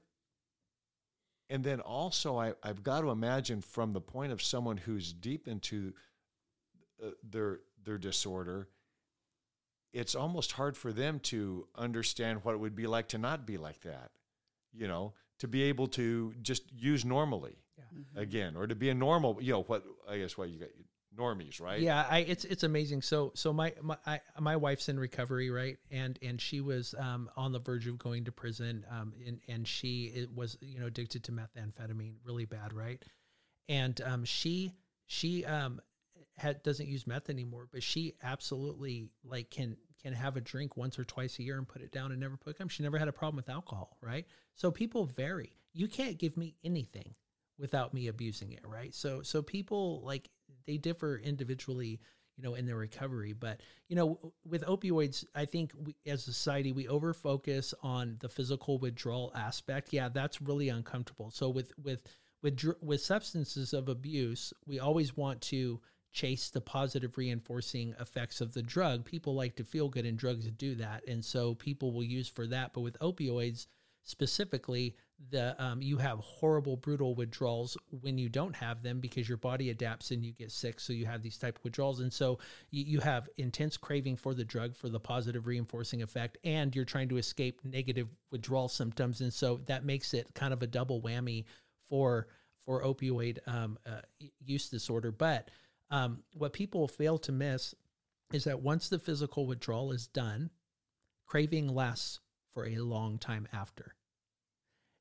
and 1.49 1.63
then 1.63 1.79
also 1.79 2.37
I 2.37 2.53
I've 2.61 2.83
got 2.83 3.01
to 3.01 3.09
imagine 3.09 3.61
from 3.61 3.93
the 3.93 4.01
point 4.01 4.31
of 4.31 4.41
someone 4.41 4.77
who's 4.77 5.11
deep 5.11 5.47
into 5.47 5.93
uh, 7.01 7.11
their 7.23 7.59
their 7.83 7.97
disorder. 7.97 8.67
It's 9.93 10.15
almost 10.15 10.53
hard 10.53 10.75
for 10.75 10.91
them 10.91 11.19
to 11.21 11.67
understand 11.75 12.43
what 12.43 12.55
it 12.55 12.57
would 12.57 12.75
be 12.75 12.87
like 12.87 13.09
to 13.09 13.17
not 13.17 13.45
be 13.45 13.57
like 13.57 13.81
that 13.81 14.11
you 14.73 14.87
know, 14.87 15.13
to 15.39 15.47
be 15.47 15.63
able 15.63 15.87
to 15.87 16.33
just 16.41 16.63
use 16.71 17.05
normally 17.05 17.57
Mm-hmm. 17.93 18.19
again, 18.19 18.55
or 18.55 18.65
to 18.65 18.75
be 18.75 18.89
a 18.89 18.93
normal, 18.93 19.37
you 19.41 19.51
know, 19.51 19.63
what 19.63 19.83
I 20.09 20.17
guess 20.17 20.37
what 20.37 20.49
you 20.49 20.59
got 20.59 20.69
normies, 21.15 21.59
right? 21.61 21.79
Yeah, 21.79 22.05
I 22.09 22.19
it's 22.19 22.45
it's 22.45 22.63
amazing. 22.63 23.01
So 23.01 23.31
so 23.35 23.51
my 23.51 23.73
my 23.81 23.97
I, 24.05 24.19
my 24.39 24.55
wife's 24.55 24.89
in 24.89 24.99
recovery, 24.99 25.49
right? 25.49 25.77
And 25.91 26.17
and 26.21 26.39
she 26.39 26.61
was 26.61 26.95
um, 26.97 27.29
on 27.35 27.51
the 27.51 27.59
verge 27.59 27.87
of 27.87 27.97
going 27.97 28.25
to 28.25 28.31
prison, 28.31 28.85
um, 28.91 29.13
and 29.25 29.39
and 29.47 29.67
she 29.67 30.05
it 30.15 30.33
was 30.33 30.57
you 30.61 30.79
know 30.79 30.87
addicted 30.87 31.23
to 31.25 31.31
methamphetamine, 31.31 32.15
really 32.23 32.45
bad, 32.45 32.73
right? 32.73 33.03
And 33.69 33.99
um, 34.01 34.23
she 34.23 34.73
she 35.07 35.45
um 35.45 35.81
had 36.37 36.63
doesn't 36.63 36.87
use 36.87 37.07
meth 37.07 37.29
anymore, 37.29 37.67
but 37.71 37.83
she 37.83 38.15
absolutely 38.23 39.09
like 39.23 39.49
can 39.49 39.77
can 40.01 40.13
have 40.13 40.35
a 40.35 40.41
drink 40.41 40.75
once 40.75 40.99
or 40.99 41.03
twice 41.03 41.39
a 41.39 41.43
year 41.43 41.57
and 41.57 41.67
put 41.67 41.81
it 41.81 41.91
down 41.91 42.11
and 42.11 42.19
never 42.19 42.35
put 42.35 42.55
it 42.55 42.61
up. 42.61 42.69
She 42.69 42.83
never 42.83 42.97
had 42.97 43.07
a 43.07 43.13
problem 43.13 43.37
with 43.37 43.49
alcohol, 43.49 43.97
right? 44.01 44.25
So 44.55 44.69
people 44.71 45.05
vary. 45.05 45.55
You 45.73 45.87
can't 45.87 46.17
give 46.17 46.35
me 46.35 46.55
anything 46.63 47.15
without 47.57 47.93
me 47.93 48.07
abusing 48.07 48.51
it, 48.51 48.65
right? 48.65 48.93
So 48.93 49.21
so 49.21 49.41
people 49.41 50.01
like 50.03 50.29
they 50.65 50.77
differ 50.77 51.17
individually, 51.23 51.99
you 52.35 52.43
know, 52.43 52.55
in 52.55 52.65
their 52.65 52.77
recovery. 52.77 53.33
But 53.33 53.61
you 53.87 53.95
know, 53.95 54.33
with 54.45 54.63
opioids, 54.63 55.25
I 55.35 55.45
think 55.45 55.71
we, 55.77 55.95
as 56.05 56.27
a 56.27 56.33
society 56.33 56.71
we 56.71 56.87
over 56.87 57.13
focus 57.13 57.73
on 57.83 58.17
the 58.19 58.29
physical 58.29 58.79
withdrawal 58.79 59.31
aspect. 59.35 59.93
Yeah, 59.93 60.09
that's 60.09 60.41
really 60.41 60.69
uncomfortable. 60.69 61.29
So 61.31 61.49
with 61.49 61.71
with 61.81 62.01
with 62.41 62.59
with 62.81 63.01
substances 63.01 63.73
of 63.73 63.87
abuse, 63.87 64.51
we 64.65 64.79
always 64.79 65.15
want 65.15 65.41
to 65.41 65.79
chase 66.13 66.49
the 66.49 66.61
positive 66.61 67.17
reinforcing 67.17 67.95
effects 67.99 68.39
of 68.39 68.53
the 68.53 68.61
drug. 68.61 69.03
People 69.03 69.33
like 69.33 69.55
to 69.55 69.63
feel 69.63 69.89
good, 69.89 70.05
and 70.05 70.17
drugs 70.17 70.45
do 70.51 70.75
that, 70.75 71.05
and 71.07 71.23
so 71.23 71.55
people 71.55 71.91
will 71.91 72.03
use 72.03 72.27
for 72.27 72.47
that. 72.47 72.73
But 72.73 72.81
with 72.81 72.97
opioids 72.99 73.67
specifically, 74.03 74.95
the 75.29 75.55
um, 75.63 75.81
you 75.81 75.97
have 75.97 76.19
horrible, 76.19 76.77
brutal 76.77 77.15
withdrawals 77.15 77.77
when 78.01 78.17
you 78.17 78.29
don't 78.29 78.55
have 78.55 78.83
them 78.83 78.99
because 78.99 79.27
your 79.27 79.37
body 79.37 79.69
adapts 79.69 80.11
and 80.11 80.23
you 80.23 80.33
get 80.33 80.51
sick. 80.51 80.79
So 80.79 80.93
you 80.93 81.05
have 81.05 81.23
these 81.23 81.37
type 81.37 81.57
of 81.57 81.63
withdrawals, 81.63 81.99
and 81.99 82.13
so 82.13 82.39
you, 82.69 82.83
you 82.83 82.99
have 82.99 83.27
intense 83.37 83.75
craving 83.75 84.17
for 84.17 84.33
the 84.33 84.45
drug 84.45 84.75
for 84.75 84.89
the 84.89 84.99
positive 84.99 85.47
reinforcing 85.47 86.03
effect, 86.03 86.37
and 86.43 86.75
you're 86.75 86.85
trying 86.85 87.09
to 87.09 87.17
escape 87.17 87.61
negative 87.63 88.07
withdrawal 88.31 88.67
symptoms, 88.67 89.21
and 89.21 89.33
so 89.33 89.61
that 89.65 89.83
makes 89.83 90.13
it 90.13 90.27
kind 90.35 90.53
of 90.53 90.61
a 90.61 90.67
double 90.67 91.01
whammy 91.01 91.45
for 91.87 92.27
for 92.65 92.83
opioid 92.83 93.39
um, 93.47 93.77
uh, 93.85 94.01
use 94.45 94.69
disorder. 94.69 95.11
But 95.11 95.49
um, 95.89 96.23
what 96.33 96.53
people 96.53 96.87
fail 96.87 97.17
to 97.19 97.31
miss 97.31 97.75
is 98.31 98.45
that 98.45 98.61
once 98.61 98.89
the 98.89 98.99
physical 98.99 99.45
withdrawal 99.45 99.91
is 99.91 100.07
done, 100.07 100.49
craving 101.25 101.67
lasts 101.67 102.19
for 102.51 102.67
a 102.67 102.77
long 102.77 103.17
time 103.17 103.47
after. 103.53 103.95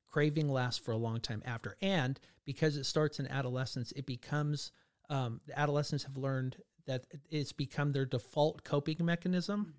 Craving 0.07 0.49
lasts 0.49 0.79
for 0.83 0.91
a 0.91 0.97
long 0.97 1.19
time 1.19 1.41
after. 1.45 1.75
And 1.81 2.19
because 2.45 2.77
it 2.77 2.85
starts 2.85 3.19
in 3.19 3.27
adolescence, 3.27 3.91
it 3.93 4.05
becomes, 4.05 4.71
um, 5.09 5.41
the 5.47 5.57
adolescents 5.57 6.03
have 6.03 6.17
learned 6.17 6.57
that 6.85 7.05
it's 7.29 7.53
become 7.53 7.91
their 7.91 8.05
default 8.05 8.63
coping 8.63 8.97
mechanism 8.99 9.73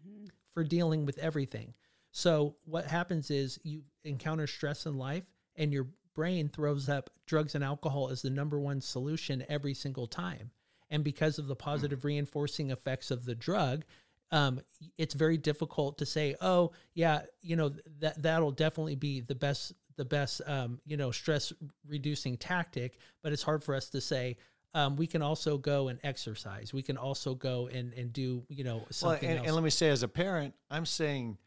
for 0.52 0.64
dealing 0.64 1.06
with 1.06 1.18
everything. 1.18 1.74
So 2.10 2.56
what 2.64 2.86
happens 2.86 3.30
is 3.30 3.58
you 3.62 3.82
encounter 4.04 4.46
stress 4.46 4.86
in 4.86 4.96
life 4.96 5.24
and 5.56 5.72
your 5.72 5.88
brain 6.14 6.48
throws 6.48 6.88
up 6.88 7.10
drugs 7.26 7.54
and 7.54 7.64
alcohol 7.64 8.08
as 8.10 8.22
the 8.22 8.30
number 8.30 8.58
one 8.58 8.80
solution 8.80 9.44
every 9.48 9.74
single 9.74 10.06
time. 10.06 10.50
And 10.94 11.02
because 11.02 11.40
of 11.40 11.48
the 11.48 11.56
positive 11.56 12.04
reinforcing 12.04 12.70
effects 12.70 13.10
of 13.10 13.24
the 13.24 13.34
drug, 13.34 13.84
um, 14.30 14.60
it's 14.96 15.12
very 15.12 15.36
difficult 15.36 15.98
to 15.98 16.06
say, 16.06 16.36
oh 16.40 16.70
yeah, 16.94 17.22
you 17.42 17.56
know 17.56 17.72
that 17.98 18.22
that'll 18.22 18.52
definitely 18.52 18.94
be 18.94 19.20
the 19.20 19.34
best 19.34 19.72
the 19.96 20.04
best 20.04 20.40
um, 20.46 20.78
you 20.86 20.96
know 20.96 21.10
stress 21.10 21.52
reducing 21.88 22.36
tactic. 22.36 22.98
But 23.24 23.32
it's 23.32 23.42
hard 23.42 23.64
for 23.64 23.74
us 23.74 23.88
to 23.90 24.00
say. 24.00 24.36
Um, 24.72 24.94
we 24.94 25.08
can 25.08 25.20
also 25.20 25.58
go 25.58 25.88
and 25.88 25.98
exercise. 26.04 26.72
We 26.72 26.82
can 26.82 26.96
also 26.96 27.34
go 27.34 27.68
and, 27.68 27.92
and 27.94 28.12
do 28.12 28.44
you 28.48 28.62
know 28.62 28.76
Well, 28.76 28.86
something 28.90 29.28
and, 29.28 29.38
else. 29.38 29.46
and 29.48 29.54
let 29.56 29.64
me 29.64 29.70
say, 29.70 29.88
as 29.88 30.04
a 30.04 30.08
parent, 30.08 30.54
I'm 30.70 30.86
saying, 30.86 31.38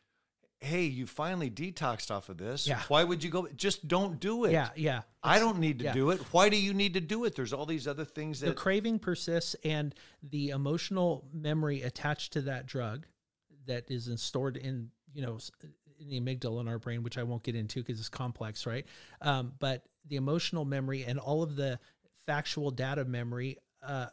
hey, 0.59 0.83
you 0.83 1.05
finally 1.05 1.49
detoxed 1.49 2.09
off 2.09 2.29
of 2.29 2.37
this. 2.37 2.67
Yeah. 2.67 2.81
Why 2.87 3.03
would 3.03 3.23
you 3.23 3.29
go? 3.29 3.47
Just 3.55 3.87
don't 3.87 4.19
do 4.19 4.45
it. 4.45 4.51
yeah, 4.51 4.69
yeah. 4.75 5.01
I 5.23 5.39
don't 5.39 5.59
need 5.59 5.79
to 5.79 5.85
yeah. 5.85 5.93
do 5.93 6.09
it. 6.11 6.21
Why 6.31 6.49
do 6.49 6.57
you 6.57 6.73
need 6.73 6.93
to 6.95 7.01
do 7.01 7.25
it? 7.25 7.35
There's 7.35 7.53
all 7.53 7.65
these 7.65 7.87
other 7.87 8.05
things 8.05 8.39
that 8.39 8.47
the 8.47 8.53
craving 8.53 8.99
persists 8.99 9.55
and 9.63 9.93
the 10.23 10.49
emotional 10.49 11.27
memory 11.33 11.81
attached 11.81 12.33
to 12.33 12.41
that 12.43 12.65
drug 12.65 13.05
that 13.67 13.91
is 13.91 14.09
stored 14.21 14.57
in 14.57 14.89
you 15.13 15.21
know 15.21 15.37
in 15.99 16.09
the 16.09 16.19
amygdala 16.19 16.61
in 16.61 16.67
our 16.67 16.79
brain 16.79 17.03
which 17.03 17.17
i 17.17 17.23
won't 17.23 17.43
get 17.43 17.55
into 17.55 17.79
because 17.79 17.99
it's 17.99 18.09
complex 18.09 18.65
right 18.65 18.85
um, 19.21 19.53
but 19.59 19.83
the 20.07 20.15
emotional 20.15 20.65
memory 20.65 21.03
and 21.03 21.19
all 21.19 21.43
of 21.43 21.55
the 21.55 21.79
factual 22.25 22.71
data 22.71 23.03
memory 23.05 23.57
uh, 23.85 24.07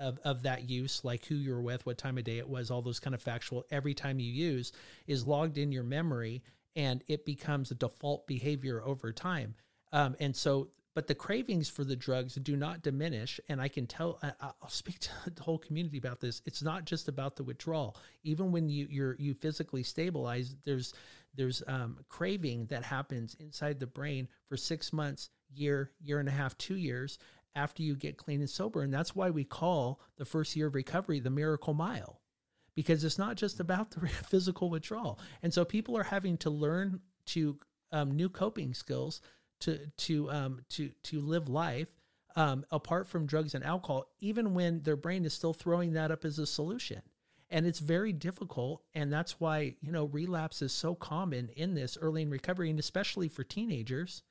of, 0.00 0.18
of 0.24 0.42
that 0.42 0.68
use 0.68 1.00
like 1.04 1.24
who 1.26 1.36
you 1.36 1.52
were 1.52 1.62
with 1.62 1.84
what 1.86 1.98
time 1.98 2.18
of 2.18 2.24
day 2.24 2.38
it 2.38 2.48
was 2.48 2.70
all 2.70 2.82
those 2.82 2.98
kind 2.98 3.14
of 3.14 3.22
factual 3.22 3.64
every 3.70 3.94
time 3.94 4.18
you 4.18 4.32
use 4.32 4.72
is 5.06 5.26
logged 5.26 5.58
in 5.58 5.70
your 5.70 5.84
memory 5.84 6.42
and 6.76 7.02
it 7.08 7.24
becomes 7.24 7.70
a 7.70 7.74
default 7.74 8.26
behavior 8.26 8.82
over 8.84 9.12
time. 9.12 9.54
Um, 9.92 10.16
and 10.20 10.34
so 10.34 10.68
but 10.92 11.06
the 11.06 11.14
cravings 11.14 11.68
for 11.68 11.84
the 11.84 11.94
drugs 11.94 12.34
do 12.34 12.56
not 12.56 12.82
diminish. 12.82 13.38
And 13.48 13.60
i 13.60 13.68
can 13.68 13.86
tell 13.86 14.18
i'll 14.40 14.68
speak 14.68 14.98
to 15.00 15.10
the 15.34 15.42
whole 15.42 15.58
community 15.58 15.98
about 15.98 16.20
this. 16.20 16.42
It's 16.44 16.62
not 16.62 16.84
just 16.84 17.08
about 17.08 17.36
the 17.36 17.44
withdrawal. 17.44 17.96
Even 18.22 18.52
when 18.52 18.68
you 18.68 18.86
you're 18.90 19.16
you 19.18 19.34
physically 19.34 19.82
stabilize 19.82 20.56
there's 20.64 20.94
there's 21.36 21.62
um, 21.68 21.98
craving 22.08 22.66
that 22.66 22.82
happens 22.82 23.36
inside 23.38 23.78
the 23.78 23.86
brain 23.86 24.28
for 24.48 24.56
six 24.56 24.92
months 24.92 25.30
year 25.52 25.90
year 26.00 26.20
and 26.20 26.28
a 26.28 26.32
half 26.32 26.56
two 26.58 26.76
years 26.76 27.18
after 27.54 27.82
you 27.82 27.96
get 27.96 28.16
clean 28.16 28.40
and 28.40 28.50
sober 28.50 28.82
and 28.82 28.92
that's 28.92 29.14
why 29.14 29.30
we 29.30 29.44
call 29.44 30.00
the 30.16 30.24
first 30.24 30.54
year 30.56 30.68
of 30.68 30.74
recovery 30.74 31.20
the 31.20 31.30
miracle 31.30 31.74
mile 31.74 32.20
because 32.74 33.04
it's 33.04 33.18
not 33.18 33.36
just 33.36 33.60
about 33.60 33.90
the 33.90 34.08
physical 34.08 34.70
withdrawal. 34.70 35.18
And 35.42 35.52
so 35.52 35.64
people 35.64 35.96
are 35.96 36.02
having 36.02 36.36
to 36.38 36.50
learn 36.50 37.00
to 37.26 37.58
um, 37.92 38.12
new 38.12 38.28
coping 38.28 38.74
skills 38.74 39.20
to 39.60 39.78
to 39.98 40.30
um, 40.30 40.60
to 40.70 40.90
to 41.04 41.20
live 41.20 41.48
life 41.48 41.88
um, 42.36 42.64
apart 42.70 43.08
from 43.08 43.26
drugs 43.26 43.54
and 43.54 43.64
alcohol, 43.64 44.06
even 44.20 44.54
when 44.54 44.82
their 44.82 44.96
brain 44.96 45.24
is 45.24 45.34
still 45.34 45.52
throwing 45.52 45.92
that 45.92 46.10
up 46.10 46.24
as 46.24 46.38
a 46.38 46.46
solution. 46.46 47.02
And 47.52 47.66
it's 47.66 47.80
very 47.80 48.12
difficult, 48.12 48.84
and 48.94 49.12
that's 49.12 49.40
why 49.40 49.74
you 49.82 49.90
know 49.90 50.04
relapse 50.06 50.62
is 50.62 50.72
so 50.72 50.94
common 50.94 51.50
in 51.56 51.74
this 51.74 51.98
early 52.00 52.22
in 52.22 52.30
recovery, 52.30 52.70
and 52.70 52.78
especially 52.78 53.28
for 53.28 53.44
teenagers. 53.44 54.22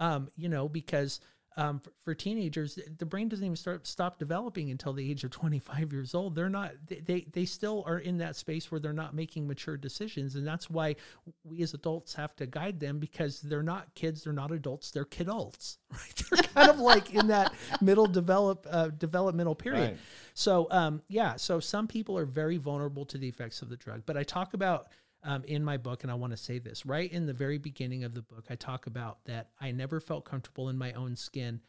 Um, 0.00 0.28
you 0.36 0.48
know, 0.48 0.68
because 0.68 1.20
um, 1.56 1.78
for, 1.78 1.92
for 2.02 2.14
teenagers, 2.14 2.78
the 2.98 3.06
brain 3.06 3.28
doesn't 3.28 3.44
even 3.44 3.56
start 3.56 3.86
stop 3.86 4.18
developing 4.18 4.70
until 4.70 4.92
the 4.92 5.08
age 5.08 5.22
of 5.24 5.30
25 5.30 5.92
years 5.92 6.14
old. 6.14 6.34
They're 6.34 6.48
not 6.48 6.72
they, 6.88 7.26
they 7.32 7.44
still 7.44 7.84
are 7.86 7.98
in 7.98 8.18
that 8.18 8.36
space 8.36 8.70
where 8.70 8.80
they're 8.80 8.92
not 8.92 9.14
making 9.14 9.46
mature 9.46 9.76
decisions, 9.76 10.34
and 10.34 10.46
that's 10.46 10.68
why 10.68 10.96
we 11.44 11.62
as 11.62 11.72
adults 11.74 12.14
have 12.14 12.34
to 12.36 12.46
guide 12.46 12.80
them 12.80 12.98
because 12.98 13.40
they're 13.40 13.62
not 13.62 13.94
kids, 13.94 14.24
they're 14.24 14.32
not 14.32 14.50
adults, 14.50 14.90
they're 14.90 15.04
kidults, 15.04 15.78
right? 15.92 16.22
They're 16.30 16.42
kind 16.42 16.70
of 16.70 16.80
like 16.80 17.14
in 17.14 17.28
that 17.28 17.54
middle 17.80 18.06
develop 18.06 18.66
uh, 18.68 18.88
developmental 18.88 19.54
period. 19.54 19.90
Right. 19.90 19.98
So 20.34 20.66
um, 20.70 21.02
yeah, 21.08 21.36
so 21.36 21.60
some 21.60 21.86
people 21.86 22.18
are 22.18 22.26
very 22.26 22.56
vulnerable 22.56 23.04
to 23.06 23.18
the 23.18 23.28
effects 23.28 23.62
of 23.62 23.68
the 23.68 23.76
drug, 23.76 24.02
but 24.06 24.16
I 24.16 24.24
talk 24.24 24.54
about 24.54 24.88
um, 25.24 25.42
in 25.44 25.64
my 25.64 25.76
book, 25.76 26.02
and 26.02 26.12
I 26.12 26.14
want 26.14 26.32
to 26.32 26.36
say 26.36 26.58
this 26.58 26.86
right 26.86 27.10
in 27.10 27.26
the 27.26 27.32
very 27.32 27.58
beginning 27.58 28.04
of 28.04 28.14
the 28.14 28.22
book, 28.22 28.44
I 28.50 28.54
talk 28.54 28.86
about 28.86 29.24
that 29.24 29.50
I 29.60 29.72
never 29.72 30.00
felt 30.00 30.24
comfortable 30.24 30.68
in 30.68 30.78
my 30.78 30.92
own 30.92 31.16
skin 31.16 31.60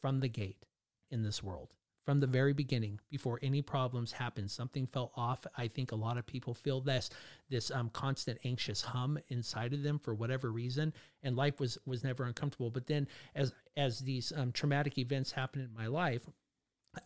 from 0.00 0.20
the 0.20 0.28
gate 0.28 0.64
in 1.10 1.22
this 1.22 1.42
world. 1.42 1.74
From 2.04 2.18
the 2.18 2.26
very 2.26 2.52
beginning, 2.52 2.98
before 3.10 3.38
any 3.42 3.62
problems 3.62 4.10
happened, 4.10 4.50
something 4.50 4.88
felt 4.88 5.12
off. 5.14 5.46
I 5.56 5.68
think 5.68 5.92
a 5.92 5.96
lot 5.96 6.18
of 6.18 6.26
people 6.26 6.52
feel 6.52 6.80
this 6.80 7.10
this 7.48 7.70
um, 7.70 7.90
constant 7.90 8.40
anxious 8.44 8.82
hum 8.82 9.18
inside 9.28 9.72
of 9.72 9.84
them 9.84 10.00
for 10.00 10.12
whatever 10.12 10.50
reason, 10.50 10.92
and 11.22 11.36
life 11.36 11.60
was 11.60 11.78
was 11.86 12.02
never 12.02 12.24
uncomfortable. 12.24 12.70
But 12.70 12.88
then, 12.88 13.06
as 13.36 13.52
as 13.76 14.00
these 14.00 14.32
um, 14.34 14.50
traumatic 14.50 14.98
events 14.98 15.30
happened 15.30 15.62
in 15.62 15.72
my 15.72 15.86
life, 15.86 16.22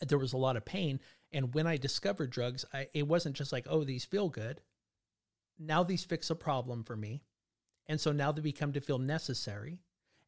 there 0.06 0.18
was 0.18 0.32
a 0.32 0.38
lot 0.38 0.56
of 0.56 0.64
pain. 0.64 1.00
And 1.32 1.52
when 1.52 1.66
I 1.66 1.76
discovered 1.76 2.30
drugs, 2.30 2.64
I, 2.72 2.88
it 2.94 3.06
wasn't 3.06 3.36
just 3.36 3.52
like, 3.52 3.66
oh, 3.68 3.84
these 3.84 4.06
feel 4.06 4.30
good. 4.30 4.62
Now 5.58 5.82
these 5.82 6.04
fix 6.04 6.30
a 6.30 6.34
problem 6.34 6.84
for 6.84 6.96
me. 6.96 7.22
And 7.86 8.00
so 8.00 8.12
now 8.12 8.32
they 8.32 8.42
become 8.42 8.72
to 8.72 8.80
feel 8.80 8.98
necessary. 8.98 9.78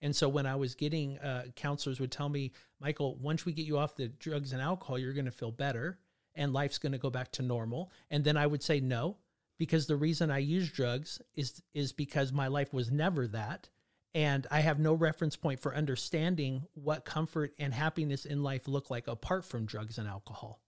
And 0.00 0.14
so 0.14 0.28
when 0.28 0.46
I 0.46 0.54
was 0.54 0.74
getting, 0.74 1.18
uh, 1.18 1.46
counselors 1.56 1.98
would 1.98 2.12
tell 2.12 2.28
me, 2.28 2.52
Michael, 2.80 3.16
once 3.16 3.44
we 3.44 3.52
get 3.52 3.66
you 3.66 3.78
off 3.78 3.96
the 3.96 4.08
drugs 4.08 4.52
and 4.52 4.62
alcohol, 4.62 4.98
you're 4.98 5.12
going 5.12 5.24
to 5.24 5.32
feel 5.32 5.50
better 5.50 5.98
and 6.36 6.52
life's 6.52 6.78
going 6.78 6.92
to 6.92 6.98
go 6.98 7.10
back 7.10 7.32
to 7.32 7.42
normal. 7.42 7.90
And 8.10 8.22
then 8.24 8.36
I 8.36 8.46
would 8.46 8.62
say 8.62 8.78
no, 8.78 9.16
because 9.58 9.86
the 9.86 9.96
reason 9.96 10.30
I 10.30 10.38
use 10.38 10.70
drugs 10.70 11.20
is 11.34 11.60
is 11.74 11.92
because 11.92 12.32
my 12.32 12.46
life 12.46 12.72
was 12.72 12.92
never 12.92 13.26
that 13.28 13.68
and 14.14 14.46
I 14.50 14.60
have 14.60 14.78
no 14.78 14.94
reference 14.94 15.36
point 15.36 15.60
for 15.60 15.74
understanding 15.74 16.64
what 16.74 17.04
comfort 17.04 17.52
and 17.58 17.74
happiness 17.74 18.24
in 18.24 18.42
life 18.42 18.66
look 18.66 18.90
like 18.90 19.06
apart 19.06 19.44
from 19.44 19.66
drugs 19.66 19.98
and 19.98 20.08
alcohol. 20.08 20.60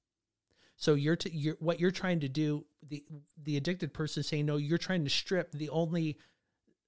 So 0.81 0.95
you're, 0.95 1.17
t- 1.17 1.31
you're 1.33 1.57
what 1.61 1.79
you're 1.79 1.91
trying 1.91 2.21
to 2.21 2.29
do. 2.29 2.65
The 2.89 3.05
the 3.45 3.59
addicted 3.59 3.93
person 3.93 4.23
saying 4.23 4.47
no. 4.47 4.57
You're 4.57 4.79
trying 4.79 5.05
to 5.05 5.11
strip 5.11 5.53
the 5.53 5.69
only 5.69 6.17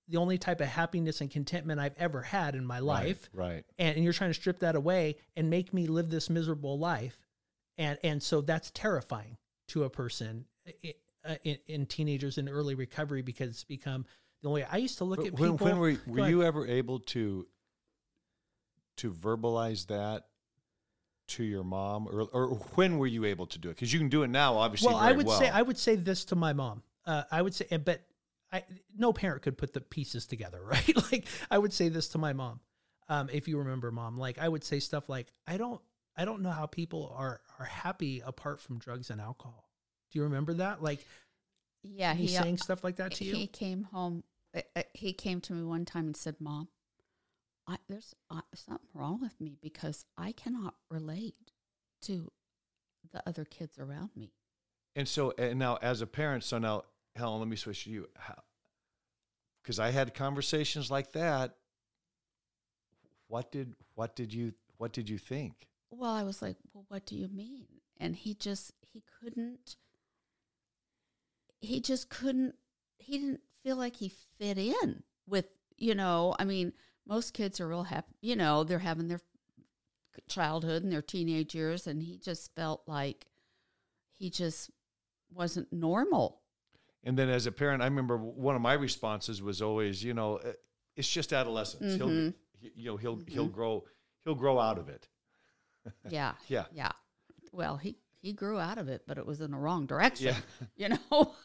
the 0.08 0.16
only 0.16 0.38
type 0.38 0.62
of 0.62 0.66
happiness 0.66 1.20
and 1.20 1.30
contentment 1.30 1.78
I've 1.78 1.94
ever 1.98 2.22
had 2.22 2.54
in 2.54 2.64
my 2.64 2.80
life, 2.80 3.28
Right. 3.32 3.64
and, 3.78 3.94
and 3.94 4.02
you're 4.02 4.12
trying 4.14 4.30
to 4.30 4.34
strip 4.34 4.60
that 4.60 4.74
away 4.74 5.16
and 5.36 5.48
make 5.48 5.72
me 5.72 5.86
live 5.86 6.08
this 6.10 6.30
miserable 6.30 6.78
life, 6.78 7.18
and 7.76 7.98
and 8.02 8.22
so 8.22 8.40
that's 8.40 8.70
terrifying 8.70 9.36
to 9.68 9.84
a 9.84 9.90
person 9.90 10.46
uh, 11.26 11.34
in, 11.44 11.58
in 11.66 11.86
teenagers 11.86 12.38
in 12.38 12.48
early 12.48 12.74
recovery 12.74 13.20
because 13.20 13.50
it's 13.50 13.64
become 13.64 14.06
the 14.42 14.48
only. 14.48 14.64
I 14.64 14.78
used 14.78 14.98
to 14.98 15.04
look 15.04 15.20
at 15.26 15.34
when, 15.34 15.52
people. 15.52 15.66
when 15.66 15.78
were, 15.78 15.96
were 16.06 16.28
you 16.30 16.42
ever 16.42 16.66
able 16.66 17.00
to 17.00 17.46
to 18.96 19.12
verbalize 19.12 19.86
that 19.88 20.24
to 21.28 21.44
your 21.44 21.64
mom, 21.64 22.06
or 22.08 22.22
or 22.32 22.48
when 22.74 22.98
were 22.98 23.06
you 23.06 23.24
able 23.24 23.46
to 23.46 23.58
do 23.58 23.68
it? 23.70 23.76
Because 23.76 23.92
you 23.92 23.98
can 23.98 24.08
do 24.08 24.22
it 24.22 24.28
now, 24.28 24.56
obviously. 24.56 24.88
well, 24.92 25.00
very 25.00 25.12
I 25.14 25.16
would 25.16 25.26
well. 25.26 25.38
say 25.38 25.48
I 25.48 25.62
would 25.62 25.78
say 25.78 25.96
this 25.96 26.24
to 26.26 26.36
my 26.36 26.52
mom. 26.52 26.82
Uh, 27.06 27.22
I 27.30 27.42
would 27.42 27.54
say, 27.54 27.66
but 27.78 28.02
I 28.52 28.64
no 28.96 29.12
parent 29.12 29.42
could 29.42 29.56
put 29.58 29.72
the 29.72 29.80
pieces 29.80 30.26
together, 30.26 30.62
right? 30.64 31.12
like 31.12 31.26
I 31.50 31.58
would 31.58 31.72
say 31.72 31.88
this 31.88 32.08
to 32.08 32.18
my 32.18 32.32
mom. 32.32 32.60
Um, 33.08 33.28
if 33.32 33.48
you 33.48 33.58
remember, 33.58 33.90
mom, 33.90 34.16
like 34.18 34.38
I 34.38 34.48
would 34.48 34.64
say 34.64 34.78
stuff 34.78 35.08
like, 35.08 35.32
"I 35.46 35.56
don't, 35.56 35.80
I 36.16 36.24
don't 36.24 36.42
know 36.42 36.50
how 36.50 36.66
people 36.66 37.12
are 37.16 37.40
are 37.58 37.64
happy 37.66 38.22
apart 38.24 38.60
from 38.60 38.78
drugs 38.78 39.10
and 39.10 39.20
alcohol." 39.20 39.68
Do 40.10 40.18
you 40.18 40.24
remember 40.24 40.54
that? 40.54 40.82
Like 40.82 41.04
Yeah, 41.82 42.14
he's 42.14 42.30
he 42.32 42.36
uh, 42.36 42.42
saying 42.42 42.58
stuff 42.58 42.84
like 42.84 42.96
that 42.96 43.12
to 43.14 43.24
you. 43.24 43.34
He 43.34 43.46
came 43.46 43.84
home. 43.84 44.22
uh, 44.54 44.60
uh, 44.76 44.82
He 44.94 45.12
came 45.12 45.40
to 45.42 45.52
me 45.52 45.62
one 45.64 45.84
time 45.84 46.06
and 46.06 46.16
said, 46.16 46.36
"Mom, 46.40 46.68
I, 47.66 47.76
there's 47.88 48.14
uh, 48.30 48.40
something 48.54 48.88
wrong 48.94 49.20
with 49.20 49.40
me 49.40 49.56
because 49.62 50.04
I 50.16 50.32
cannot 50.32 50.74
relate 50.90 51.52
to 52.02 52.30
the 53.12 53.22
other 53.26 53.44
kids 53.44 53.78
around 53.78 54.10
me." 54.16 54.32
And 54.94 55.08
so, 55.08 55.32
and 55.38 55.58
now 55.58 55.78
as 55.80 56.00
a 56.00 56.06
parent, 56.06 56.44
so 56.44 56.58
now, 56.58 56.82
Helen, 57.16 57.40
let 57.40 57.48
me 57.48 57.56
switch 57.56 57.84
to 57.84 57.90
you. 57.90 58.08
Because 59.62 59.78
I 59.78 59.90
had 59.90 60.14
conversations 60.14 60.90
like 60.90 61.12
that. 61.12 61.56
What 63.28 63.50
did 63.50 63.74
what 63.94 64.14
did 64.14 64.34
you 64.34 64.52
what 64.76 64.92
did 64.92 65.08
you 65.08 65.18
think? 65.18 65.68
Well, 65.90 66.10
I 66.10 66.22
was 66.22 66.42
like, 66.42 66.56
"Well, 66.72 66.84
what 66.88 67.06
do 67.06 67.16
you 67.16 67.28
mean?" 67.28 67.66
And 67.98 68.16
he 68.16 68.34
just 68.34 68.72
he 68.80 69.02
couldn't. 69.20 69.76
He 71.60 71.80
just 71.80 72.10
couldn't. 72.10 72.56
He 72.98 73.18
didn't 73.18 73.40
feel 73.62 73.76
like 73.76 73.96
he 73.96 74.12
fit 74.38 74.58
in 74.58 75.02
with 75.26 75.46
you 75.78 75.94
know. 75.94 76.34
I 76.38 76.44
mean, 76.44 76.72
most 77.06 77.32
kids 77.34 77.60
are 77.60 77.68
real 77.68 77.84
happy. 77.84 78.14
You 78.20 78.36
know, 78.36 78.64
they're 78.64 78.78
having 78.80 79.08
their 79.08 79.20
childhood 80.28 80.82
and 80.82 80.92
their 80.92 81.02
teenage 81.02 81.54
years, 81.54 81.86
and 81.86 82.02
he 82.02 82.18
just 82.18 82.54
felt 82.54 82.82
like 82.86 83.26
he 84.12 84.30
just 84.30 84.70
wasn't 85.32 85.72
normal. 85.72 86.40
and 87.04 87.18
then 87.18 87.28
as 87.28 87.46
a 87.46 87.52
parent, 87.52 87.82
I 87.82 87.86
remember 87.86 88.16
one 88.16 88.54
of 88.54 88.62
my 88.62 88.74
responses 88.74 89.42
was 89.42 89.60
always, 89.60 90.04
you 90.04 90.14
know, 90.14 90.36
"Uh, 90.36 90.52
it's 90.94 91.08
just 91.10 91.32
adolescence. 91.32 91.94
He'll, 91.96 92.08
Mhm. 92.08 92.34
he- 92.60 92.72
you 92.76 92.84
know, 92.90 92.96
he'll 92.96 93.16
he'll 93.26 93.48
grow 93.48 93.84
he'll 94.22 94.36
grow 94.36 94.60
out 94.60 94.78
of 94.78 94.88
it. 94.88 95.08
Yeah. 96.08 96.34
Yeah. 96.46 96.66
Yeah. 96.72 96.92
Well, 97.50 97.76
he 97.78 97.96
he 98.20 98.32
grew 98.32 98.60
out 98.60 98.78
of 98.78 98.88
it, 98.88 99.02
but 99.08 99.18
it 99.18 99.26
was 99.26 99.40
in 99.40 99.50
the 99.50 99.56
wrong 99.56 99.86
direction. 99.86 100.26
Yeah. 100.26 100.40
You 100.76 100.88
know. 100.90 101.34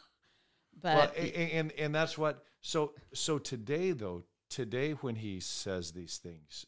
But 0.79 1.15
a- 1.17 1.39
a- 1.39 1.53
and 1.59 1.71
and 1.71 1.95
that's 1.95 2.19
what. 2.19 2.45
So 2.61 2.93
so 3.13 3.39
today 3.39 3.93
though, 3.93 4.25
today 4.49 4.91
when 4.91 5.15
he 5.15 5.39
says 5.39 5.91
these 5.91 6.17
things, 6.17 6.65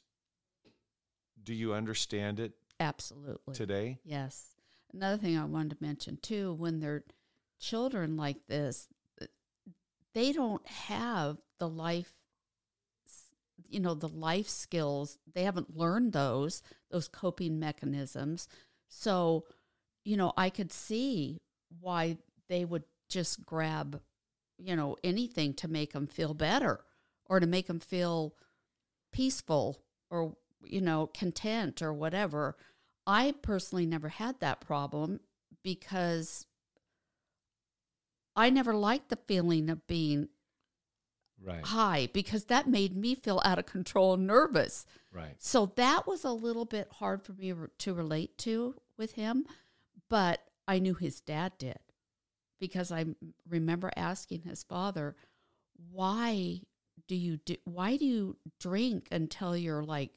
do 1.41 1.53
you 1.53 1.73
understand 1.73 2.39
it 2.39 2.53
absolutely. 2.79 3.53
today? 3.53 3.99
Yes. 4.03 4.55
Another 4.93 5.17
thing 5.17 5.37
I 5.37 5.45
wanted 5.45 5.77
to 5.77 5.83
mention 5.83 6.17
too, 6.21 6.53
when 6.53 6.79
they're 6.79 7.03
children 7.59 8.17
like 8.17 8.47
this, 8.47 8.87
they 10.13 10.31
don't 10.31 10.65
have 10.67 11.37
the 11.59 11.69
life, 11.69 12.13
you 13.67 13.79
know, 13.79 13.93
the 13.93 14.07
life 14.07 14.47
skills. 14.47 15.17
They 15.33 15.43
haven't 15.43 15.77
learned 15.77 16.13
those, 16.13 16.63
those 16.89 17.07
coping 17.07 17.59
mechanisms. 17.59 18.47
So, 18.87 19.45
you 20.03 20.17
know, 20.17 20.33
I 20.35 20.49
could 20.49 20.73
see 20.73 21.41
why 21.79 22.17
they 22.47 22.65
would 22.65 22.83
just 23.07 23.45
grab, 23.45 24.01
you 24.57 24.75
know, 24.75 24.97
anything 25.03 25.53
to 25.55 25.67
make 25.67 25.93
them 25.93 26.07
feel 26.07 26.33
better 26.33 26.81
or 27.29 27.39
to 27.39 27.47
make 27.47 27.67
them 27.67 27.79
feel 27.79 28.33
peaceful 29.11 29.79
or, 30.09 30.35
you 30.63 30.81
know, 30.81 31.07
content 31.07 31.81
or 31.81 31.93
whatever. 31.93 32.57
I 33.07 33.33
personally 33.41 33.85
never 33.85 34.09
had 34.09 34.39
that 34.39 34.59
problem 34.59 35.19
because 35.63 36.45
I 38.35 38.49
never 38.49 38.73
liked 38.75 39.09
the 39.09 39.19
feeling 39.27 39.69
of 39.69 39.85
being 39.87 40.29
Right. 41.41 41.63
high 41.63 42.09
because 42.11 42.45
that 42.45 42.67
made 42.67 42.95
me 42.97 43.15
feel 43.15 43.41
out 43.45 43.59
of 43.59 43.65
control 43.65 44.13
and 44.15 44.27
nervous. 44.27 44.85
Right. 45.11 45.41
So 45.41 45.67
that 45.77 46.05
was 46.05 46.25
a 46.25 46.31
little 46.33 46.65
bit 46.65 46.91
hard 46.91 47.23
for 47.23 47.31
me 47.33 47.53
to 47.77 47.93
relate 47.93 48.37
to 48.39 48.75
with 48.97 49.13
him, 49.13 49.45
but 50.09 50.41
I 50.67 50.79
knew 50.79 50.95
his 50.95 51.21
dad 51.21 51.53
did 51.57 51.79
because 52.59 52.91
I 52.91 53.05
remember 53.47 53.89
asking 53.95 54.41
his 54.41 54.63
father, 54.63 55.15
"Why 55.91 56.61
do 57.09 57.15
you 57.15 57.37
do, 57.37 57.57
why 57.65 57.97
do 57.97 58.05
you 58.05 58.37
drink 58.59 59.09
until 59.11 59.57
you're 59.57 59.83
like 59.83 60.11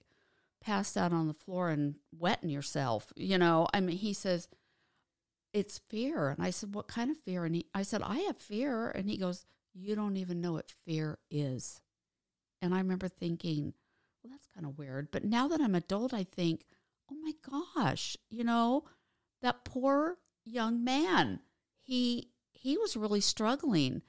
passed 0.61 0.97
out 0.97 1.13
on 1.13 1.27
the 1.27 1.35
floor 1.35 1.71
and 1.71 1.97
wetting 2.17 2.51
yourself?" 2.51 3.13
You 3.17 3.39
know, 3.39 3.67
I 3.75 3.81
mean, 3.81 3.97
he 3.97 4.13
says 4.13 4.49
it's 5.53 5.79
fear, 5.89 6.29
and 6.29 6.45
I 6.45 6.51
said, 6.51 6.75
"What 6.75 6.87
kind 6.87 7.11
of 7.11 7.19
fear?" 7.19 7.45
And 7.45 7.57
he, 7.57 7.67
I 7.75 7.83
said, 7.83 8.03
"I 8.03 8.19
have 8.19 8.39
fear," 8.39 8.91
and 8.91 9.11
he 9.11 9.17
goes, 9.17 9.45
"You 9.75 9.97
don't 9.97 10.17
even 10.17 10.41
know 10.41 10.53
what 10.53 10.71
fear 10.85 11.19
is." 11.31 11.81
And 12.61 12.73
I 12.73 12.79
remember 12.79 13.09
thinking, 13.09 13.75
well, 14.23 14.31
that's 14.31 14.47
kind 14.47 14.67
of 14.67 14.79
weird. 14.79 15.11
But 15.11 15.25
now 15.25 15.49
that 15.49 15.61
I'm 15.61 15.75
adult, 15.75 16.15
I 16.15 16.23
think, 16.23 16.65
oh 17.11 17.17
my 17.17 17.33
gosh, 17.75 18.17
you 18.31 18.45
know, 18.45 18.85
that 19.41 19.65
poor 19.65 20.19
young 20.45 20.85
man. 20.85 21.41
He 21.83 22.29
he 22.53 22.79
was 22.79 22.97
really 22.97 23.21
struggling, 23.21 24.03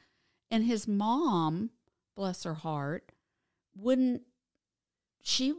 and 0.52 0.64
his 0.64 0.88
mom, 0.88 1.72
bless 2.16 2.43
her 2.43 2.55
heart, 2.55 3.11
wouldn't 3.76 4.24
she 5.22 5.53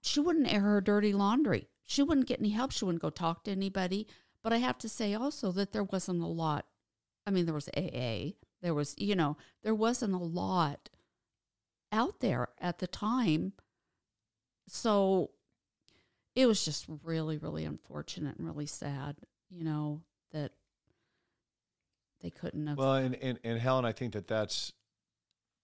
she 0.00 0.20
wouldn't 0.20 0.52
air 0.52 0.60
her 0.60 0.80
dirty 0.80 1.12
laundry. 1.12 1.68
She 1.84 2.02
wouldn't 2.02 2.26
get 2.26 2.40
any 2.40 2.50
help. 2.50 2.72
She 2.72 2.84
wouldn't 2.84 3.02
go 3.02 3.10
talk 3.10 3.44
to 3.44 3.50
anybody. 3.50 4.06
But 4.42 4.52
I 4.52 4.58
have 4.58 4.78
to 4.78 4.88
say 4.88 5.14
also 5.14 5.52
that 5.52 5.72
there 5.72 5.84
wasn't 5.84 6.22
a 6.22 6.26
lot. 6.26 6.66
I 7.26 7.30
mean, 7.30 7.44
there 7.46 7.54
was 7.54 7.68
AA. 7.76 8.32
There 8.62 8.74
was, 8.74 8.94
you 8.98 9.14
know, 9.14 9.36
there 9.62 9.74
wasn't 9.74 10.14
a 10.14 10.18
lot 10.18 10.88
out 11.92 12.20
there 12.20 12.48
at 12.60 12.78
the 12.78 12.86
time. 12.86 13.52
So 14.66 15.30
it 16.34 16.46
was 16.46 16.64
just 16.64 16.86
really, 17.04 17.38
really 17.38 17.64
unfortunate 17.64 18.36
and 18.36 18.46
really 18.46 18.66
sad, 18.66 19.16
you 19.50 19.64
know, 19.64 20.02
that 20.32 20.52
they 22.20 22.30
couldn't 22.30 22.66
have. 22.66 22.78
Well, 22.78 22.94
and, 22.94 23.14
and 23.16 23.38
and 23.44 23.58
Helen, 23.60 23.84
I 23.84 23.92
think 23.92 24.12
that 24.12 24.28
that's 24.28 24.72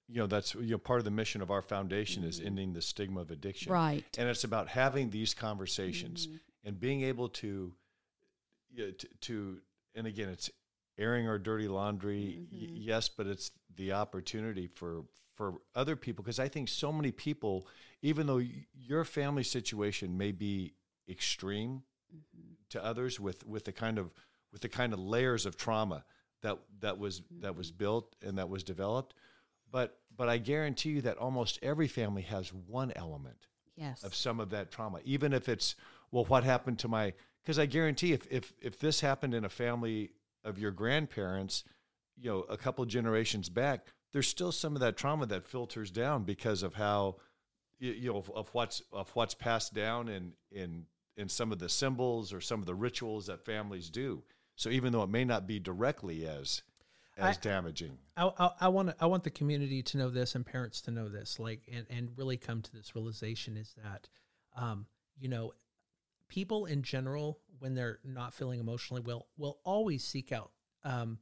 you 0.08 0.20
know 0.20 0.26
that's 0.26 0.54
you 0.54 0.72
know 0.72 0.78
part 0.78 0.98
of 1.00 1.04
the 1.04 1.10
mission 1.10 1.40
of 1.42 1.50
our 1.50 1.62
foundation 1.62 2.24
is 2.24 2.40
ending 2.40 2.72
the 2.72 2.82
stigma 2.82 3.20
of 3.20 3.30
addiction. 3.30 3.72
right. 3.72 4.04
And 4.18 4.28
it's 4.28 4.44
about 4.44 4.68
having 4.68 5.10
these 5.10 5.34
conversations 5.34 6.26
Mhm. 6.26 6.40
and 6.64 6.80
being 6.80 7.02
able 7.02 7.28
to, 7.30 7.74
yeah, 8.70 8.90
to, 8.98 9.08
to 9.22 9.60
and 9.94 10.06
again, 10.06 10.28
it's 10.28 10.50
airing 10.98 11.26
our 11.28 11.38
dirty 11.38 11.68
laundry, 11.68 12.46
y- 12.50 12.56
Mhm. 12.58 12.70
yes, 12.74 13.08
but 13.08 13.26
it's 13.26 13.50
the 13.74 13.92
opportunity 13.92 14.66
for 14.66 15.04
for 15.34 15.54
other 15.74 15.96
people 15.96 16.22
because 16.22 16.38
I 16.38 16.48
think 16.48 16.68
so 16.68 16.92
many 16.92 17.10
people, 17.10 17.66
even 18.02 18.26
though 18.28 18.36
y- 18.36 18.66
your 18.72 19.04
family 19.04 19.42
situation 19.42 20.16
may 20.16 20.30
be 20.30 20.74
extreme 21.08 21.82
Mhm. 22.14 22.56
to 22.68 22.84
others 22.84 23.18
with 23.18 23.44
with 23.46 23.64
the 23.64 23.72
kind 23.72 23.98
of 23.98 24.12
with 24.52 24.60
the 24.62 24.68
kind 24.68 24.92
of 24.92 24.98
layers 25.00 25.46
of 25.46 25.56
trauma 25.56 26.04
that 26.42 26.58
that 26.80 26.98
was 26.98 27.22
that 27.40 27.56
was 27.56 27.72
built 27.72 28.14
and 28.22 28.38
that 28.38 28.48
was 28.48 28.62
developed, 28.62 29.14
but 29.74 29.98
but 30.16 30.28
I 30.28 30.38
guarantee 30.38 30.90
you 30.90 31.00
that 31.02 31.18
almost 31.18 31.58
every 31.60 31.88
family 31.88 32.22
has 32.22 32.52
one 32.52 32.92
element 32.94 33.48
Yes. 33.76 34.04
of 34.04 34.14
some 34.14 34.38
of 34.38 34.50
that 34.50 34.70
trauma, 34.70 35.00
even 35.04 35.32
if 35.32 35.48
it's 35.48 35.74
well, 36.12 36.24
what 36.26 36.44
happened 36.44 36.78
to 36.78 36.88
my? 36.88 37.12
Because 37.42 37.58
I 37.58 37.66
guarantee 37.66 38.12
if 38.12 38.24
if 38.30 38.52
if 38.62 38.78
this 38.78 39.00
happened 39.00 39.34
in 39.34 39.44
a 39.44 39.48
family 39.48 40.12
of 40.44 40.58
your 40.60 40.70
grandparents, 40.70 41.64
you 42.16 42.30
know, 42.30 42.40
a 42.42 42.56
couple 42.56 42.84
generations 42.84 43.48
back, 43.48 43.88
there's 44.12 44.28
still 44.28 44.52
some 44.52 44.76
of 44.76 44.80
that 44.80 44.96
trauma 44.96 45.26
that 45.26 45.44
filters 45.44 45.90
down 45.90 46.22
because 46.22 46.62
of 46.62 46.74
how 46.74 47.16
you, 47.80 48.12
know 48.12 48.18
of, 48.18 48.30
of 48.30 48.48
what's 48.54 48.80
of 48.92 49.10
what's 49.16 49.34
passed 49.34 49.74
down 49.74 50.08
in 50.08 50.34
in 50.52 50.86
in 51.16 51.28
some 51.28 51.50
of 51.50 51.58
the 51.58 51.68
symbols 51.68 52.32
or 52.32 52.40
some 52.40 52.60
of 52.60 52.66
the 52.66 52.76
rituals 52.76 53.26
that 53.26 53.44
families 53.44 53.90
do. 53.90 54.22
So 54.54 54.70
even 54.70 54.92
though 54.92 55.02
it 55.02 55.10
may 55.10 55.24
not 55.24 55.48
be 55.48 55.58
directly 55.58 56.28
as 56.28 56.62
as 57.16 57.36
I- 57.36 57.40
damaging, 57.40 57.98
I, 58.16 58.30
I, 58.38 58.50
I 58.62 58.68
want 58.68 58.94
I 59.00 59.06
want 59.06 59.24
the 59.24 59.30
community 59.30 59.82
to 59.82 59.98
know 59.98 60.10
this 60.10 60.34
and 60.34 60.44
parents 60.44 60.80
to 60.82 60.90
know 60.90 61.08
this, 61.08 61.38
like, 61.38 61.62
and, 61.72 61.86
and 61.90 62.10
really 62.16 62.36
come 62.36 62.62
to 62.62 62.72
this 62.72 62.94
realization 62.94 63.56
is 63.56 63.74
that, 63.82 64.08
um, 64.56 64.86
you 65.18 65.28
know, 65.28 65.52
people 66.28 66.66
in 66.66 66.82
general, 66.82 67.40
when 67.58 67.74
they're 67.74 67.98
not 68.04 68.34
feeling 68.34 68.60
emotionally 68.60 69.02
well, 69.04 69.26
will 69.36 69.58
always 69.64 70.04
seek 70.04 70.32
out 70.32 70.50
um, 70.84 71.18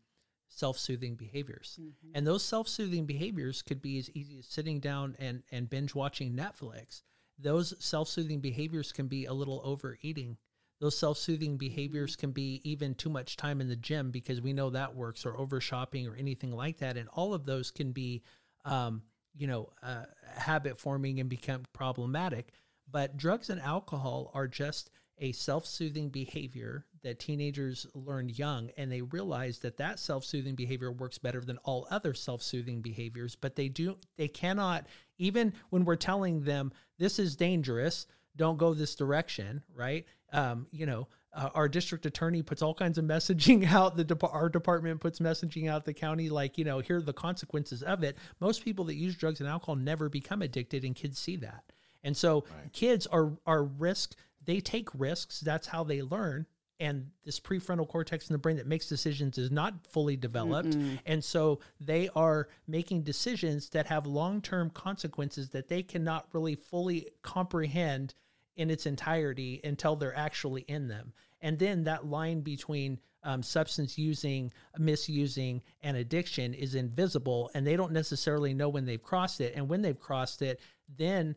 self-soothing 0.48 1.14
behaviors, 1.14 1.78
and 2.14 2.26
those 2.26 2.44
self-soothing 2.44 3.06
behaviors 3.06 3.62
could 3.62 3.80
be 3.80 3.98
as 3.98 4.10
easy 4.10 4.38
as 4.38 4.46
sitting 4.46 4.80
down 4.80 5.16
and 5.18 5.42
and 5.50 5.70
binge 5.70 5.94
watching 5.94 6.34
Netflix. 6.34 7.02
Those 7.38 7.74
self-soothing 7.78 8.40
behaviors 8.40 8.92
can 8.92 9.08
be 9.08 9.24
a 9.24 9.32
little 9.32 9.60
overeating 9.64 10.36
those 10.82 10.98
self-soothing 10.98 11.56
behaviors 11.58 12.16
can 12.16 12.32
be 12.32 12.60
even 12.64 12.92
too 12.96 13.08
much 13.08 13.36
time 13.36 13.60
in 13.60 13.68
the 13.68 13.76
gym 13.76 14.10
because 14.10 14.40
we 14.40 14.52
know 14.52 14.68
that 14.68 14.96
works 14.96 15.24
or 15.24 15.38
over 15.38 15.60
shopping 15.60 16.08
or 16.08 16.16
anything 16.16 16.50
like 16.50 16.78
that. 16.78 16.96
And 16.96 17.08
all 17.10 17.34
of 17.34 17.46
those 17.46 17.70
can 17.70 17.92
be 17.92 18.24
um, 18.64 19.02
you 19.36 19.46
know 19.46 19.70
uh, 19.84 20.06
habit 20.36 20.76
forming 20.76 21.20
and 21.20 21.30
become 21.30 21.62
problematic. 21.72 22.52
But 22.90 23.16
drugs 23.16 23.48
and 23.48 23.60
alcohol 23.60 24.32
are 24.34 24.48
just 24.48 24.90
a 25.18 25.30
self-soothing 25.30 26.08
behavior 26.08 26.84
that 27.04 27.20
teenagers 27.20 27.86
learn 27.94 28.28
young 28.28 28.68
and 28.76 28.90
they 28.90 29.02
realize 29.02 29.60
that 29.60 29.76
that 29.76 30.00
self-soothing 30.00 30.56
behavior 30.56 30.90
works 30.90 31.16
better 31.16 31.42
than 31.42 31.58
all 31.58 31.86
other 31.92 32.12
self-soothing 32.12 32.82
behaviors. 32.82 33.36
But 33.36 33.54
they 33.54 33.68
do 33.68 33.98
they 34.16 34.26
cannot 34.26 34.88
even 35.16 35.52
when 35.70 35.84
we're 35.84 35.94
telling 35.94 36.42
them 36.42 36.72
this 36.98 37.20
is 37.20 37.36
dangerous 37.36 38.08
don't 38.36 38.56
go 38.56 38.74
this 38.74 38.94
direction, 38.94 39.62
right? 39.74 40.06
Um, 40.32 40.66
you 40.70 40.86
know, 40.86 41.08
uh, 41.34 41.50
our 41.54 41.68
district 41.68 42.06
attorney 42.06 42.42
puts 42.42 42.62
all 42.62 42.74
kinds 42.74 42.98
of 42.98 43.04
messaging 43.06 43.66
out. 43.70 43.96
The 43.96 44.04
dep- 44.04 44.24
our 44.24 44.48
department 44.48 45.00
puts 45.00 45.18
messaging 45.18 45.68
out. 45.68 45.84
The 45.84 45.94
county, 45.94 46.28
like 46.28 46.58
you 46.58 46.64
know, 46.64 46.80
here 46.80 46.98
are 46.98 47.02
the 47.02 47.12
consequences 47.12 47.82
of 47.82 48.02
it. 48.02 48.16
Most 48.40 48.64
people 48.64 48.84
that 48.86 48.94
use 48.94 49.16
drugs 49.16 49.40
and 49.40 49.48
alcohol 49.48 49.76
never 49.76 50.08
become 50.08 50.42
addicted, 50.42 50.84
and 50.84 50.94
kids 50.94 51.18
see 51.18 51.36
that. 51.36 51.64
And 52.04 52.16
so, 52.16 52.44
kids 52.72 53.06
are 53.06 53.32
are 53.46 53.64
risk. 53.64 54.16
They 54.44 54.60
take 54.60 54.88
risks. 54.94 55.40
That's 55.40 55.68
how 55.68 55.84
they 55.84 56.02
learn. 56.02 56.46
And 56.80 57.10
this 57.24 57.38
prefrontal 57.38 57.86
cortex 57.86 58.28
in 58.28 58.34
the 58.34 58.38
brain 58.38 58.56
that 58.56 58.66
makes 58.66 58.88
decisions 58.88 59.38
is 59.38 59.50
not 59.50 59.86
fully 59.86 60.16
developed. 60.16 60.74
And 61.06 61.22
so 61.22 61.60
they 61.80 62.08
are 62.16 62.48
making 62.66 63.02
decisions 63.02 63.68
that 63.70 63.86
have 63.86 64.06
long 64.06 64.40
term 64.40 64.70
consequences 64.70 65.50
that 65.50 65.68
they 65.68 65.82
cannot 65.82 66.26
really 66.32 66.56
fully 66.56 67.08
comprehend 67.22 68.14
in 68.56 68.70
its 68.70 68.86
entirety 68.86 69.60
until 69.64 69.96
they're 69.96 70.16
actually 70.16 70.62
in 70.62 70.88
them. 70.88 71.12
And 71.40 71.58
then 71.58 71.84
that 71.84 72.06
line 72.06 72.40
between 72.40 72.98
um, 73.24 73.42
substance 73.42 73.96
using, 73.96 74.52
misusing, 74.78 75.62
and 75.82 75.96
addiction 75.96 76.54
is 76.54 76.74
invisible, 76.74 77.50
and 77.54 77.66
they 77.66 77.76
don't 77.76 77.92
necessarily 77.92 78.54
know 78.54 78.68
when 78.68 78.84
they've 78.84 79.02
crossed 79.02 79.40
it. 79.40 79.54
And 79.54 79.68
when 79.68 79.82
they've 79.82 79.98
crossed 79.98 80.42
it, 80.42 80.60
then 80.96 81.36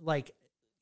like 0.00 0.30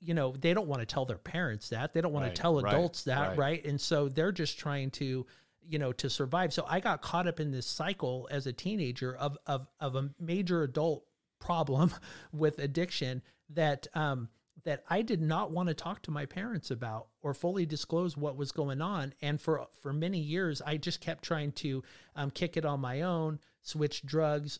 you 0.00 0.14
know 0.14 0.32
they 0.38 0.54
don't 0.54 0.68
want 0.68 0.80
to 0.80 0.86
tell 0.86 1.04
their 1.04 1.18
parents 1.18 1.70
that 1.70 1.92
they 1.92 2.00
don't 2.00 2.12
want 2.12 2.24
Right, 2.24 2.34
to 2.34 2.40
tell 2.42 2.60
right, 2.60 2.72
adults 2.72 3.04
that 3.04 3.30
right. 3.30 3.38
right 3.38 3.64
and 3.64 3.80
so 3.80 4.08
they're 4.08 4.32
just 4.32 4.58
trying 4.58 4.90
to 4.92 5.26
you 5.66 5.78
know 5.78 5.92
to 5.92 6.08
survive 6.08 6.52
so 6.52 6.64
i 6.68 6.80
got 6.80 7.02
caught 7.02 7.26
up 7.26 7.40
in 7.40 7.50
this 7.50 7.66
cycle 7.66 8.28
as 8.30 8.46
a 8.46 8.52
teenager 8.52 9.16
of 9.16 9.36
of 9.46 9.66
of 9.80 9.96
a 9.96 10.10
major 10.20 10.62
adult 10.62 11.04
problem 11.40 11.92
with 12.32 12.58
addiction 12.58 13.22
that 13.50 13.86
um 13.94 14.28
that 14.64 14.82
I 14.90 15.02
did 15.02 15.22
not 15.22 15.52
want 15.52 15.68
to 15.68 15.74
talk 15.74 16.02
to 16.02 16.10
my 16.10 16.26
parents 16.26 16.70
about 16.72 17.06
or 17.22 17.32
fully 17.32 17.64
disclose 17.64 18.16
what 18.16 18.36
was 18.36 18.50
going 18.50 18.82
on. 18.82 19.14
And 19.22 19.40
for 19.40 19.66
for 19.80 19.92
many 19.92 20.18
years, 20.18 20.60
I 20.60 20.76
just 20.76 21.00
kept 21.00 21.22
trying 21.24 21.52
to 21.52 21.82
um, 22.16 22.30
kick 22.32 22.56
it 22.56 22.66
on 22.66 22.80
my 22.80 23.02
own, 23.02 23.38
switch 23.62 24.04
drugs, 24.04 24.58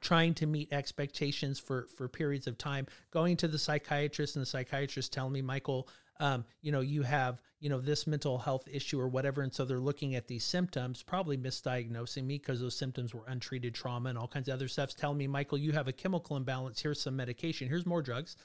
trying 0.00 0.34
to 0.34 0.46
meet 0.46 0.72
expectations 0.72 1.58
for 1.58 1.86
for 1.96 2.08
periods 2.08 2.46
of 2.46 2.58
time. 2.58 2.86
Going 3.10 3.36
to 3.38 3.48
the 3.48 3.58
psychiatrist 3.58 4.36
and 4.36 4.42
the 4.42 4.46
psychiatrist 4.46 5.12
telling 5.12 5.32
me, 5.32 5.42
Michael, 5.42 5.88
um, 6.20 6.44
you 6.62 6.72
know, 6.72 6.80
you 6.80 7.02
have 7.02 7.40
you 7.60 7.68
know 7.68 7.80
this 7.80 8.06
mental 8.06 8.38
health 8.38 8.68
issue 8.70 9.00
or 9.00 9.08
whatever, 9.08 9.42
and 9.42 9.52
so 9.52 9.64
they're 9.64 9.78
looking 9.78 10.14
at 10.14 10.26
these 10.26 10.44
symptoms, 10.44 11.02
probably 11.02 11.36
misdiagnosing 11.36 12.24
me 12.24 12.38
because 12.38 12.60
those 12.60 12.76
symptoms 12.76 13.14
were 13.14 13.24
untreated 13.28 13.74
trauma 13.74 14.08
and 14.08 14.18
all 14.18 14.28
kinds 14.28 14.48
of 14.48 14.54
other 14.54 14.68
stuff. 14.68 14.94
Telling 14.94 15.18
me, 15.18 15.26
Michael, 15.26 15.58
you 15.58 15.72
have 15.72 15.88
a 15.88 15.92
chemical 15.92 16.36
imbalance. 16.36 16.80
Here's 16.80 17.00
some 17.00 17.16
medication. 17.16 17.68
Here's 17.68 17.86
more 17.86 18.02
drugs 18.02 18.36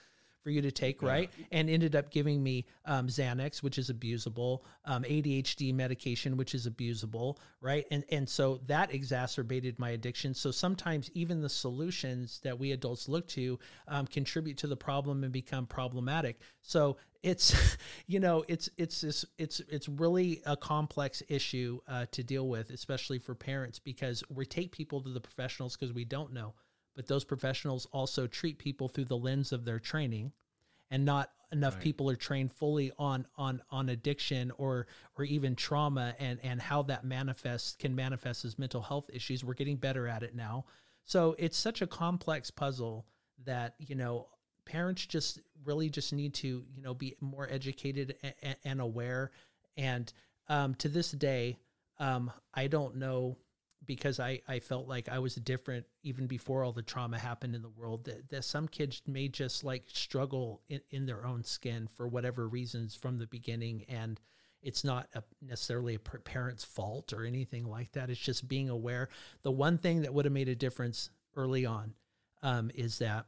for 0.43 0.49
you 0.49 0.61
to 0.61 0.71
take, 0.71 1.01
right? 1.01 1.29
And 1.51 1.69
ended 1.69 1.95
up 1.95 2.09
giving 2.09 2.41
me 2.41 2.65
um, 2.85 3.07
Xanax, 3.07 3.61
which 3.61 3.77
is 3.77 3.89
abusable, 3.89 4.61
um, 4.85 5.03
ADHD 5.03 5.73
medication, 5.73 6.37
which 6.37 6.55
is 6.55 6.67
abusable, 6.67 7.37
right? 7.61 7.85
And 7.91 8.03
and 8.09 8.27
so 8.27 8.59
that 8.67 8.93
exacerbated 8.93 9.77
my 9.79 9.91
addiction. 9.91 10.33
So 10.33 10.51
sometimes 10.51 11.09
even 11.13 11.41
the 11.41 11.49
solutions 11.49 12.39
that 12.43 12.57
we 12.57 12.71
adults 12.71 13.07
look 13.07 13.27
to 13.29 13.59
um, 13.87 14.07
contribute 14.07 14.57
to 14.57 14.67
the 14.67 14.77
problem 14.77 15.23
and 15.23 15.31
become 15.31 15.65
problematic. 15.65 16.39
So 16.61 16.97
it's 17.23 17.77
you 18.07 18.19
know 18.19 18.43
it's 18.47 18.69
it's 18.77 19.03
it's 19.03 19.25
it's 19.37 19.59
it's 19.69 19.87
really 19.87 20.41
a 20.45 20.57
complex 20.57 21.21
issue 21.29 21.79
uh, 21.87 22.05
to 22.11 22.23
deal 22.23 22.47
with, 22.47 22.71
especially 22.71 23.19
for 23.19 23.35
parents, 23.35 23.79
because 23.79 24.23
we 24.29 24.45
take 24.45 24.71
people 24.71 25.01
to 25.01 25.09
the 25.09 25.21
professionals 25.21 25.75
because 25.75 25.93
we 25.93 26.05
don't 26.05 26.33
know 26.33 26.53
but 26.95 27.07
those 27.07 27.23
professionals 27.23 27.85
also 27.91 28.27
treat 28.27 28.57
people 28.57 28.87
through 28.87 29.05
the 29.05 29.17
lens 29.17 29.51
of 29.51 29.65
their 29.65 29.79
training 29.79 30.31
and 30.89 31.05
not 31.05 31.31
enough 31.51 31.75
Right. 31.75 31.83
people 31.83 32.09
are 32.09 32.15
trained 32.15 32.51
fully 32.53 32.91
on 32.97 33.25
on 33.37 33.61
on 33.69 33.89
addiction 33.89 34.51
or 34.57 34.87
or 35.17 35.25
even 35.25 35.55
trauma 35.55 36.15
and 36.19 36.39
and 36.43 36.61
how 36.61 36.81
that 36.83 37.03
manifests 37.03 37.75
can 37.75 37.95
manifest 37.95 38.45
as 38.45 38.57
mental 38.57 38.81
health 38.81 39.09
issues. 39.13 39.43
We're 39.43 39.53
getting 39.53 39.77
better 39.77 40.07
at 40.07 40.23
it 40.23 40.35
now. 40.35 40.65
So 41.05 41.35
it's 41.39 41.57
such 41.57 41.81
a 41.81 41.87
complex 41.87 42.51
puzzle 42.51 43.05
that 43.45 43.75
you 43.79 43.95
know 43.95 44.27
parents 44.65 45.05
just 45.05 45.39
really 45.65 45.89
just 45.89 46.13
need 46.13 46.33
to 46.35 46.63
you 46.73 46.81
know 46.81 46.93
be 46.93 47.15
more 47.19 47.47
educated 47.49 48.15
and, 48.41 48.55
and 48.63 48.81
aware. 48.81 49.31
And 49.77 50.11
um, 50.47 50.75
to 50.75 50.89
this 50.89 51.11
day 51.11 51.57
um, 51.99 52.31
i 52.53 52.67
don't 52.67 52.95
know 52.95 53.37
because 53.85 54.19
I, 54.19 54.41
I 54.47 54.59
felt 54.59 54.87
like 54.87 55.09
I 55.09 55.19
was 55.19 55.35
different 55.35 55.85
even 56.03 56.27
before 56.27 56.63
all 56.63 56.71
the 56.71 56.81
trauma 56.81 57.17
happened 57.17 57.55
in 57.55 57.61
the 57.61 57.69
world 57.69 58.05
that, 58.05 58.29
that 58.29 58.43
some 58.43 58.67
kids 58.67 59.01
may 59.07 59.27
just 59.27 59.63
like 59.63 59.83
struggle 59.87 60.61
in, 60.69 60.81
in 60.91 61.05
their 61.05 61.25
own 61.25 61.43
skin 61.43 61.87
for 61.95 62.07
whatever 62.07 62.47
reasons 62.47 62.95
from 62.95 63.17
the 63.17 63.27
beginning 63.27 63.85
and 63.89 64.19
it's 64.61 64.83
not 64.83 65.07
a, 65.15 65.23
necessarily 65.41 65.95
a 65.95 65.99
parent's 65.99 66.63
fault 66.63 67.13
or 67.13 67.25
anything 67.25 67.65
like 67.65 67.91
that 67.93 68.09
it's 68.09 68.19
just 68.19 68.47
being 68.47 68.69
aware 68.69 69.09
the 69.41 69.51
one 69.51 69.77
thing 69.77 70.01
that 70.03 70.13
would 70.13 70.25
have 70.25 70.33
made 70.33 70.49
a 70.49 70.55
difference 70.55 71.09
early 71.35 71.65
on 71.65 71.93
um, 72.43 72.71
is 72.75 72.99
that 72.99 73.25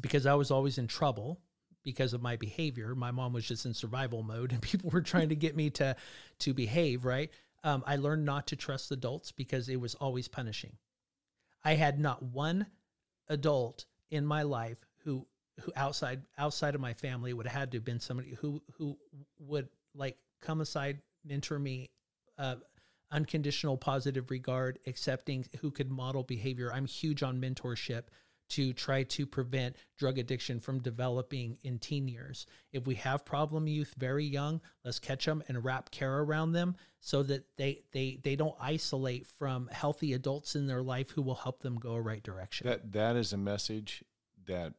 because 0.00 0.26
I 0.26 0.34
was 0.34 0.50
always 0.50 0.78
in 0.78 0.86
trouble 0.86 1.40
because 1.84 2.12
of 2.12 2.20
my 2.20 2.36
behavior. 2.36 2.94
My 2.94 3.10
mom 3.10 3.32
was 3.32 3.46
just 3.46 3.64
in 3.64 3.74
survival 3.74 4.22
mode 4.22 4.52
and 4.52 4.60
people 4.62 4.90
were 4.90 5.00
trying 5.00 5.30
to 5.30 5.36
get 5.36 5.56
me 5.56 5.70
to 5.70 5.96
to 6.40 6.54
behave, 6.54 7.04
right? 7.04 7.30
Um, 7.64 7.82
I 7.86 7.96
learned 7.96 8.24
not 8.24 8.46
to 8.48 8.56
trust 8.56 8.90
adults 8.92 9.32
because 9.32 9.68
it 9.68 9.80
was 9.80 9.94
always 9.94 10.28
punishing. 10.28 10.76
I 11.64 11.74
had 11.74 11.98
not 11.98 12.22
one 12.22 12.66
adult 13.28 13.84
in 14.10 14.24
my 14.24 14.42
life 14.42 14.78
who 15.04 15.26
who 15.60 15.72
outside 15.74 16.22
outside 16.36 16.74
of 16.74 16.80
my 16.80 16.94
family 16.94 17.32
would 17.32 17.46
have 17.46 17.60
had 17.60 17.70
to 17.72 17.78
have 17.78 17.84
been 17.84 18.00
somebody 18.00 18.34
who 18.34 18.62
who 18.76 18.96
would 19.40 19.68
like 19.94 20.16
come 20.40 20.60
aside, 20.60 21.00
mentor 21.24 21.58
me, 21.58 21.90
uh, 22.38 22.56
unconditional 23.10 23.76
positive 23.76 24.30
regard, 24.30 24.78
accepting 24.86 25.44
who 25.60 25.70
could 25.70 25.90
model 25.90 26.22
behavior. 26.22 26.72
I'm 26.72 26.86
huge 26.86 27.22
on 27.22 27.40
mentorship 27.40 28.04
to 28.50 28.72
try 28.72 29.02
to 29.02 29.26
prevent 29.26 29.76
drug 29.96 30.18
addiction 30.18 30.60
from 30.60 30.80
developing 30.80 31.58
in 31.62 31.78
teen 31.78 32.08
years. 32.08 32.46
If 32.72 32.86
we 32.86 32.94
have 32.96 33.24
problem 33.24 33.66
youth 33.66 33.94
very 33.98 34.24
young, 34.24 34.60
let's 34.84 34.98
catch 34.98 35.24
them 35.24 35.42
and 35.48 35.62
wrap 35.64 35.90
care 35.90 36.18
around 36.20 36.52
them 36.52 36.76
so 37.00 37.22
that 37.24 37.44
they 37.56 37.84
they 37.92 38.18
they 38.22 38.36
don't 38.36 38.56
isolate 38.60 39.26
from 39.26 39.68
healthy 39.68 40.14
adults 40.14 40.56
in 40.56 40.66
their 40.66 40.82
life 40.82 41.10
who 41.10 41.22
will 41.22 41.34
help 41.34 41.60
them 41.60 41.76
go 41.76 41.92
a 41.92 42.00
right 42.00 42.22
direction. 42.22 42.66
That 42.66 42.92
that 42.92 43.16
is 43.16 43.32
a 43.32 43.38
message 43.38 44.02
that 44.46 44.74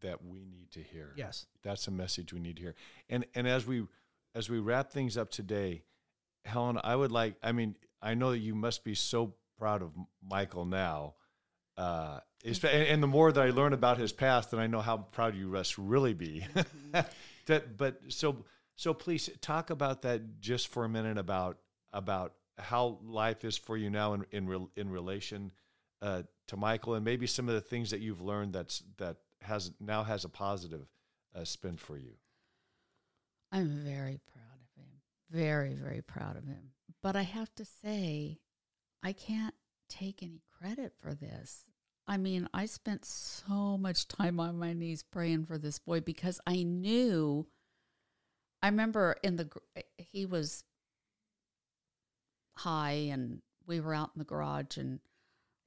that 0.00 0.24
we 0.24 0.44
need 0.44 0.70
to 0.72 0.82
hear. 0.82 1.12
yes. 1.16 1.46
That's 1.62 1.88
a 1.88 1.90
message 1.90 2.32
we 2.32 2.40
need 2.40 2.56
to 2.56 2.62
hear. 2.62 2.74
And 3.08 3.26
and 3.34 3.46
as 3.46 3.66
we 3.66 3.86
as 4.34 4.48
we 4.48 4.58
wrap 4.58 4.90
things 4.90 5.16
up 5.16 5.30
today, 5.30 5.82
Helen, 6.44 6.78
I 6.82 6.94
would 6.96 7.12
like 7.12 7.36
I 7.42 7.52
mean, 7.52 7.76
I 8.02 8.14
know 8.14 8.30
that 8.30 8.38
you 8.38 8.54
must 8.54 8.84
be 8.84 8.94
so 8.94 9.34
proud 9.58 9.82
of 9.82 9.92
Michael 10.22 10.64
now. 10.64 11.14
Uh, 11.78 12.18
and, 12.44 12.64
and 12.64 13.02
the 13.02 13.06
more 13.06 13.30
that 13.30 13.40
I 13.40 13.50
learn 13.50 13.72
about 13.72 13.98
his 13.98 14.12
past, 14.12 14.50
then 14.50 14.58
I 14.58 14.66
know 14.66 14.80
how 14.80 14.96
proud 14.98 15.36
you 15.36 15.46
must 15.46 15.78
really 15.78 16.12
be. 16.12 16.44
that, 17.46 17.76
but 17.76 18.00
so 18.08 18.44
so 18.74 18.92
please 18.92 19.30
talk 19.40 19.70
about 19.70 20.02
that 20.02 20.40
just 20.40 20.68
for 20.68 20.84
a 20.84 20.88
minute 20.88 21.18
about 21.18 21.58
about 21.92 22.34
how 22.58 22.98
life 23.04 23.44
is 23.44 23.56
for 23.56 23.76
you 23.76 23.90
now 23.90 24.14
in 24.14 24.26
in, 24.32 24.68
in 24.76 24.90
relation 24.90 25.52
uh, 26.02 26.22
to 26.48 26.56
Michael, 26.56 26.94
and 26.94 27.04
maybe 27.04 27.28
some 27.28 27.48
of 27.48 27.54
the 27.54 27.60
things 27.60 27.90
that 27.90 28.00
you've 28.00 28.20
learned 28.20 28.52
that's 28.52 28.82
that 28.96 29.18
has 29.42 29.70
now 29.78 30.02
has 30.02 30.24
a 30.24 30.28
positive 30.28 30.86
uh, 31.34 31.44
spin 31.44 31.76
for 31.76 31.96
you. 31.96 32.12
I'm 33.52 33.68
very 33.84 34.18
proud 34.32 34.58
of 34.60 34.82
him. 34.82 34.90
Very, 35.30 35.74
very 35.74 36.02
proud 36.02 36.36
of 36.36 36.44
him. 36.44 36.72
But 37.02 37.16
I 37.16 37.22
have 37.22 37.54
to 37.54 37.64
say, 37.64 38.38
I 39.02 39.12
can't 39.12 39.54
take 39.88 40.22
any 40.22 40.42
credit 40.58 40.92
for 41.00 41.14
this. 41.14 41.64
I 42.08 42.16
mean, 42.16 42.48
I 42.54 42.66
spent 42.66 43.04
so 43.04 43.76
much 43.78 44.08
time 44.08 44.40
on 44.40 44.58
my 44.58 44.72
knees 44.72 45.02
praying 45.02 45.46
for 45.46 45.58
this 45.58 45.78
boy 45.78 46.00
because 46.00 46.40
I 46.46 46.62
knew. 46.62 47.46
I 48.62 48.68
remember 48.68 49.16
in 49.22 49.36
the 49.36 49.48
eh, 49.76 49.82
he 49.98 50.26
was 50.26 50.64
high 52.56 53.08
and 53.12 53.40
we 53.66 53.78
were 53.78 53.94
out 53.94 54.10
in 54.16 54.18
the 54.18 54.24
garage 54.24 54.76
and 54.78 54.98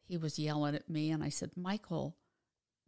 he 0.03 0.17
was 0.17 0.39
yelling 0.39 0.75
at 0.75 0.89
me 0.89 1.11
and 1.11 1.23
I 1.23 1.29
said, 1.29 1.51
"Michael, 1.55 2.17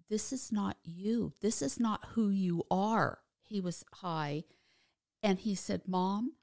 this 0.09 0.33
is 0.33 0.51
not 0.51 0.77
you. 0.83 1.33
This 1.41 1.61
is 1.61 1.79
not 1.79 2.05
who 2.13 2.29
you 2.29 2.63
are." 2.69 3.19
He 3.43 3.61
was 3.61 3.85
high 3.93 4.43
and 5.23 5.39
he 5.39 5.55
said, 5.55 5.83
Mom, 5.87 6.33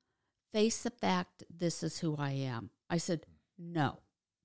face 0.53 0.83
the 0.83 0.91
fact 0.91 1.45
this 1.51 1.83
is 1.83 1.99
who 1.99 2.17
I 2.17 2.31
am. 2.31 2.71
I 2.89 2.97
said, 2.97 3.27
No, 3.59 4.01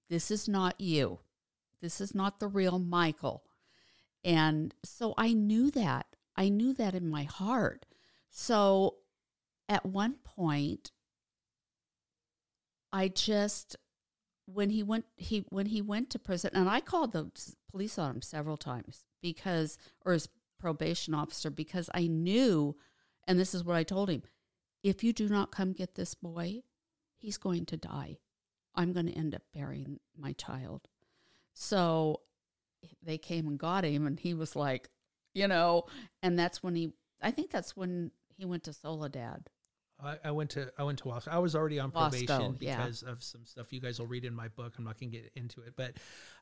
this 0.09 0.29
is 0.29 0.47
not 0.49 0.79
you. 0.79 1.19
This 1.81 2.01
is 2.01 2.15
not 2.15 2.39
the 2.39 2.47
real 2.47 2.79
Michael. 2.79 3.43
And 4.23 4.73
so 4.83 5.13
I 5.17 5.33
knew 5.33 5.69
that. 5.71 6.07
I 6.35 6.49
knew 6.49 6.73
that 6.73 6.95
in 6.95 7.09
my 7.09 7.23
heart. 7.23 7.85
So 8.29 8.95
at 9.69 9.85
one 9.85 10.15
point, 10.23 10.91
I 12.91 13.07
just 13.07 13.75
when 14.45 14.69
he 14.69 14.83
went 14.83 15.05
he 15.17 15.45
when 15.49 15.67
he 15.67 15.81
went 15.81 16.09
to 16.11 16.19
prison 16.19 16.51
and 16.53 16.69
I 16.69 16.79
called 16.79 17.11
the 17.13 17.29
police 17.69 17.97
on 17.97 18.15
him 18.15 18.21
several 18.21 18.57
times 18.57 19.05
because 19.21 19.77
or 20.05 20.13
his 20.13 20.29
probation 20.59 21.13
officer 21.13 21.49
because 21.49 21.89
I 21.93 22.07
knew 22.07 22.75
and 23.27 23.39
this 23.39 23.53
is 23.53 23.63
what 23.63 23.75
I 23.75 23.83
told 23.83 24.09
him 24.09 24.23
if 24.83 25.03
you 25.03 25.13
do 25.13 25.27
not 25.27 25.51
come 25.51 25.73
get 25.73 25.95
this 25.95 26.13
boy 26.13 26.61
he's 27.17 27.37
going 27.37 27.65
to 27.65 27.77
die 27.77 28.17
I'm 28.75 28.93
going 28.93 29.07
to 29.07 29.17
end 29.17 29.33
up 29.33 29.41
burying 29.53 29.99
my 30.17 30.33
child 30.33 30.87
so 31.55 32.21
they 33.01 33.17
came 33.17 33.47
and 33.47 33.57
got 33.57 33.83
him 33.83 34.05
and 34.05 34.19
he 34.19 34.33
was 34.33 34.55
like 34.55 34.89
you 35.33 35.47
know 35.47 35.85
and 36.21 36.37
that's 36.37 36.61
when 36.61 36.75
he 36.75 36.93
I 37.21 37.31
think 37.31 37.49
that's 37.49 37.75
when 37.75 38.11
he 38.37 38.45
went 38.45 38.63
to 38.65 38.73
Soledad 38.73 39.49
I, 40.03 40.17
I 40.25 40.31
went 40.31 40.49
to 40.51 40.71
I 40.77 40.83
went 40.83 40.99
to 40.99 41.05
Wasco. 41.05 41.29
I 41.29 41.39
was 41.39 41.55
already 41.55 41.79
on 41.79 41.91
Wasco, 41.91 42.09
probation 42.09 42.57
yeah. 42.59 42.77
because 42.77 43.03
of 43.03 43.23
some 43.23 43.45
stuff 43.45 43.71
you 43.71 43.79
guys 43.79 43.99
will 43.99 44.07
read 44.07 44.25
in 44.25 44.33
my 44.33 44.49
book. 44.49 44.73
I'm 44.77 44.83
not 44.83 44.99
gonna 44.99 45.11
get 45.11 45.31
into 45.35 45.61
it, 45.61 45.73
but 45.75 45.93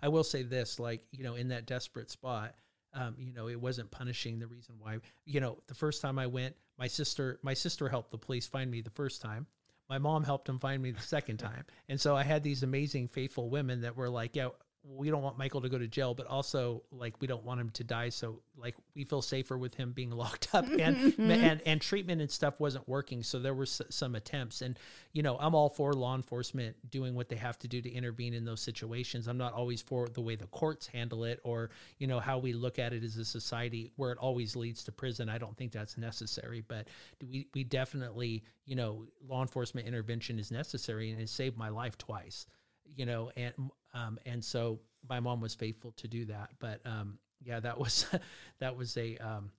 I 0.02 0.08
will 0.08 0.24
say 0.24 0.44
this: 0.44 0.80
like 0.80 1.04
you 1.12 1.24
know, 1.24 1.36
in 1.36 1.50
that 1.50 1.68
desperate 1.68 2.10
spot, 2.10 2.56
um, 2.94 3.16
you 3.18 3.32
know, 3.32 3.50
it 3.50 3.60
wasn't 3.60 3.92
punishing 3.92 4.40
the 4.40 4.48
reason 4.48 4.76
why. 4.80 5.00
You 5.26 5.40
know, 5.40 5.58
the 5.68 5.76
first 5.76 6.02
time 6.02 6.18
I 6.18 6.28
went, 6.28 6.56
my 6.78 6.88
sister 6.88 7.40
my 7.44 7.54
sister 7.54 7.90
helped 7.90 8.12
the 8.12 8.18
police 8.18 8.48
find 8.48 8.70
me 8.72 8.82
the 8.82 8.90
first 8.90 9.22
time. 9.22 9.46
My 9.90 9.98
mom 10.00 10.24
helped 10.24 10.50
him 10.50 10.58
find 10.58 10.82
me 10.82 10.92
the 10.92 11.02
second 11.02 11.38
time, 11.38 11.66
and 11.90 12.00
so 12.00 12.16
I 12.16 12.24
had 12.24 12.42
these 12.42 12.64
amazing 12.64 13.08
faithful 13.08 13.50
women 13.50 13.82
that 13.82 13.96
were 13.96 14.10
like, 14.10 14.36
"Yeah, 14.36 14.50
we 14.86 15.10
don't 15.10 15.22
want 15.22 15.38
Michael 15.38 15.62
to 15.62 15.70
go 15.70 15.78
to 15.78 15.88
jail, 15.88 16.14
but 16.14 16.28
also 16.28 16.84
like 16.92 17.22
we 17.22 17.28
don't 17.28 17.44
want 17.44 17.60
him 17.60 17.70
to 17.72 17.84
die. 17.86 18.10
So 18.10 18.42
like 18.58 18.76
we 18.96 19.06
feel 19.06 19.22
safer 19.22 19.58
with 19.58 19.74
him 19.76 19.94
being 19.94 20.12
locked 20.24 20.50
up 20.54 20.66
and 20.66 20.78
mm-hmm. 20.80 21.32
and 21.32 21.62
and 21.66 21.82
treatment 21.82 22.22
and 22.22 22.30
stuff 22.30 22.60
wasn't 22.60 22.88
working. 22.88 23.24
So 23.24 23.40
there 23.40 23.54
were 23.54 23.64
s- 23.64 23.82
some 23.90 24.16
attempts, 24.16 24.62
and 24.62 24.78
you 25.14 25.24
know 25.24 25.38
I'm 25.40 25.56
all 25.56 25.70
for 25.70 25.94
law 25.94 26.16
enforcement 26.16 26.76
doing 26.90 27.16
what 27.16 27.30
they 27.30 27.38
have 27.38 27.58
to 27.60 27.68
do 27.68 27.82
to 27.82 27.90
intervene 27.90 28.34
in 28.34 28.44
those 28.44 28.62
situations. 28.62 29.28
I'm 29.28 29.38
not 29.38 29.54
always 29.54 29.82
for 29.82 30.10
the 30.10 30.22
way 30.22 30.36
the 30.36 30.48
courts 30.48 30.88
handle 30.88 31.24
it 31.24 31.40
or 31.44 31.70
you 31.98 32.08
know 32.08 32.20
how 32.20 32.38
we 32.38 32.52
look 32.52 32.78
at 32.78 32.92
it 32.92 33.04
as 33.04 33.16
a 33.16 33.26
society 33.26 33.92
where 33.96 34.12
it 34.12 34.18
always 34.18 34.56
leads 34.56 34.84
to 34.84 34.92
prison. 34.92 35.30
I 35.30 35.38
don't 35.38 35.56
think 35.56 35.72
that's 35.72 35.98
necessary, 35.98 36.64
but 36.68 36.88
we 37.32 37.48
we 37.54 37.64
definitely 37.64 38.44
you 38.66 38.76
know 38.76 39.06
law 39.26 39.42
enforcement 39.42 39.88
intervention 39.88 40.40
is 40.40 40.52
necessary 40.52 41.12
and 41.12 41.22
it 41.22 41.30
saved 41.30 41.58
my 41.58 41.70
life 41.70 41.98
twice 41.98 42.46
you 42.96 43.06
know, 43.06 43.32
and 43.36 43.54
um, 43.94 44.18
and 44.26 44.44
so 44.44 44.80
my 45.10 45.20
mom 45.20 45.42
was 45.42 45.54
faithful 45.56 45.92
to 45.94 46.08
do 46.08 46.26
that. 46.26 46.50
But 46.60 46.82
um, 46.86 47.18
yeah, 47.42 47.60
that 47.60 47.78
was 47.78 48.06
that 48.60 48.76
was 48.76 48.96
a 48.98 49.18
um, 49.18 49.52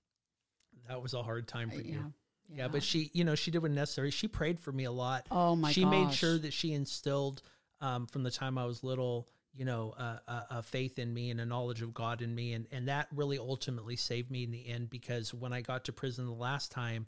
that 0.87 1.01
was 1.01 1.13
a 1.13 1.23
hard 1.23 1.47
time 1.47 1.69
for 1.69 1.75
Uh, 1.77 1.79
you. 1.83 2.13
yeah, 2.49 2.57
Yeah. 2.57 2.67
but 2.67 2.83
she, 2.83 3.09
you 3.13 3.23
know, 3.23 3.35
she 3.35 3.51
did 3.51 3.61
what 3.61 3.71
necessary. 3.71 4.11
She 4.11 4.27
prayed 4.27 4.59
for 4.59 4.71
me 4.71 4.83
a 4.83 4.91
lot. 4.91 5.27
Oh 5.31 5.55
my 5.55 5.71
She 5.71 5.83
made 5.85 6.13
sure 6.13 6.37
that 6.37 6.53
she 6.53 6.73
instilled 6.73 7.41
um, 7.81 8.05
from 8.07 8.23
the 8.23 8.31
time 8.31 8.57
I 8.57 8.65
was 8.65 8.83
little, 8.83 9.27
you 9.53 9.65
know, 9.65 9.93
uh, 9.97 10.17
a, 10.27 10.45
a 10.57 10.63
faith 10.63 10.99
in 10.99 11.13
me 11.13 11.31
and 11.31 11.41
a 11.41 11.45
knowledge 11.45 11.81
of 11.81 11.93
God 11.93 12.21
in 12.21 12.33
me, 12.35 12.53
and 12.53 12.67
and 12.71 12.87
that 12.87 13.07
really 13.13 13.37
ultimately 13.39 13.95
saved 13.95 14.29
me 14.31 14.43
in 14.43 14.51
the 14.51 14.67
end 14.67 14.89
because 14.89 15.33
when 15.33 15.53
I 15.53 15.61
got 15.61 15.85
to 15.85 15.93
prison 15.93 16.25
the 16.25 16.31
last 16.33 16.71
time, 16.71 17.07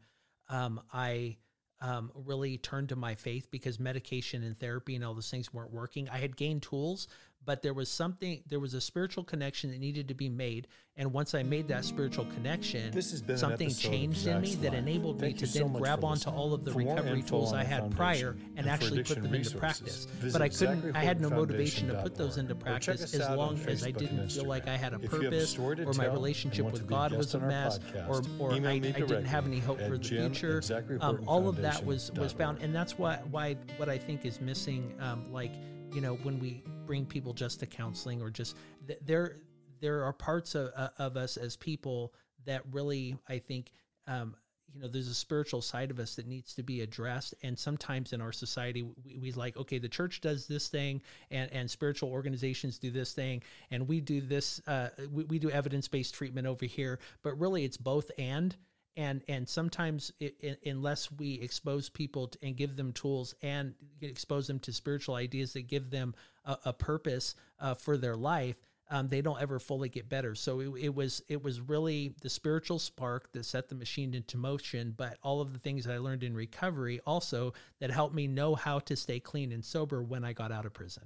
um, 0.49 0.81
I 0.93 1.37
um, 1.81 2.11
really 2.13 2.57
turned 2.57 2.89
to 2.89 2.95
my 2.95 3.15
faith 3.15 3.49
because 3.51 3.79
medication 3.79 4.43
and 4.43 4.57
therapy 4.57 4.95
and 4.95 5.03
all 5.03 5.13
those 5.13 5.29
things 5.29 5.53
weren't 5.53 5.71
working. 5.71 6.09
I 6.09 6.17
had 6.17 6.35
gained 6.35 6.63
tools, 6.63 7.07
but 7.45 7.61
there 7.61 7.73
was 7.73 7.89
something, 7.89 8.43
there 8.47 8.59
was 8.59 8.73
a 8.73 8.81
spiritual 8.81 9.23
connection 9.23 9.71
that 9.71 9.79
needed 9.79 10.07
to 10.09 10.13
be 10.13 10.29
made. 10.29 10.67
And 10.99 11.13
once 11.13 11.35
I 11.35 11.43
made 11.43 11.67
that 11.67 11.85
spiritual 11.85 12.25
connection, 12.25 12.91
This 12.91 13.11
has 13.11 13.21
been 13.21 13.37
something 13.37 13.69
changed 13.69 14.25
in 14.25 14.41
me 14.41 14.47
Zach's 14.47 14.61
that 14.63 14.73
enabled 14.73 15.19
Thank 15.19 15.39
me 15.39 15.47
to 15.47 15.53
then 15.53 15.71
grab 15.71 16.03
onto 16.03 16.29
all 16.29 16.53
of 16.53 16.65
the 16.65 16.71
For 16.71 16.79
recovery 16.79 17.21
tools 17.21 17.53
I 17.53 17.63
had 17.63 17.91
prior 17.91 18.35
and 18.55 18.67
and 18.67 18.67
actually 18.67 19.03
put 19.03 19.21
them 19.21 19.33
into 19.33 19.57
practice. 19.57 20.05
visit 20.05 20.33
But 20.33 20.41
I 20.41 20.49
couldn't, 20.49 20.95
I 20.95 21.03
had 21.03 21.21
no 21.21 21.29
motivation 21.29 21.87
to 21.87 22.01
put 22.01 22.15
those 22.15 22.37
into 22.37 22.55
practice 22.55 23.13
as 23.13 23.29
long 23.37 23.59
as 23.67 23.85
I 23.85 23.91
didn't 23.91 24.29
feel 24.29 24.45
like 24.45 24.67
I 24.67 24.75
had 24.75 24.93
a 24.93 24.99
purpose 24.99 25.57
or 25.57 25.93
my 25.93 26.07
relationship 26.07 26.65
with 26.65 26.81
to 26.81 26.83
be 26.83 26.93
a 26.93 26.97
God 26.97 27.13
was 27.13 27.33
a 27.35 27.39
mess 27.39 27.79
or, 28.09 28.21
or 28.39 28.53
I, 28.53 28.71
I 28.73 28.79
didn't 28.79 29.25
have 29.25 29.45
any 29.45 29.59
hope 29.59 29.79
for 29.79 29.97
the 29.97 30.03
future. 30.03 30.61
Um, 30.99 31.23
all 31.27 31.47
of 31.47 31.57
that 31.57 31.85
was 31.85 32.11
was 32.13 32.33
found, 32.33 32.61
and 32.61 32.75
that's 32.75 32.97
why 32.97 33.19
why 33.31 33.55
what 33.77 33.87
I 33.89 33.97
think 33.97 34.25
is 34.25 34.41
missing. 34.41 34.93
Um, 34.99 35.31
like 35.31 35.51
you 35.93 36.01
know, 36.01 36.15
when 36.15 36.39
we 36.39 36.63
bring 36.85 37.05
people 37.05 37.33
just 37.33 37.59
to 37.61 37.65
counseling 37.65 38.21
or 38.21 38.29
just 38.29 38.55
th- 38.87 38.99
there 39.05 39.37
there 39.79 40.03
are 40.03 40.13
parts 40.13 40.55
of, 40.55 40.69
of 40.97 41.17
us 41.17 41.37
as 41.37 41.55
people 41.55 42.13
that 42.45 42.61
really 42.71 43.17
I 43.27 43.39
think 43.39 43.71
um, 44.07 44.35
you 44.73 44.81
know 44.81 44.87
there's 44.87 45.07
a 45.07 45.13
spiritual 45.13 45.61
side 45.61 45.91
of 45.91 45.99
us 45.99 46.15
that 46.15 46.27
needs 46.27 46.53
to 46.55 46.63
be 46.63 46.81
addressed. 46.81 47.33
And 47.43 47.57
sometimes 47.57 48.13
in 48.13 48.21
our 48.21 48.31
society 48.31 48.83
we, 48.83 49.17
we 49.17 49.31
like 49.33 49.57
okay 49.57 49.77
the 49.77 49.89
church 49.89 50.21
does 50.21 50.47
this 50.47 50.67
thing 50.67 51.01
and 51.31 51.51
and 51.51 51.69
spiritual 51.69 52.09
organizations 52.09 52.77
do 52.77 52.91
this 52.91 53.13
thing 53.13 53.43
and 53.71 53.87
we 53.87 54.01
do 54.01 54.21
this 54.21 54.61
uh, 54.67 54.89
we, 55.11 55.23
we 55.25 55.39
do 55.39 55.49
evidence-based 55.49 56.13
treatment 56.13 56.47
over 56.47 56.65
here. 56.65 56.99
But 57.23 57.39
really 57.39 57.63
it's 57.63 57.77
both 57.77 58.11
and 58.17 58.55
and 58.97 59.21
and 59.29 59.47
sometimes 59.47 60.11
it, 60.19 60.35
it, 60.41 60.59
unless 60.65 61.09
we 61.11 61.35
expose 61.35 61.87
people 61.87 62.27
to, 62.27 62.37
and 62.41 62.57
give 62.57 62.75
them 62.75 62.91
tools 62.91 63.33
and 63.41 63.73
expose 64.01 64.47
them 64.47 64.59
to 64.59 64.73
spiritual 64.73 65.15
ideas 65.15 65.53
that 65.53 65.67
give 65.67 65.89
them 65.89 66.13
a, 66.43 66.57
a 66.65 66.73
purpose 66.73 67.35
uh, 67.59 67.73
for 67.73 67.95
their 67.97 68.15
life 68.17 68.57
um, 68.89 69.09
they 69.09 69.21
don't 69.21 69.41
ever 69.41 69.59
fully 69.59 69.89
get 69.89 70.09
better 70.09 70.33
so 70.33 70.59
it, 70.59 70.69
it 70.79 70.95
was 70.95 71.21
it 71.27 71.41
was 71.43 71.61
really 71.61 72.15
the 72.21 72.29
spiritual 72.29 72.79
spark 72.79 73.31
that 73.33 73.45
set 73.45 73.69
the 73.69 73.75
machine 73.75 74.13
into 74.13 74.37
motion 74.37 74.93
but 74.97 75.17
all 75.21 75.41
of 75.41 75.53
the 75.53 75.59
things 75.59 75.85
that 75.85 75.93
i 75.93 75.97
learned 75.97 76.23
in 76.23 76.33
recovery 76.33 76.99
also 77.05 77.53
that 77.79 77.91
helped 77.91 78.15
me 78.15 78.27
know 78.27 78.55
how 78.55 78.79
to 78.79 78.95
stay 78.95 79.19
clean 79.19 79.51
and 79.51 79.63
sober 79.63 80.01
when 80.01 80.23
i 80.25 80.33
got 80.33 80.51
out 80.51 80.65
of 80.65 80.73
prison 80.73 81.03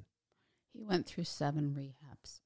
He 0.73 0.83
went 0.83 1.05
through 1.07 1.25
seven 1.25 1.75
rehabs. 1.77 2.39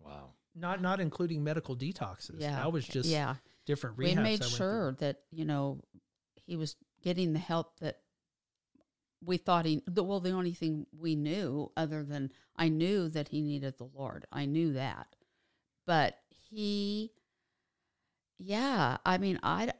Wow. 0.00 0.30
not 0.54 0.80
not 0.80 1.00
including 1.00 1.44
medical 1.44 1.76
detoxes 1.76 2.40
Yeah. 2.40 2.56
that 2.56 2.72
was 2.72 2.86
just 2.86 3.08
yeah. 3.08 3.36
Different 3.66 3.96
rehabs 3.96 4.08
we 4.08 4.14
made 4.14 4.40
went 4.40 4.44
through. 4.44 4.56
sure 4.56 4.96
that 5.00 5.20
you 5.30 5.44
know 5.44 5.80
he 6.34 6.56
was 6.56 6.76
getting 7.02 7.32
the 7.32 7.38
help 7.38 7.78
that 7.80 7.98
we 9.24 9.36
thought 9.36 9.66
he 9.66 9.82
the, 9.86 10.02
well 10.02 10.20
the 10.20 10.30
only 10.30 10.52
thing 10.52 10.86
we 10.96 11.14
knew 11.14 11.70
other 11.76 12.02
than 12.02 12.30
i 12.56 12.68
knew 12.68 13.08
that 13.08 13.28
he 13.28 13.42
needed 13.42 13.76
the 13.76 13.88
lord. 13.94 14.24
I 14.32 14.46
knew 14.46 14.72
that. 14.72 15.16
But 15.86 16.16
he 16.50 17.12
yeah 18.38 18.98
i 19.04 19.18
mean 19.18 19.38
i 19.42 19.72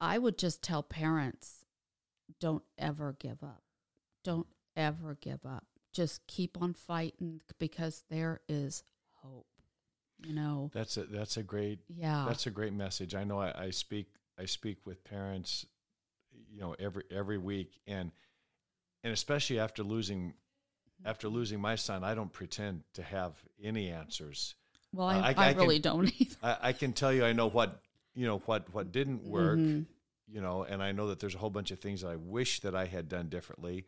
i 0.00 0.16
would 0.16 0.38
just 0.38 0.62
tell 0.62 0.82
parents 0.82 1.66
don't 2.40 2.62
ever 2.78 3.16
give 3.18 3.42
up. 3.42 3.62
Don't 4.24 4.46
ever 4.76 5.16
give 5.20 5.44
up. 5.46 5.64
Just 5.92 6.26
keep 6.26 6.60
on 6.60 6.74
fighting 6.74 7.40
because 7.58 8.04
there 8.10 8.40
is 8.48 8.82
hope 9.22 9.46
you 10.24 10.34
know 10.34 10.70
That's 10.72 10.96
a 10.96 11.04
that's 11.04 11.36
a 11.36 11.42
great 11.42 11.80
yeah 11.88 12.24
that's 12.26 12.46
a 12.46 12.50
great 12.50 12.72
message. 12.72 13.14
I 13.14 13.24
know 13.24 13.38
I, 13.40 13.66
I 13.66 13.70
speak 13.70 14.06
I 14.38 14.44
speak 14.46 14.78
with 14.84 15.02
parents, 15.04 15.66
you 16.50 16.60
know, 16.60 16.74
every 16.78 17.04
every 17.10 17.38
week, 17.38 17.80
and 17.86 18.10
and 19.04 19.12
especially 19.12 19.58
after 19.58 19.82
losing 19.82 20.34
after 21.04 21.28
losing 21.28 21.60
my 21.60 21.76
son, 21.76 22.02
I 22.04 22.14
don't 22.14 22.32
pretend 22.32 22.82
to 22.94 23.02
have 23.02 23.32
any 23.62 23.90
answers. 23.90 24.54
well 24.92 25.08
Uh, 25.08 25.12
i, 25.12 25.18
I- 25.18 25.20
I, 25.20 25.48
I 25.48 25.52
can- 25.52 25.56
really 25.62 25.78
don't 25.78 26.10
either 26.20 26.36
I, 26.42 26.56
I 26.62 26.72
can 26.72 26.92
tell 26.92 27.12
you, 27.12 27.24
I 27.24 27.32
know 27.32 27.48
what 27.48 27.80
you 28.14 28.26
know 28.26 28.38
what 28.46 28.72
what 28.72 28.92
didn't 28.92 29.22
work, 29.24 29.58
Mhm. 29.58 29.86
you 30.26 30.40
know, 30.40 30.64
and 30.64 30.82
I 30.82 30.92
know 30.92 31.08
that 31.08 31.20
there's 31.20 31.34
a 31.34 31.38
whole 31.38 31.50
bunch 31.50 31.70
of 31.70 31.78
things 31.78 32.00
that 32.00 32.08
I 32.08 32.16
wish 32.16 32.60
that 32.60 32.74
I 32.74 32.86
had 32.86 33.08
done 33.08 33.28
differently, 33.28 33.84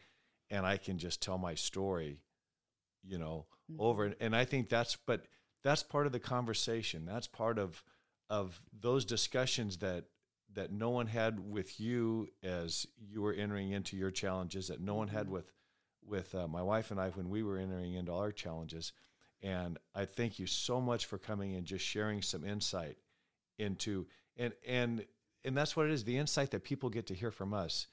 and 0.50 0.66
I 0.66 0.76
can 0.76 0.98
just 0.98 1.22
tell 1.22 1.38
my 1.38 1.54
story, 1.54 2.20
you 3.02 3.18
know, 3.18 3.46
Mm-hmm. 3.70 3.80
over 3.82 4.04
and, 4.06 4.16
and 4.20 4.34
I 4.36 4.46
think 4.46 4.68
that's 4.70 4.96
but 5.06 5.26
that's 5.62 5.82
part 5.82 6.06
of 6.06 6.12
the 6.12 6.20
conversation. 6.20 7.04
That's 7.04 7.26
part 7.26 7.58
of 7.58 7.82
of 8.30 8.60
those 8.78 9.04
discussions 9.04 9.78
that 9.78 10.04
that 10.54 10.72
no 10.72 10.90
one 10.90 11.06
had 11.06 11.50
with 11.50 11.80
you 11.80 12.28
as 12.42 12.86
you 12.98 13.22
were 13.22 13.32
entering 13.32 13.72
into 13.72 13.96
your 13.96 14.10
challenges 14.10 14.68
that 14.68 14.80
no 14.80 14.94
one 14.94 15.08
had 15.08 15.28
with 15.28 15.52
with 16.06 16.34
uh, 16.34 16.48
my 16.48 16.62
wife 16.62 16.90
and 16.90 17.00
I 17.00 17.10
when 17.10 17.28
we 17.28 17.42
were 17.42 17.58
entering 17.58 17.94
into 17.94 18.12
our 18.12 18.32
challenges. 18.32 18.92
And 19.42 19.78
I 19.94 20.04
thank 20.04 20.38
you 20.38 20.46
so 20.46 20.80
much 20.80 21.06
for 21.06 21.18
coming 21.18 21.54
and 21.54 21.66
just 21.66 21.84
sharing 21.84 22.22
some 22.22 22.44
insight 22.44 22.96
into 23.58 24.06
and 24.36 24.52
and 24.66 25.04
and 25.44 25.56
that's 25.56 25.76
what 25.76 25.86
it 25.86 25.92
is 25.92 26.04
the 26.04 26.18
insight 26.18 26.50
that 26.50 26.64
people 26.64 26.90
get 26.90 27.06
to 27.06 27.14
hear 27.14 27.30
from 27.30 27.54
us. 27.54 27.86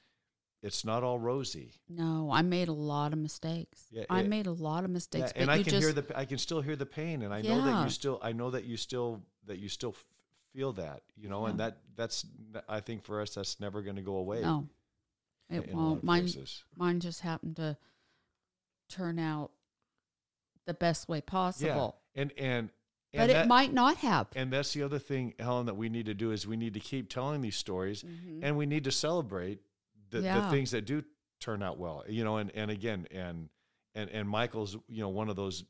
It's 0.66 0.84
not 0.84 1.02
all 1.04 1.18
rosy. 1.18 1.70
No, 1.88 2.30
I 2.32 2.42
made 2.42 2.68
a 2.68 2.72
lot 2.72 3.12
of 3.12 3.18
mistakes. 3.18 3.86
Yeah, 3.90 4.04
I 4.10 4.22
made 4.24 4.46
a 4.46 4.52
lot 4.52 4.84
of 4.84 4.90
mistakes. 4.90 5.32
Yeah, 5.34 5.42
and 5.42 5.50
I 5.50 5.62
can 5.62 5.70
just, 5.70 5.82
hear 5.82 5.92
the 5.92 6.18
I 6.18 6.24
can 6.24 6.38
still 6.38 6.60
hear 6.60 6.76
the 6.76 6.86
pain, 6.86 7.22
and 7.22 7.32
I 7.32 7.40
know 7.42 7.64
that 7.64 7.84
you 7.84 7.90
still 7.90 8.18
I 8.22 8.32
know 8.32 8.50
that 8.50 8.64
you 8.64 8.76
still 8.76 9.22
that 9.46 9.58
you 9.58 9.68
still 9.68 9.90
f- 9.90 10.04
feel 10.52 10.72
that 10.72 11.02
you 11.16 11.28
know, 11.28 11.46
and 11.46 11.60
that 11.60 11.78
that's 11.94 12.26
I 12.68 12.80
think 12.80 13.04
for 13.04 13.20
us 13.20 13.34
that's 13.34 13.60
never 13.60 13.80
going 13.82 13.96
to 13.96 14.02
go 14.02 14.16
away. 14.16 14.40
no, 14.40 14.66
it 15.48 15.72
won't. 15.72 16.02
Mine, 16.02 16.28
mine 16.76 17.00
just 17.00 17.20
happened 17.20 17.56
to 17.56 17.76
turn 18.88 19.18
out 19.18 19.50
the 20.66 20.74
best 20.74 21.08
way 21.08 21.18
Yeah, 21.18 21.22
possible. 21.26 21.96
and 22.14 22.32
and 22.36 22.70
and 23.12 23.28
but 23.28 23.32
that, 23.32 23.44
it 23.46 23.48
might 23.48 23.72
not 23.72 23.98
have. 23.98 24.26
and 24.34 24.52
that's 24.52 24.72
the 24.72 24.82
other 24.82 24.98
thing, 24.98 25.34
Helen, 25.38 25.66
that 25.66 25.76
we 25.76 25.88
need 25.88 26.06
to 26.06 26.14
do 26.14 26.32
is 26.32 26.46
we 26.46 26.56
need 26.56 26.74
to 26.74 26.80
keep 26.80 27.08
telling 27.08 27.40
these 27.40 27.56
stories, 27.56 28.02
Mhm. 28.02 28.40
and 28.42 28.56
we 28.56 28.66
need 28.66 28.84
to 28.84 28.90
celebrate 28.92 29.60
the, 30.10 30.20
the 30.20 30.48
things 30.50 30.70
that 30.70 30.86
do 30.86 31.02
turn 31.40 31.62
out 31.62 31.78
well. 31.78 32.04
You 32.08 32.24
know, 32.24 32.36
and 32.36 32.50
and 32.54 32.70
again, 32.70 33.06
and 33.10 33.48
and 33.94 34.10
and 34.10 34.28
Michael's 34.28 34.76
you 34.88 35.00
know 35.02 35.08
one 35.08 35.28
of 35.28 35.36
those 35.36 35.64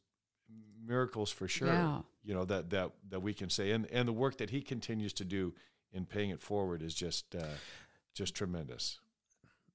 miracles 0.85 1.31
for 1.31 1.49
sure. 1.49 1.69
Yeah. 1.69 2.01
You 2.25 2.35
know 2.35 2.45
that 2.45 2.71
that 2.71 2.93
that 3.11 3.21
we 3.21 3.35
can 3.35 3.51
say, 3.51 3.73
and 3.73 3.87
and 3.91 4.09
the 4.09 4.13
work 4.13 4.39
that 4.39 4.51
he 4.51 4.61
continues 4.61 5.13
to 5.15 5.25
do 5.25 5.55
in 5.93 6.05
paying 6.05 6.31
it 6.31 6.41
forward 6.41 6.83
is 6.83 6.95
just 6.95 7.35
uh, 7.35 7.45
just 8.15 8.35
tremendous. 8.35 8.99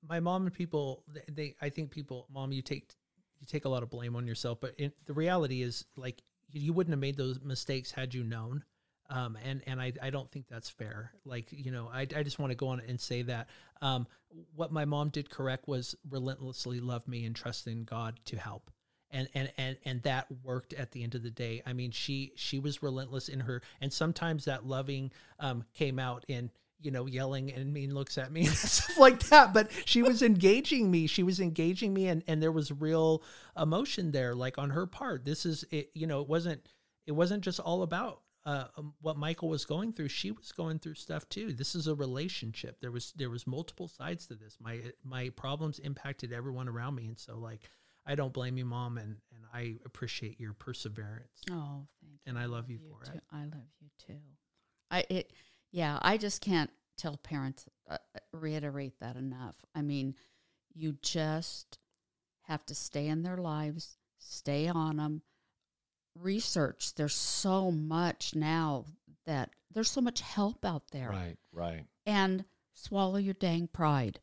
my 0.07 0.19
mom 0.19 0.43
and 0.47 0.53
people 0.53 1.03
they, 1.07 1.21
they 1.31 1.55
i 1.61 1.69
think 1.69 1.91
people 1.91 2.25
mom 2.33 2.51
you 2.51 2.61
take 2.61 2.95
you 3.39 3.45
take 3.45 3.65
a 3.65 3.69
lot 3.69 3.83
of 3.83 3.89
blame 3.89 4.15
on 4.15 4.25
yourself 4.25 4.59
but 4.59 4.73
in, 4.79 4.91
the 5.05 5.13
reality 5.13 5.61
is 5.61 5.85
like 5.95 6.23
you, 6.49 6.61
you 6.61 6.73
wouldn't 6.73 6.91
have 6.91 6.99
made 6.99 7.15
those 7.17 7.39
mistakes 7.41 7.91
had 7.91 8.13
you 8.13 8.23
known 8.23 8.63
um, 9.11 9.37
and 9.43 9.61
and 9.67 9.79
I, 9.79 9.91
I 10.01 10.09
don't 10.09 10.31
think 10.31 10.47
that's 10.49 10.69
fair. 10.69 11.11
Like 11.25 11.47
you 11.51 11.69
know, 11.69 11.89
I, 11.93 12.01
I 12.15 12.23
just 12.23 12.39
want 12.39 12.51
to 12.51 12.55
go 12.55 12.69
on 12.69 12.81
and 12.87 12.99
say 12.99 13.21
that 13.23 13.49
um, 13.81 14.07
what 14.55 14.71
my 14.71 14.85
mom 14.85 15.09
did 15.09 15.29
correct 15.29 15.67
was 15.67 15.95
relentlessly 16.09 16.79
love 16.79 17.07
me 17.07 17.25
and 17.25 17.35
trust 17.35 17.67
in 17.67 17.83
God 17.83 18.19
to 18.25 18.37
help, 18.37 18.71
and 19.11 19.27
and 19.35 19.51
and 19.57 19.77
and 19.83 20.01
that 20.03 20.27
worked 20.43 20.73
at 20.73 20.91
the 20.91 21.03
end 21.03 21.13
of 21.13 21.23
the 21.23 21.29
day. 21.29 21.61
I 21.65 21.73
mean, 21.73 21.91
she 21.91 22.31
she 22.35 22.57
was 22.57 22.81
relentless 22.81 23.27
in 23.27 23.41
her, 23.41 23.61
and 23.81 23.91
sometimes 23.91 24.45
that 24.45 24.65
loving 24.65 25.11
um, 25.39 25.65
came 25.73 25.99
out 25.99 26.23
in 26.27 26.49
you 26.83 26.89
know, 26.89 27.05
yelling 27.05 27.53
and 27.53 27.71
mean 27.71 27.93
looks 27.93 28.17
at 28.17 28.31
me 28.31 28.41
and 28.47 28.55
stuff 28.55 28.97
like 28.97 29.19
that. 29.27 29.53
But 29.53 29.69
she 29.85 30.01
was 30.01 30.23
engaging 30.23 30.89
me. 30.89 31.05
She 31.05 31.21
was 31.21 31.39
engaging 31.39 31.93
me, 31.93 32.07
and 32.07 32.23
and 32.27 32.41
there 32.41 32.51
was 32.51 32.71
real 32.71 33.23
emotion 33.55 34.11
there, 34.11 34.33
like 34.33 34.57
on 34.57 34.69
her 34.71 34.87
part. 34.87 35.25
This 35.25 35.45
is 35.45 35.65
it. 35.69 35.91
You 35.93 36.07
know, 36.07 36.21
it 36.21 36.29
wasn't 36.29 36.65
it 37.05 37.11
wasn't 37.11 37.43
just 37.43 37.59
all 37.59 37.83
about 37.83 38.21
uh, 38.45 38.65
um, 38.77 38.93
what 39.01 39.17
Michael 39.17 39.49
was 39.49 39.65
going 39.65 39.93
through. 39.93 40.09
She 40.09 40.31
was 40.31 40.51
going 40.51 40.79
through 40.79 40.95
stuff 40.95 41.27
too. 41.29 41.53
This 41.53 41.75
is 41.75 41.87
a 41.87 41.95
relationship. 41.95 42.79
There 42.81 42.91
was 42.91 43.13
there 43.15 43.29
was 43.29 43.45
multiple 43.45 43.87
sides 43.87 44.27
to 44.27 44.35
this. 44.35 44.57
My 44.59 44.81
my 45.03 45.29
problems 45.29 45.79
impacted 45.79 46.33
everyone 46.33 46.67
around 46.67 46.95
me, 46.95 47.07
and 47.07 47.19
so 47.19 47.37
like 47.37 47.69
I 48.05 48.15
don't 48.15 48.33
blame 48.33 48.57
you, 48.57 48.65
mom, 48.65 48.97
and 48.97 49.17
and 49.35 49.45
I 49.53 49.75
appreciate 49.85 50.39
your 50.39 50.53
perseverance. 50.53 51.41
Oh, 51.51 51.85
thank 52.01 52.13
you. 52.13 52.19
And 52.25 52.39
I 52.39 52.45
love 52.45 52.69
you 52.69 52.79
for 52.79 53.05
too. 53.05 53.17
it. 53.17 53.23
I 53.31 53.43
love 53.43 53.69
you 53.79 53.89
too. 54.05 54.19
I 54.89 55.05
it 55.09 55.33
yeah. 55.71 55.99
I 56.01 56.17
just 56.17 56.41
can't 56.41 56.71
tell 56.97 57.17
parents 57.17 57.65
uh, 57.89 57.97
uh, 58.15 58.19
reiterate 58.33 58.99
that 59.01 59.15
enough. 59.15 59.55
I 59.75 59.81
mean, 59.83 60.15
you 60.73 60.97
just 61.01 61.77
have 62.43 62.65
to 62.65 62.75
stay 62.75 63.07
in 63.07 63.21
their 63.21 63.37
lives, 63.37 63.97
stay 64.17 64.67
on 64.67 64.97
them, 64.97 65.21
research. 66.19 66.93
There's 66.95 67.15
so 67.15 67.71
much 67.71 68.35
now 68.35 68.85
that 69.25 69.51
there's 69.73 69.89
so 69.91 70.01
much 70.01 70.21
help 70.21 70.65
out 70.65 70.83
there, 70.91 71.09
Right, 71.09 71.37
right. 71.53 71.85
and 72.05 72.45
swallow 72.73 73.17
your 73.17 73.33
dang 73.35 73.67
pride. 73.67 74.19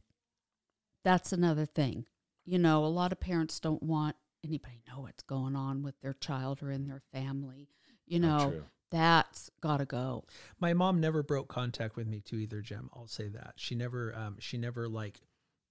That's 1.05 1.33
another 1.33 1.65
thing. 1.67 2.05
You 2.45 2.59
know, 2.59 2.85
a 2.85 2.87
lot 2.87 3.13
of 3.13 3.21
parents 3.21 3.61
don't 3.61 3.83
want 3.83 4.17
anybody 4.45 4.83
know 4.89 5.01
what's 5.03 5.23
going 5.23 5.57
on 5.57 5.83
with 5.83 6.01
their 6.01 6.15
child 6.15 6.63
or 6.63 6.71
in 6.71 6.87
their 6.87 7.03
family. 7.13 7.69
You 8.07 8.21
know, 8.21 8.51
true. 8.51 8.65
that's 8.91 9.51
got 9.61 9.79
to 9.79 9.85
go. 9.85 10.25
My 10.61 10.73
mom 10.75 11.01
never 11.01 11.23
broke 11.23 11.49
contact 11.49 11.97
with 11.97 12.07
me 12.07 12.21
too 12.21 12.37
either, 12.37 12.61
Jim. 12.61 12.91
I'll 12.95 13.07
say 13.07 13.29
that. 13.29 13.55
She 13.57 13.75
never 13.75 14.15
um 14.17 14.37
she 14.39 14.57
never 14.59 14.89
like 14.89 15.21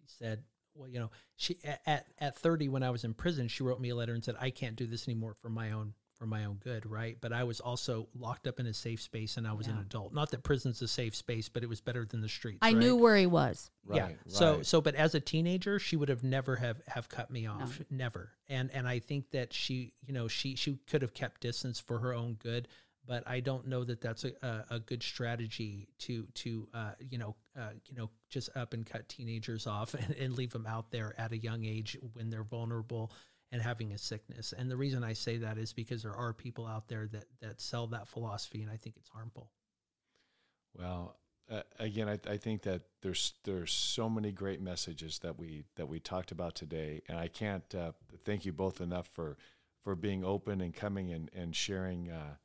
said, 0.06 0.44
well, 0.76 0.88
you 0.88 1.00
know, 1.00 1.10
she 1.36 1.58
at 1.86 2.06
at 2.20 2.38
30 2.38 2.70
when 2.70 2.84
I 2.84 2.90
was 2.92 3.04
in 3.04 3.14
prison, 3.14 3.48
she 3.48 3.64
wrote 3.64 3.80
me 3.82 3.90
a 3.90 3.96
letter 3.96 4.14
and 4.14 4.24
said, 4.24 4.36
"I 4.40 4.52
can't 4.52 4.76
do 4.76 4.86
this 4.88 5.08
anymore 5.08 5.36
for 5.42 5.50
my 5.50 5.72
own 5.72 5.94
for 6.18 6.26
my 6.26 6.46
own 6.46 6.56
good, 6.56 6.86
right?" 6.86 7.18
But 7.20 7.34
I 7.34 7.44
was 7.44 7.60
also 7.60 8.08
locked 8.18 8.48
up 8.48 8.60
in 8.60 8.68
a 8.68 8.74
safe 8.74 9.02
space 9.02 9.38
and 9.38 9.48
I 9.48 9.54
was 9.54 9.68
an 9.68 9.78
adult. 9.80 10.14
Not 10.14 10.32
that 10.32 10.44
prison's 10.44 10.82
a 10.82 10.88
safe 10.88 11.16
space, 11.16 11.50
but 11.50 11.64
it 11.64 11.70
was 11.70 11.82
better 11.82 12.06
than 12.06 12.22
the 12.22 12.30
streets. 12.30 12.60
I 12.62 12.70
right? 12.70 12.78
knew 12.78 12.96
where 12.96 13.16
he 13.16 13.26
was. 13.26 13.70
yeah. 13.92 14.04
Right, 14.06 14.18
So 14.28 14.62
so 14.62 14.82
but 14.82 14.96
as 14.96 15.16
a 15.16 15.20
teenager, 15.20 15.80
she 15.80 15.96
would 15.96 16.10
have 16.10 16.24
never 16.24 16.56
have 16.56 16.82
have 16.88 17.10
cut 17.10 17.30
me 17.32 17.48
off. 17.48 17.80
Never. 17.90 18.32
And 18.50 18.72
and 18.72 18.88
I 18.88 19.00
think 19.00 19.32
that 19.32 19.54
she, 19.54 19.94
you 20.06 20.14
know, 20.14 20.28
she 20.28 20.56
she 20.56 20.78
could 20.90 21.02
have 21.02 21.14
kept 21.14 21.42
distance 21.42 21.80
for 21.80 22.00
her 22.00 22.14
own 22.14 22.34
good, 22.36 22.68
but 23.06 23.24
I 23.28 23.40
don't 23.40 23.68
know 23.68 23.84
that 23.84 24.02
that's 24.02 24.24
a 24.24 24.32
a, 24.42 24.76
a 24.76 24.80
good 24.80 25.04
strategy 25.04 25.88
to 26.00 26.26
to 26.36 26.68
uh 26.74 26.92
you 27.10 27.18
know, 27.18 27.36
uh 27.58 27.70
you 27.86 27.96
know, 27.96 28.10
just 28.30 28.56
up 28.56 28.74
and 28.74 28.86
cut 28.86 29.08
teenagers 29.10 29.68
off 29.68 29.94
and, 29.94 30.16
and 30.16 30.38
leave 30.38 30.52
them 30.52 30.66
out 30.68 30.92
there 30.92 31.14
at 31.18 31.32
a 31.32 31.38
young 31.38 31.66
age 31.66 31.98
when 32.14 32.30
they're 32.30 32.44
vulnerable 32.44 33.12
and 33.52 33.62
having 33.62 33.94
a 33.94 33.98
sickness. 33.98 34.54
And 34.58 34.70
the 34.70 34.78
reason 34.78 35.04
I 35.04 35.14
say 35.14 35.38
that 35.38 35.58
is 35.58 35.74
because 35.74 36.04
there 36.04 36.16
are 36.16 36.34
people 36.34 36.66
out 36.66 36.88
there 36.88 37.08
that 37.08 37.26
that 37.42 37.62
sell 37.62 37.88
that 37.88 38.08
philosophy 38.08 38.62
and 38.62 38.72
I 38.72 38.78
think 38.78 38.96
it's 38.98 39.10
harmful. 39.10 39.52
Well, 40.78 41.18
uh, 41.50 41.62
again, 41.80 42.10
I, 42.10 42.20
I 42.30 42.38
think 42.38 42.64
that 42.64 42.82
there's 43.02 43.34
there's 43.46 43.72
so 43.72 44.10
many 44.10 44.32
great 44.32 44.62
messages 44.62 45.20
that 45.20 45.40
we 45.40 45.64
that 45.76 45.88
we 45.88 46.00
talked 46.00 46.32
about 46.32 46.56
today, 46.56 47.02
and 47.08 47.18
I 47.18 47.30
can't 47.30 47.74
uh, 47.74 47.94
thank 48.26 48.46
you 48.46 48.52
both 48.52 48.82
enough 48.82 49.08
for 49.14 49.38
for 49.84 49.96
being 49.96 50.26
open 50.26 50.60
and 50.60 50.74
coming 50.74 51.12
and 51.14 51.32
and 51.34 51.56
sharing 51.56 52.12
uh, 52.12 52.36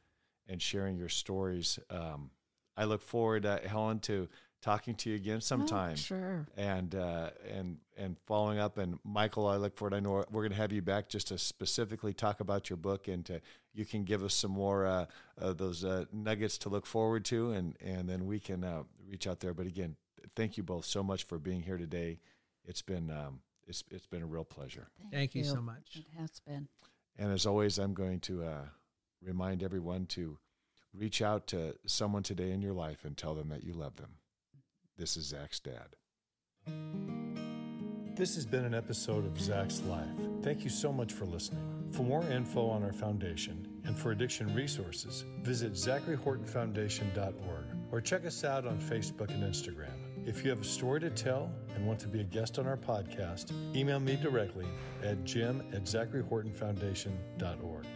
and 0.48 0.62
sharing 0.62 0.96
your 0.96 1.08
stories. 1.08 1.78
Um, 1.90 2.30
I 2.76 2.84
look 2.84 3.02
forward, 3.02 3.44
uh, 3.44 3.58
Helen, 3.66 3.98
to 4.00 4.28
talking 4.62 4.94
to 4.94 5.10
you 5.10 5.16
again 5.16 5.40
sometime 5.40 5.92
Oh, 5.92 5.96
sure. 5.96 6.46
and 6.56 6.94
uh, 6.94 7.30
and 7.50 7.76
and 7.98 8.16
following 8.26 8.58
up. 8.58 8.78
And 8.78 8.98
Michael, 9.04 9.46
I 9.46 9.56
look 9.56 9.76
forward. 9.76 9.94
I 9.94 10.00
know 10.00 10.24
we're 10.30 10.42
going 10.42 10.52
to 10.52 10.56
have 10.56 10.72
you 10.72 10.80
back 10.82 11.08
just 11.08 11.28
to 11.28 11.36
specifically 11.38 12.14
talk 12.14 12.40
about 12.40 12.70
your 12.70 12.78
book, 12.78 13.08
and 13.08 13.24
to 13.26 13.40
you 13.74 13.84
can 13.84 14.04
give 14.04 14.22
us 14.22 14.32
some 14.34 14.52
more 14.52 14.86
uh, 14.86 15.06
uh, 15.40 15.52
those 15.52 15.84
uh, 15.84 16.04
nuggets 16.12 16.56
to 16.58 16.68
look 16.68 16.86
forward 16.86 17.24
to, 17.26 17.50
and 17.50 17.76
and 17.84 18.08
then 18.08 18.24
we 18.26 18.38
can 18.40 18.64
uh, 18.64 18.84
reach 19.06 19.26
out 19.26 19.40
there. 19.40 19.52
But 19.52 19.66
again, 19.66 19.96
thank 20.34 20.56
you 20.56 20.62
both 20.62 20.84
so 20.86 21.02
much 21.02 21.24
for 21.24 21.38
being 21.38 21.60
here 21.62 21.76
today. 21.76 22.20
It's 22.64 22.82
been 22.82 23.10
um, 23.10 23.40
it's 23.66 23.84
it's 23.90 24.06
been 24.06 24.22
a 24.22 24.26
real 24.26 24.44
pleasure. 24.44 24.88
Thank 25.10 25.34
you 25.34 25.44
so 25.44 25.60
much. 25.60 25.96
It 25.96 26.06
has 26.18 26.40
been. 26.46 26.68
And 27.18 27.30
as 27.30 27.44
always, 27.44 27.78
I'm 27.78 27.92
going 27.92 28.20
to 28.20 28.44
uh, 28.44 28.64
remind 29.22 29.62
everyone 29.62 30.06
to 30.06 30.38
reach 30.94 31.20
out 31.20 31.46
to 31.48 31.74
someone 31.86 32.22
today 32.22 32.50
in 32.52 32.62
your 32.62 32.72
life 32.72 33.04
and 33.04 33.16
tell 33.16 33.34
them 33.34 33.48
that 33.50 33.64
you 33.64 33.72
love 33.74 33.96
them. 33.96 34.10
This 35.02 35.16
is 35.16 35.24
Zach's 35.24 35.58
dad. 35.58 35.96
This 38.14 38.36
has 38.36 38.46
been 38.46 38.64
an 38.64 38.72
episode 38.72 39.26
of 39.26 39.40
Zach's 39.40 39.82
Life. 39.82 40.06
Thank 40.42 40.62
you 40.62 40.70
so 40.70 40.92
much 40.92 41.12
for 41.12 41.24
listening. 41.24 41.88
For 41.90 42.04
more 42.04 42.22
info 42.30 42.68
on 42.68 42.84
our 42.84 42.92
foundation 42.92 43.66
and 43.84 43.98
for 43.98 44.12
addiction 44.12 44.54
resources, 44.54 45.24
visit 45.40 45.72
zacharyhortonfoundation.org 45.72 47.64
or 47.90 48.00
check 48.00 48.24
us 48.24 48.44
out 48.44 48.64
on 48.64 48.78
Facebook 48.78 49.30
and 49.30 49.42
Instagram. 49.42 49.98
If 50.24 50.44
you 50.44 50.50
have 50.50 50.60
a 50.60 50.64
story 50.64 51.00
to 51.00 51.10
tell 51.10 51.50
and 51.74 51.84
want 51.84 51.98
to 51.98 52.06
be 52.06 52.20
a 52.20 52.24
guest 52.24 52.60
on 52.60 52.68
our 52.68 52.76
podcast, 52.76 53.50
email 53.74 53.98
me 53.98 54.14
directly 54.14 54.68
at 55.02 55.24
jim 55.24 55.64
at 55.72 55.82
zacharyhortonfoundation.org. 55.82 57.86